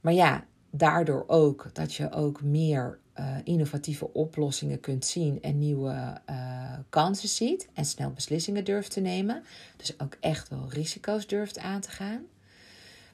Maar 0.00 0.12
ja, 0.12 0.44
daardoor 0.70 1.24
ook 1.26 1.70
dat 1.72 1.94
je 1.94 2.12
ook 2.12 2.42
meer 2.42 2.98
uh, 3.20 3.36
innovatieve 3.44 4.12
oplossingen 4.12 4.80
kunt 4.80 5.04
zien 5.04 5.42
en 5.42 5.58
nieuwe 5.58 6.20
uh, 6.30 6.72
kansen 6.88 7.28
ziet 7.28 7.68
en 7.74 7.84
snel 7.84 8.10
beslissingen 8.10 8.64
durft 8.64 8.90
te 8.90 9.00
nemen. 9.00 9.42
Dus 9.76 10.00
ook 10.00 10.16
echt 10.20 10.48
wel 10.48 10.66
risico's 10.68 11.26
durft 11.26 11.58
aan 11.58 11.80
te 11.80 11.90
gaan. 11.90 12.26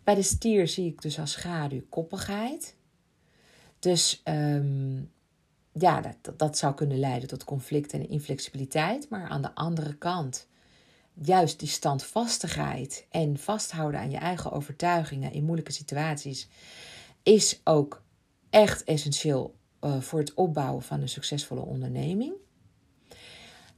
Bij 0.05 0.14
de 0.14 0.22
stier 0.22 0.68
zie 0.68 0.86
ik 0.86 1.03
dus 1.03 1.18
als 1.18 1.32
schaduw 1.32 1.82
koppigheid. 1.88 2.74
Dus 3.78 4.22
um, 4.24 5.11
ja, 5.72 6.00
dat, 6.00 6.38
dat 6.38 6.59
zou 6.59 6.74
kunnen 6.74 6.98
leiden 6.98 7.28
tot 7.28 7.44
conflict 7.44 7.92
en 7.92 8.09
inflexibiliteit. 8.09 9.09
Maar 9.09 9.28
aan 9.28 9.42
de 9.42 9.55
andere 9.55 9.94
kant, 9.94 10.46
juist 11.12 11.59
die 11.59 11.68
standvastigheid 11.68 13.07
en 13.11 13.38
vasthouden 13.38 14.00
aan 14.00 14.11
je 14.11 14.16
eigen 14.16 14.53
overtuigingen 14.53 15.32
in 15.32 15.44
moeilijke 15.44 15.72
situaties 15.72 16.48
is 17.22 17.61
ook 17.64 18.03
echt 18.50 18.84
essentieel 18.84 19.55
uh, 19.85 20.01
voor 20.01 20.18
het 20.18 20.35
opbouwen 20.35 20.83
van 20.83 21.01
een 21.01 21.09
succesvolle 21.09 21.61
onderneming. 21.61 22.33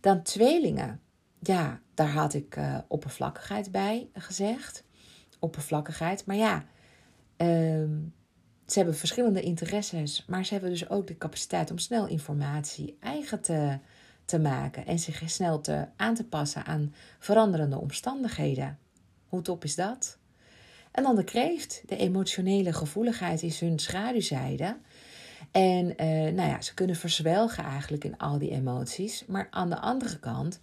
Dan 0.01 0.23
tweelingen. 0.23 1.01
Ja, 1.39 1.81
daar 1.95 2.11
had 2.11 2.35
ik 2.35 2.57
uh, 2.57 2.79
oppervlakkigheid 2.89 3.71
bij 3.71 4.09
gezegd. 4.13 4.85
Oppervlakkigheid. 5.39 6.27
Maar 6.27 6.37
ja, 6.37 6.65
uh, 7.37 7.89
ze 8.67 8.75
hebben 8.75 8.97
verschillende 8.97 9.41
interesses. 9.41 10.25
Maar 10.27 10.45
ze 10.45 10.53
hebben 10.53 10.71
dus 10.71 10.89
ook 10.89 11.07
de 11.07 11.19
capaciteit 11.19 11.71
om 11.71 11.79
snel 11.79 12.07
informatie 12.07 12.97
eigen 13.01 13.41
te, 13.41 13.79
te 14.25 14.39
maken. 14.39 14.87
En 14.87 14.99
zich 14.99 15.23
snel 15.31 15.61
te, 15.61 15.87
aan 15.97 16.15
te 16.15 16.25
passen 16.25 16.65
aan 16.65 16.95
veranderende 17.19 17.79
omstandigheden. 17.79 18.79
Hoe 19.25 19.43
top 19.43 19.65
is 19.65 19.75
dat? 19.75 20.19
En 20.91 21.03
dan 21.03 21.17
de 21.17 21.25
kreeft. 21.25 21.83
De 21.87 21.97
emotionele 21.97 22.73
gevoeligheid 22.73 23.43
is 23.43 23.61
hun 23.61 23.79
schaduwzijde. 23.79 24.77
En 25.51 25.87
uh, 25.87 26.33
nou 26.33 26.49
ja, 26.49 26.61
ze 26.61 26.75
kunnen 26.75 26.97
verzwelgen 26.97 27.65
eigenlijk 27.65 28.05
in 28.05 28.19
al 28.19 28.39
die 28.39 28.51
emoties. 28.51 29.25
Maar 29.27 29.47
aan 29.51 29.71
de 29.71 29.79
andere 29.79 30.19
kant 30.19 30.61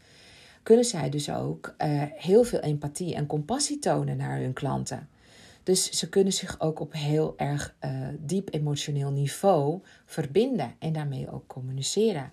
kunnen 0.64 0.86
zij 0.86 1.10
dus 1.10 1.30
ook 1.30 1.76
uh, 1.78 2.04
heel 2.16 2.44
veel 2.44 2.60
empathie 2.60 3.16
en 3.16 3.26
compassie 3.26 3.80
tonen 3.80 4.18
naar 4.18 4.38
hun 4.38 4.54
klanten. 4.54 5.10
Dus 5.64 5.90
ze 5.90 6.10
kunnen 6.10 6.34
zich 6.34 6.60
ook 6.60 6.80
op 6.80 6.94
heel 6.94 7.34
erg 7.38 7.76
uh, 7.86 8.08
diep 8.20 8.54
emotioneel 8.54 9.12
niveau 9.12 9.82
verbinden 10.06 10.76
en 10.80 10.94
daarmee 10.94 11.32
ook 11.32 11.48
communiceren. 11.48 12.32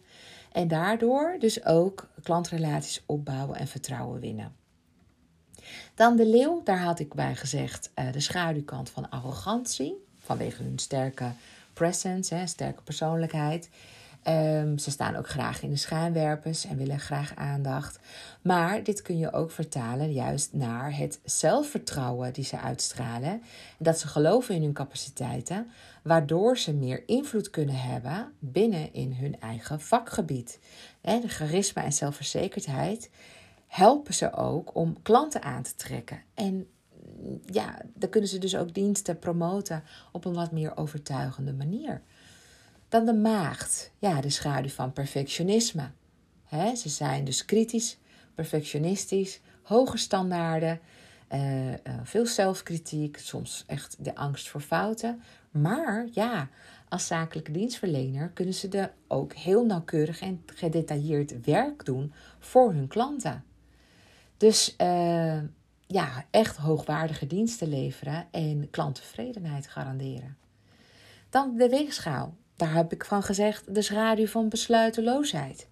En 0.53 0.69
daardoor 0.69 1.37
dus 1.39 1.65
ook 1.65 2.09
klantrelaties 2.23 3.03
opbouwen 3.07 3.59
en 3.59 3.67
vertrouwen 3.67 4.21
winnen. 4.21 4.53
Dan 5.95 6.17
de 6.17 6.27
leeuw, 6.27 6.61
daar 6.65 6.81
had 6.81 6.99
ik 6.99 7.15
bij 7.15 7.37
gezegd 7.37 7.91
de 8.13 8.21
schaduwkant 8.21 8.91
van 8.91 9.11
arrogantie, 9.11 9.95
vanwege 10.19 10.63
hun 10.63 10.79
sterke 10.79 11.33
presence, 11.79 12.43
sterke 12.45 12.83
persoonlijkheid. 12.83 13.70
Um, 14.29 14.79
ze 14.79 14.91
staan 14.91 15.16
ook 15.16 15.29
graag 15.29 15.62
in 15.62 15.70
de 15.70 15.76
schijnwerpers 15.76 16.64
en 16.64 16.76
willen 16.76 17.01
graag 17.01 17.35
aandacht. 17.35 17.99
Maar 18.43 18.83
dit 18.83 19.03
kun 19.03 19.18
je 19.18 19.33
ook 19.33 19.51
vertalen 19.51 20.12
juist 20.12 20.53
naar 20.53 20.97
het 20.97 21.20
zelfvertrouwen 21.24 22.33
die 22.33 22.45
ze 22.45 22.59
uitstralen. 22.59 23.43
Dat 23.79 23.99
ze 23.99 24.09
geloven 24.09 24.55
in 24.55 24.62
hun 24.62 24.72
capaciteiten, 24.72 25.70
waardoor 26.03 26.59
ze 26.59 26.74
meer 26.74 27.03
invloed 27.07 27.51
kunnen 27.51 27.81
hebben 27.81 28.33
binnen 28.39 28.93
in 28.93 29.12
hun 29.12 29.41
eigen 29.41 29.81
vakgebied. 29.81 30.59
De 31.01 31.29
charisma 31.29 31.85
en 31.85 31.93
zelfverzekerdheid 31.93 33.11
helpen 33.66 34.14
ze 34.14 34.33
ook 34.33 34.74
om 34.74 35.03
klanten 35.03 35.43
aan 35.43 35.62
te 35.62 35.74
trekken. 35.74 36.22
En 36.35 36.66
ja, 37.45 37.83
dan 37.95 38.11
kunnen 38.11 38.31
ze 38.31 38.39
dus 38.39 38.57
ook 38.57 38.75
diensten 38.75 39.19
promoten 39.19 39.83
op 40.12 40.25
een 40.25 40.35
wat 40.35 40.53
meer 40.53 40.77
overtuigende 40.77 41.53
manier. 41.53 42.03
Dan 42.89 43.05
de 43.05 43.14
maagd, 43.14 43.91
ja, 43.99 44.21
de 44.21 44.31
schaduw 44.31 44.71
van 44.71 44.93
perfectionisme. 44.93 45.91
ze 46.77 46.89
zijn 46.89 47.25
dus 47.25 47.45
kritisch, 47.45 47.99
perfectionistisch, 48.35 49.41
hoge 49.62 49.99
standaarden, 49.99 50.81
uh, 51.33 51.69
uh, 51.69 51.75
veel 52.03 52.27
zelfkritiek, 52.27 53.19
soms 53.19 53.64
echt 53.66 53.97
de 54.05 54.14
angst 54.14 54.49
voor 54.49 54.61
fouten. 54.61 55.23
Maar 55.51 56.09
ja, 56.12 56.49
als 56.89 57.07
zakelijke 57.07 57.53
dienstverlener 57.53 58.29
kunnen 58.29 58.55
ze 58.55 58.69
er 58.69 58.93
ook 59.09 59.33
heel 59.35 59.64
nauwkeurig 59.64 60.21
en 60.21 60.43
gedetailleerd 60.47 61.45
werk 61.45 61.85
doen 61.85 62.12
voor 62.39 62.73
hun 62.73 62.89
klanten. 62.89 63.45
Dus 64.37 64.75
uh, 64.81 65.39
ja, 65.89 66.24
echt 66.30 66.57
hoogwaardige 66.57 67.26
diensten 67.26 67.68
leveren 67.68 68.26
en 68.30 68.70
klanttevredenheid 68.70 69.66
garanderen. 69.66 70.36
Dan 71.30 71.57
de 71.57 71.68
weegschaal. 71.68 72.34
Daar 72.57 72.74
heb 72.74 72.93
ik 72.93 73.05
van 73.05 73.22
gezegd 73.22 73.74
de 73.74 73.82
schaduw 73.82 74.26
van 74.26 74.49
besluiteloosheid. 74.49 75.68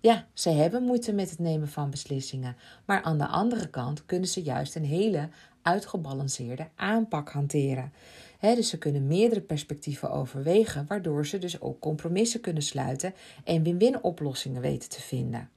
Ja, 0.00 0.26
ze 0.32 0.50
hebben 0.50 0.82
moeite 0.82 1.12
met 1.12 1.30
het 1.30 1.38
nemen 1.38 1.68
van 1.68 1.90
beslissingen, 1.90 2.56
maar 2.84 3.02
aan 3.02 3.18
de 3.18 3.26
andere 3.26 3.68
kant 3.68 4.06
kunnen 4.06 4.28
ze 4.28 4.42
juist 4.42 4.74
een 4.74 4.84
hele 4.84 5.28
uitgebalanceerde 5.62 6.68
aanpak 6.74 7.30
hanteren. 7.30 7.92
dus 8.40 8.68
ze 8.68 8.78
kunnen 8.78 9.06
meerdere 9.06 9.40
perspectieven 9.40 10.10
overwegen, 10.10 10.86
waardoor 10.88 11.26
ze 11.26 11.38
dus 11.38 11.60
ook 11.60 11.80
compromissen 11.80 12.40
kunnen 12.40 12.62
sluiten 12.62 13.14
en 13.44 13.62
win-win 13.62 14.02
oplossingen 14.02 14.60
weten 14.60 14.88
te 14.88 15.00
vinden. 15.00 15.50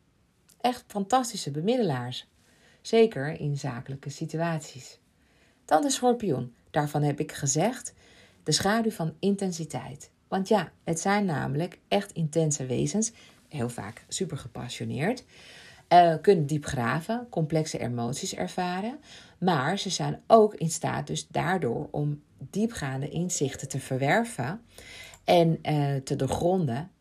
Echt 0.61 0.83
fantastische 0.87 1.51
bemiddelaars 1.51 2.27
zeker 2.83 3.39
in 3.39 3.57
zakelijke 3.57 4.09
situaties. 4.09 4.99
Dan 5.65 5.81
de 5.81 5.89
schorpioen. 5.89 6.53
Daarvan 6.71 7.03
heb 7.03 7.19
ik 7.19 7.31
gezegd 7.31 7.93
de 8.43 8.51
schaduw 8.51 8.91
van 8.91 9.13
intensiteit. 9.19 10.11
Want 10.27 10.47
ja, 10.47 10.71
het 10.83 10.99
zijn 10.99 11.25
namelijk 11.25 11.79
echt 11.87 12.11
intense 12.11 12.65
wezens, 12.65 13.11
heel 13.47 13.69
vaak 13.69 14.05
super 14.07 14.37
gepassioneerd. 14.37 15.23
Uh, 15.89 16.15
kunnen 16.21 16.45
diep 16.45 16.65
graven, 16.65 17.27
complexe 17.29 17.79
emoties 17.79 18.35
ervaren. 18.35 18.99
Maar 19.37 19.77
ze 19.77 19.89
zijn 19.89 20.21
ook 20.27 20.55
in 20.55 20.69
staat 20.69 21.07
dus 21.07 21.27
daardoor 21.27 21.87
om 21.91 22.21
diepgaande 22.37 23.09
inzichten 23.09 23.67
te 23.69 23.79
verwerven 23.79 24.61
en 25.23 25.59
uh, 25.63 25.95
te 25.95 26.15
doorgronden. 26.15 26.91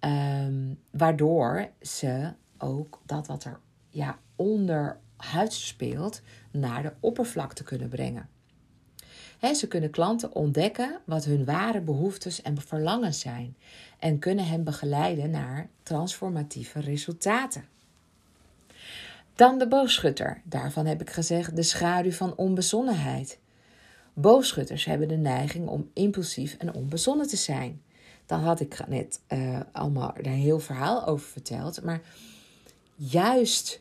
Um, 0.00 0.78
waardoor 0.90 1.68
ze 1.80 2.32
ook 2.58 3.00
dat 3.06 3.26
wat 3.26 3.44
er 3.44 3.60
ja, 3.88 4.18
onder 4.36 4.98
huid 5.18 5.52
speelt 5.52 6.20
naar 6.50 6.82
de 6.82 6.92
oppervlakte 7.00 7.62
kunnen 7.62 7.88
brengen. 7.88 8.28
ze 9.54 9.68
kunnen 9.68 9.90
klanten 9.90 10.34
ontdekken 10.34 11.00
wat 11.04 11.24
hun 11.24 11.44
ware 11.44 11.80
behoeftes 11.80 12.42
en 12.42 12.60
verlangens 12.60 13.20
zijn 13.20 13.56
en 13.98 14.18
kunnen 14.18 14.46
hen 14.46 14.64
begeleiden 14.64 15.30
naar 15.30 15.68
transformatieve 15.82 16.80
resultaten. 16.80 17.64
Dan 19.34 19.58
de 19.58 19.68
boogschutter. 19.68 20.40
Daarvan 20.44 20.86
heb 20.86 21.00
ik 21.00 21.10
gezegd 21.10 21.56
de 21.56 21.62
schaduw 21.62 22.10
van 22.10 22.36
onbezonnenheid. 22.36 23.38
Boogschutters 24.12 24.84
hebben 24.84 25.08
de 25.08 25.16
neiging 25.16 25.68
om 25.68 25.90
impulsief 25.92 26.54
en 26.54 26.74
onbezonnen 26.74 27.28
te 27.28 27.36
zijn. 27.36 27.82
Dan 28.26 28.40
had 28.40 28.60
ik 28.60 28.88
net 28.88 29.20
uh, 29.28 29.60
allemaal 29.72 30.14
een 30.16 30.30
heel 30.30 30.60
verhaal 30.60 31.06
over 31.06 31.26
verteld. 31.28 31.82
Maar 31.82 32.00
juist 32.94 33.80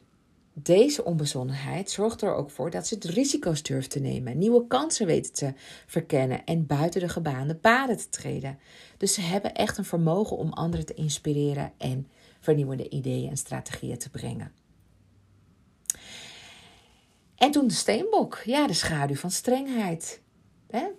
deze 0.63 1.03
onbezonnenheid 1.03 1.91
zorgt 1.91 2.21
er 2.21 2.33
ook 2.33 2.51
voor 2.51 2.69
dat 2.69 2.87
ze 2.87 2.97
de 2.97 3.11
risico's 3.11 3.63
durft 3.63 3.89
te 3.89 3.99
nemen, 3.99 4.37
nieuwe 4.37 4.67
kansen 4.67 5.05
weten 5.05 5.33
te 5.33 5.53
verkennen 5.85 6.45
en 6.45 6.65
buiten 6.65 7.01
de 7.01 7.09
gebaande 7.09 7.55
paden 7.55 7.97
te 7.97 8.09
treden. 8.09 8.59
Dus 8.97 9.13
ze 9.13 9.21
hebben 9.21 9.53
echt 9.53 9.77
een 9.77 9.85
vermogen 9.85 10.37
om 10.37 10.53
anderen 10.53 10.85
te 10.85 10.93
inspireren 10.93 11.71
en 11.77 12.07
vernieuwende 12.39 12.89
ideeën 12.89 13.29
en 13.29 13.37
strategieën 13.37 13.97
te 13.97 14.09
brengen. 14.09 14.51
En 17.35 17.51
toen 17.51 17.67
de 17.67 17.73
steenbok, 17.73 18.41
ja, 18.45 18.67
de 18.67 18.73
schaduw 18.73 19.15
van 19.15 19.31
strengheid. 19.31 20.21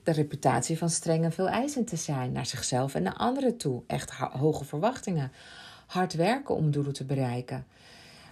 De 0.03 0.13
reputatie 0.13 0.79
van 0.79 0.91
streng 0.91 1.25
en 1.25 1.33
veel 1.33 1.49
eisend 1.49 1.87
te 1.87 1.97
zijn 1.97 2.33
naar 2.33 2.47
zichzelf 2.47 2.95
en 2.95 3.03
naar 3.03 3.17
anderen 3.17 3.57
toe. 3.57 3.83
Echt 3.87 4.11
hoge 4.11 4.65
verwachtingen. 4.65 5.33
Hard 5.87 6.15
werken 6.15 6.55
om 6.55 6.71
doelen 6.71 6.93
te 6.93 7.05
bereiken. 7.05 7.67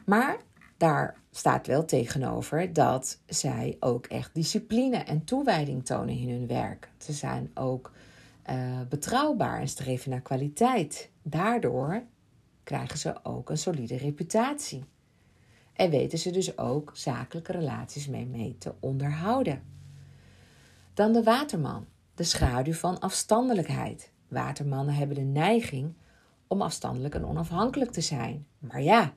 Maar 0.04 0.36
daar 0.76 1.16
staat 1.30 1.66
wel 1.66 1.84
tegenover 1.84 2.72
dat 2.72 3.18
zij 3.26 3.76
ook 3.80 4.06
echt 4.06 4.34
discipline 4.34 4.96
en 4.96 5.24
toewijding 5.24 5.84
tonen 5.84 6.18
in 6.18 6.30
hun 6.30 6.46
werk. 6.46 6.90
Ze 6.98 7.12
zijn 7.12 7.50
ook 7.54 7.92
uh, 8.50 8.80
betrouwbaar 8.88 9.60
en 9.60 9.68
streven 9.68 10.10
naar 10.10 10.20
kwaliteit. 10.20 11.10
Daardoor 11.22 12.02
krijgen 12.62 12.98
ze 12.98 13.24
ook 13.24 13.50
een 13.50 13.58
solide 13.58 13.96
reputatie. 13.96 14.84
En 15.72 15.90
weten 15.90 16.18
ze 16.18 16.30
dus 16.30 16.58
ook 16.58 16.90
zakelijke 16.94 17.52
relaties 17.52 18.08
mee, 18.08 18.26
mee 18.26 18.56
te 18.58 18.74
onderhouden. 18.80 19.62
Dan 20.94 21.12
de 21.12 21.22
waterman, 21.22 21.86
de 22.14 22.24
schaduw 22.24 22.72
van 22.72 23.00
afstandelijkheid. 23.00 24.10
Watermannen 24.28 24.94
hebben 24.94 25.16
de 25.16 25.22
neiging 25.22 25.94
om 26.46 26.62
afstandelijk 26.62 27.14
en 27.14 27.26
onafhankelijk 27.26 27.90
te 27.90 28.00
zijn. 28.00 28.46
Maar 28.58 28.82
ja, 28.82 29.14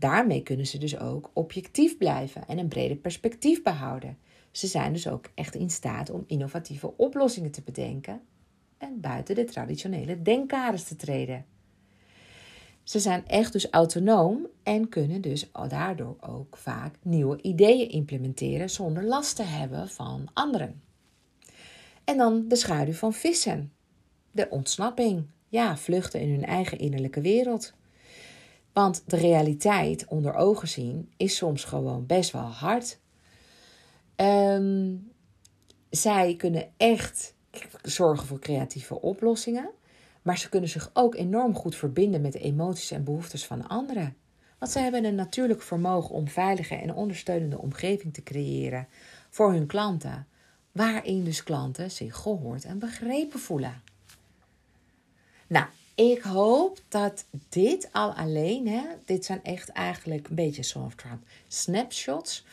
daarmee 0.00 0.42
kunnen 0.42 0.66
ze 0.66 0.78
dus 0.78 0.98
ook 0.98 1.30
objectief 1.32 1.98
blijven 1.98 2.46
en 2.46 2.58
een 2.58 2.68
breder 2.68 2.96
perspectief 2.96 3.62
behouden. 3.62 4.18
Ze 4.50 4.66
zijn 4.66 4.92
dus 4.92 5.08
ook 5.08 5.30
echt 5.34 5.54
in 5.54 5.70
staat 5.70 6.10
om 6.10 6.24
innovatieve 6.26 6.96
oplossingen 6.96 7.50
te 7.50 7.62
bedenken 7.62 8.20
en 8.78 9.00
buiten 9.00 9.34
de 9.34 9.44
traditionele 9.44 10.22
denkkaders 10.22 10.84
te 10.84 10.96
treden. 10.96 11.44
Ze 12.82 12.98
zijn 12.98 13.26
echt 13.26 13.52
dus 13.52 13.70
autonoom 13.70 14.46
en 14.62 14.88
kunnen 14.88 15.20
dus 15.20 15.50
daardoor 15.68 16.16
ook 16.20 16.56
vaak 16.56 16.94
nieuwe 17.02 17.42
ideeën 17.42 17.88
implementeren 17.88 18.70
zonder 18.70 19.04
last 19.04 19.36
te 19.36 19.42
hebben 19.42 19.88
van 19.88 20.28
anderen. 20.32 20.82
En 22.04 22.16
dan 22.16 22.48
de 22.48 22.56
schaduw 22.56 22.92
van 22.92 23.12
vissen. 23.12 23.72
De 24.30 24.48
ontsnapping. 24.50 25.26
Ja, 25.48 25.76
vluchten 25.76 26.20
in 26.20 26.30
hun 26.30 26.44
eigen 26.44 26.78
innerlijke 26.78 27.20
wereld. 27.20 27.74
Want 28.72 29.02
de 29.06 29.16
realiteit 29.16 30.06
onder 30.06 30.34
ogen 30.34 30.68
zien 30.68 31.12
is 31.16 31.36
soms 31.36 31.64
gewoon 31.64 32.06
best 32.06 32.30
wel 32.30 32.42
hard. 32.42 32.98
Um, 34.16 35.12
zij 35.90 36.34
kunnen 36.36 36.68
echt 36.76 37.34
zorgen 37.82 38.26
voor 38.26 38.38
creatieve 38.38 39.00
oplossingen. 39.00 39.70
Maar 40.22 40.38
ze 40.38 40.48
kunnen 40.48 40.70
zich 40.70 40.90
ook 40.92 41.14
enorm 41.14 41.54
goed 41.54 41.76
verbinden 41.76 42.20
met 42.20 42.32
de 42.32 42.38
emoties 42.38 42.90
en 42.90 43.04
behoeftes 43.04 43.46
van 43.46 43.68
anderen. 43.68 44.16
Want 44.58 44.72
ze 44.72 44.78
hebben 44.78 45.04
een 45.04 45.14
natuurlijk 45.14 45.62
vermogen 45.62 46.14
om 46.14 46.28
veilige 46.28 46.74
en 46.74 46.94
ondersteunende 46.94 47.58
omgeving 47.58 48.14
te 48.14 48.22
creëren 48.22 48.88
voor 49.30 49.52
hun 49.52 49.66
klanten, 49.66 50.26
waarin 50.72 51.24
dus 51.24 51.42
klanten 51.42 51.90
zich 51.90 52.16
gehoord 52.16 52.64
en 52.64 52.78
begrepen 52.78 53.40
voelen. 53.40 53.82
Nou, 55.46 55.66
ik 56.00 56.22
hoop 56.22 56.80
dat 56.88 57.24
dit 57.48 57.88
al 57.92 58.12
alleen, 58.12 58.68
hè, 58.68 58.82
dit 59.04 59.24
zijn 59.24 59.44
echt 59.44 59.68
eigenlijk 59.68 60.28
een 60.28 60.34
beetje 60.34 60.62
soft 60.62 61.02
snapshots, 61.48 62.44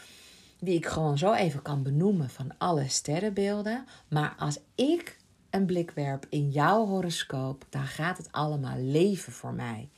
die 0.59 0.75
ik 0.75 0.85
gewoon 0.85 1.17
zo 1.17 1.33
even 1.33 1.61
kan 1.61 1.83
benoemen 1.83 2.29
van 2.29 2.51
alle 2.57 2.87
sterrenbeelden. 2.87 3.85
Maar 4.07 4.35
als 4.39 4.59
ik 4.75 5.17
een 5.49 5.65
blik 5.65 5.91
werp 5.91 6.25
in 6.29 6.49
jouw 6.49 6.85
horoscoop, 6.85 7.65
dan 7.69 7.85
gaat 7.85 8.17
het 8.17 8.31
allemaal 8.31 8.77
leven 8.77 9.33
voor 9.33 9.53
mij. 9.53 9.89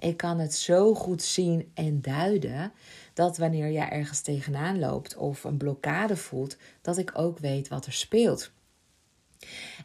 Ik 0.00 0.16
kan 0.16 0.38
het 0.38 0.54
zo 0.54 0.94
goed 0.94 1.22
zien 1.22 1.70
en 1.74 2.00
duiden 2.00 2.72
dat 3.14 3.36
wanneer 3.36 3.70
jij 3.70 3.88
ergens 3.88 4.20
tegenaan 4.20 4.78
loopt 4.78 5.16
of 5.16 5.44
een 5.44 5.56
blokkade 5.56 6.16
voelt, 6.16 6.56
dat 6.82 6.98
ik 6.98 7.18
ook 7.18 7.38
weet 7.38 7.68
wat 7.68 7.86
er 7.86 7.92
speelt. 7.92 8.50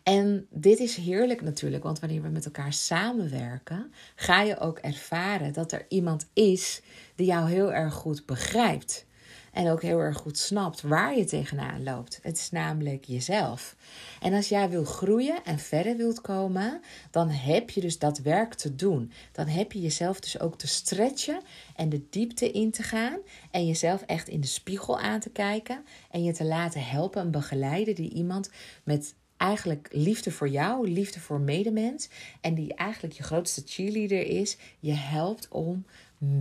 En 0.04 0.48
dit 0.50 0.80
is 0.80 0.96
heerlijk 0.96 1.42
natuurlijk, 1.42 1.84
want 1.84 2.00
wanneer 2.00 2.22
we 2.22 2.30
met 2.30 2.46
elkaar 2.46 2.74
samenwerken, 2.74 3.92
ga 4.16 4.42
je 4.42 4.60
ook 4.60 4.78
ervaren 4.78 5.54
dat 5.54 5.72
er 5.72 5.86
iemand 5.90 6.28
is 6.34 6.82
die 7.16 7.26
jou 7.26 7.50
heel 7.50 7.74
erg 7.74 7.94
goed 7.94 8.26
begrijpt. 8.26 9.06
En 9.58 9.70
ook 9.70 9.82
heel 9.82 10.00
erg 10.00 10.18
goed 10.18 10.38
snapt 10.38 10.82
waar 10.82 11.18
je 11.18 11.26
tegenaan 11.26 11.84
loopt. 11.84 12.20
Het 12.22 12.38
is 12.38 12.52
namelijk 12.52 13.06
jezelf. 13.06 13.76
En 14.22 14.34
als 14.34 14.50
jij 14.50 14.70
wil 14.70 14.84
groeien 14.84 15.44
en 15.44 15.60
verder 15.60 15.98
wilt 15.98 16.22
komen, 16.22 16.82
dan 17.12 17.30
heb 17.30 17.70
je 17.70 17.82
dus 17.82 18.00
dat 18.00 18.18
werk 18.18 18.54
te 18.54 18.76
doen. 18.76 19.12
Dan 19.32 19.48
heb 19.48 19.72
je 19.72 19.82
jezelf 19.82 20.20
dus 20.20 20.40
ook 20.40 20.58
te 20.58 20.68
stretchen 20.68 21.42
en 21.76 21.90
de 21.90 22.08
diepte 22.10 22.52
in 22.52 22.72
te 22.72 22.84
gaan. 22.84 23.20
En 23.52 23.66
jezelf 23.66 24.02
echt 24.02 24.28
in 24.28 24.42
de 24.42 24.48
spiegel 24.48 25.00
aan 25.00 25.20
te 25.20 25.30
kijken. 25.30 25.86
En 26.12 26.24
je 26.24 26.34
te 26.34 26.46
laten 26.46 26.84
helpen 26.84 27.22
en 27.22 27.32
begeleiden 27.32 27.96
die 27.96 28.14
iemand 28.14 28.50
met 28.84 29.16
eigenlijk 29.38 29.88
liefde 29.92 30.32
voor 30.32 30.50
jou, 30.50 30.90
liefde 30.90 31.20
voor 31.20 31.40
medemens. 31.40 32.10
En 32.42 32.54
die 32.54 32.74
eigenlijk 32.74 33.14
je 33.14 33.24
grootste 33.24 33.62
cheerleader 33.66 34.26
is. 34.26 34.58
Je 34.80 34.94
helpt 34.94 35.48
om 35.48 35.86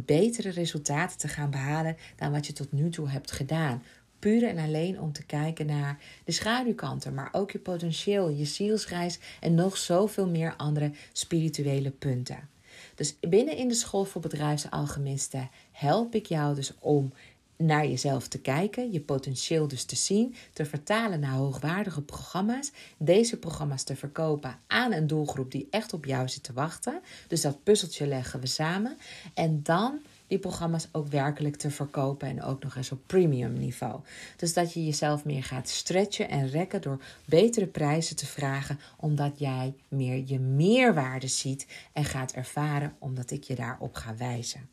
betere 0.05 0.51
resultaten 0.51 1.19
te 1.19 1.29
gaan 1.29 1.51
behalen 1.51 1.97
dan 2.17 2.33
wat 2.33 2.47
je 2.47 2.53
tot 2.53 2.73
nu 2.73 2.91
toe 2.91 3.09
hebt 3.09 3.31
gedaan. 3.31 3.83
Puur 4.19 4.45
en 4.45 4.59
alleen 4.59 5.01
om 5.01 5.13
te 5.13 5.25
kijken 5.25 5.67
naar 5.67 5.99
de 6.25 6.33
schaduwkanten, 6.33 7.15
maar 7.15 7.29
ook 7.33 7.51
je 7.51 7.59
potentieel, 7.59 8.29
je 8.29 8.45
zielsreis 8.45 9.19
en 9.41 9.55
nog 9.55 9.77
zoveel 9.77 10.29
meer 10.29 10.55
andere 10.57 10.91
spirituele 11.13 11.91
punten. 11.91 12.49
Dus 12.95 13.17
binnen 13.21 13.57
in 13.57 13.69
de 13.69 13.75
School 13.75 14.05
voor 14.05 14.21
Bedrijfsalchemisten 14.21 15.51
help 15.73 16.15
ik 16.15 16.27
jou 16.27 16.55
dus 16.55 16.73
om 16.79 17.13
naar 17.57 17.87
jezelf 17.87 18.29
te 18.29 18.39
kijken, 18.39 18.93
je 18.93 19.01
potentieel 19.01 19.69
dus 19.69 19.85
te 19.85 19.97
zien, 19.97 20.35
te 20.53 20.65
vertalen 20.65 21.21
naar 21.21 21.33
hoogwaardige 21.33 22.03
programma's, 22.03 22.73
deze 22.99 23.39
programma's 23.39 23.83
te 23.83 23.97
verkopen 23.97 24.59
aan 24.67 24.93
een 24.93 25.07
doelgroep 25.07 25.51
die 25.51 25.67
echt 25.71 25.93
op 25.93 26.05
jou 26.05 26.29
zit 26.29 26.43
te 26.43 26.53
wachten. 26.53 27.01
Dus 27.29 27.41
dat 27.41 27.63
puzzeltje 27.63 28.07
leggen 28.07 28.41
we 28.41 28.47
samen 28.47 28.99
en 29.35 29.61
dan 29.63 30.01
die 30.27 30.39
programma's 30.39 30.89
ook 30.93 31.09
werkelijk 31.09 31.57
te 31.57 31.71
verkopen 31.71 32.29
en 32.29 32.43
ook 32.43 32.63
nog 32.63 32.77
eens 32.77 32.93
op 32.93 33.01
premium 33.07 33.53
niveau. 33.53 34.01
Dus 34.37 34.53
dat 34.53 34.73
je 34.73 34.85
jezelf 34.85 35.25
meer 35.25 35.45
gaat 35.45 35.69
stretchen 35.69 36.29
en 36.29 36.49
rekken 36.49 36.83
door 36.83 37.03
betere 37.25 37.67
prijzen 37.67 38.17
te 38.17 38.27
vragen, 38.27 38.81
omdat 38.97 39.39
jij 39.39 39.75
meer 39.89 40.23
je 40.27 40.39
meerwaarde 40.39 41.29
ziet 41.29 41.67
en 41.93 42.05
gaat 42.05 42.33
ervaren 42.33 42.97
omdat 42.99 43.31
ik 43.31 43.45
je 43.45 43.55
daarop 43.55 43.95
ga 43.95 44.17
wijzen. 44.17 44.69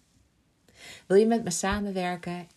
Wil 1.06 1.18
je 1.18 1.26
met 1.26 1.44
me 1.44 1.52
samenwerken? 1.52 2.48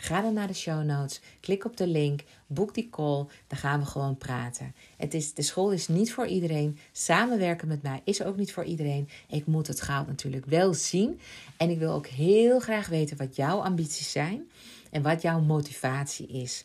Ga 0.00 0.20
dan 0.20 0.34
naar 0.34 0.46
de 0.46 0.54
show 0.54 0.84
notes, 0.84 1.20
klik 1.40 1.64
op 1.64 1.76
de 1.76 1.86
link, 1.86 2.20
boek 2.46 2.74
die 2.74 2.88
call, 2.90 3.26
dan 3.46 3.58
gaan 3.58 3.80
we 3.80 3.86
gewoon 3.86 4.16
praten. 4.16 4.74
Het 4.96 5.14
is, 5.14 5.34
de 5.34 5.42
school 5.42 5.72
is 5.72 5.88
niet 5.88 6.12
voor 6.12 6.26
iedereen, 6.26 6.78
samenwerken 6.92 7.68
met 7.68 7.82
mij 7.82 8.00
is 8.04 8.22
ook 8.22 8.36
niet 8.36 8.52
voor 8.52 8.64
iedereen. 8.64 9.08
Ik 9.28 9.46
moet 9.46 9.66
het 9.66 9.80
goud 9.80 10.06
natuurlijk 10.06 10.46
wel 10.46 10.74
zien 10.74 11.20
en 11.56 11.70
ik 11.70 11.78
wil 11.78 11.92
ook 11.92 12.06
heel 12.06 12.60
graag 12.60 12.88
weten 12.88 13.16
wat 13.16 13.36
jouw 13.36 13.60
ambities 13.60 14.10
zijn 14.10 14.50
en 14.90 15.02
wat 15.02 15.22
jouw 15.22 15.40
motivatie 15.40 16.26
is. 16.26 16.64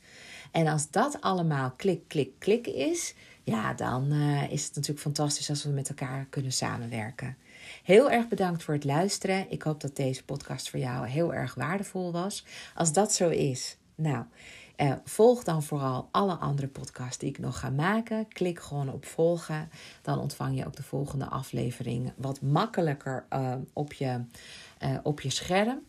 En 0.51 0.67
als 0.67 0.89
dat 0.89 1.21
allemaal 1.21 1.71
klik, 1.71 2.07
klik, 2.07 2.31
klik 2.38 2.67
is, 2.67 3.13
ja, 3.43 3.73
dan 3.73 4.13
uh, 4.13 4.51
is 4.51 4.65
het 4.65 4.75
natuurlijk 4.75 5.01
fantastisch 5.01 5.49
als 5.49 5.63
we 5.63 5.69
met 5.69 5.89
elkaar 5.89 6.25
kunnen 6.29 6.51
samenwerken. 6.51 7.38
Heel 7.84 8.11
erg 8.11 8.27
bedankt 8.27 8.63
voor 8.63 8.73
het 8.73 8.84
luisteren. 8.84 9.51
Ik 9.51 9.61
hoop 9.61 9.81
dat 9.81 9.95
deze 9.95 10.23
podcast 10.23 10.69
voor 10.69 10.79
jou 10.79 11.07
heel 11.07 11.34
erg 11.34 11.53
waardevol 11.53 12.11
was. 12.11 12.45
Als 12.75 12.93
dat 12.93 13.13
zo 13.13 13.29
is, 13.29 13.77
nou, 13.95 14.25
eh, 14.75 14.93
volg 15.03 15.43
dan 15.43 15.63
vooral 15.63 16.07
alle 16.11 16.34
andere 16.34 16.67
podcasts 16.67 17.17
die 17.17 17.29
ik 17.29 17.39
nog 17.39 17.59
ga 17.59 17.69
maken. 17.69 18.27
Klik 18.27 18.59
gewoon 18.59 18.89
op 18.89 19.05
volgen. 19.05 19.69
Dan 20.01 20.19
ontvang 20.19 20.57
je 20.57 20.65
ook 20.65 20.75
de 20.75 20.84
volgende 20.84 21.25
aflevering 21.25 22.13
wat 22.15 22.41
makkelijker 22.41 23.25
uh, 23.34 23.53
op, 23.73 23.93
je, 23.93 24.21
uh, 24.84 24.97
op 25.03 25.21
je 25.21 25.29
scherm. 25.29 25.79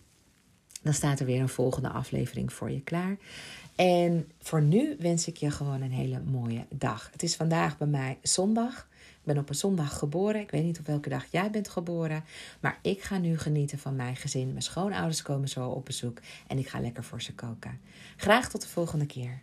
Dan 0.83 0.95
staat 0.95 1.21
er 1.21 1.27
weer 1.27 1.41
een 1.41 1.49
volgende 1.49 1.89
aflevering 1.89 2.53
voor 2.53 2.71
je 2.71 2.83
klaar. 2.83 3.17
En 3.75 4.31
voor 4.39 4.63
nu 4.63 4.97
wens 4.99 5.27
ik 5.27 5.37
je 5.37 5.51
gewoon 5.51 5.83
een 5.83 5.93
hele 5.93 6.21
mooie 6.21 6.67
dag. 6.71 7.09
Het 7.13 7.23
is 7.23 7.37
vandaag 7.37 7.79
bij 7.79 7.87
mij 7.87 8.19
zondag 8.23 8.89
ben 9.25 9.39
op 9.39 9.49
een 9.49 9.55
zondag 9.55 9.99
geboren. 9.99 10.41
Ik 10.41 10.51
weet 10.51 10.65
niet 10.65 10.79
op 10.79 10.87
welke 10.87 11.09
dag 11.09 11.25
jij 11.31 11.51
bent 11.51 11.69
geboren. 11.69 12.25
Maar 12.61 12.79
ik 12.83 13.03
ga 13.03 13.19
nu 13.19 13.39
genieten 13.39 13.79
van 13.79 13.97
mijn 13.97 14.17
gezin. 14.17 14.49
Mijn 14.49 14.63
schoonouders 14.63 15.23
komen 15.23 15.49
zo 15.49 15.69
op 15.69 15.85
bezoek. 15.85 16.19
En 16.47 16.59
ik 16.59 16.69
ga 16.69 16.81
lekker 16.81 17.05
voor 17.05 17.23
ze 17.23 17.35
koken. 17.35 17.81
Graag 18.17 18.51
tot 18.51 18.63
de 18.63 18.69
volgende 18.69 19.07
keer. 19.07 19.43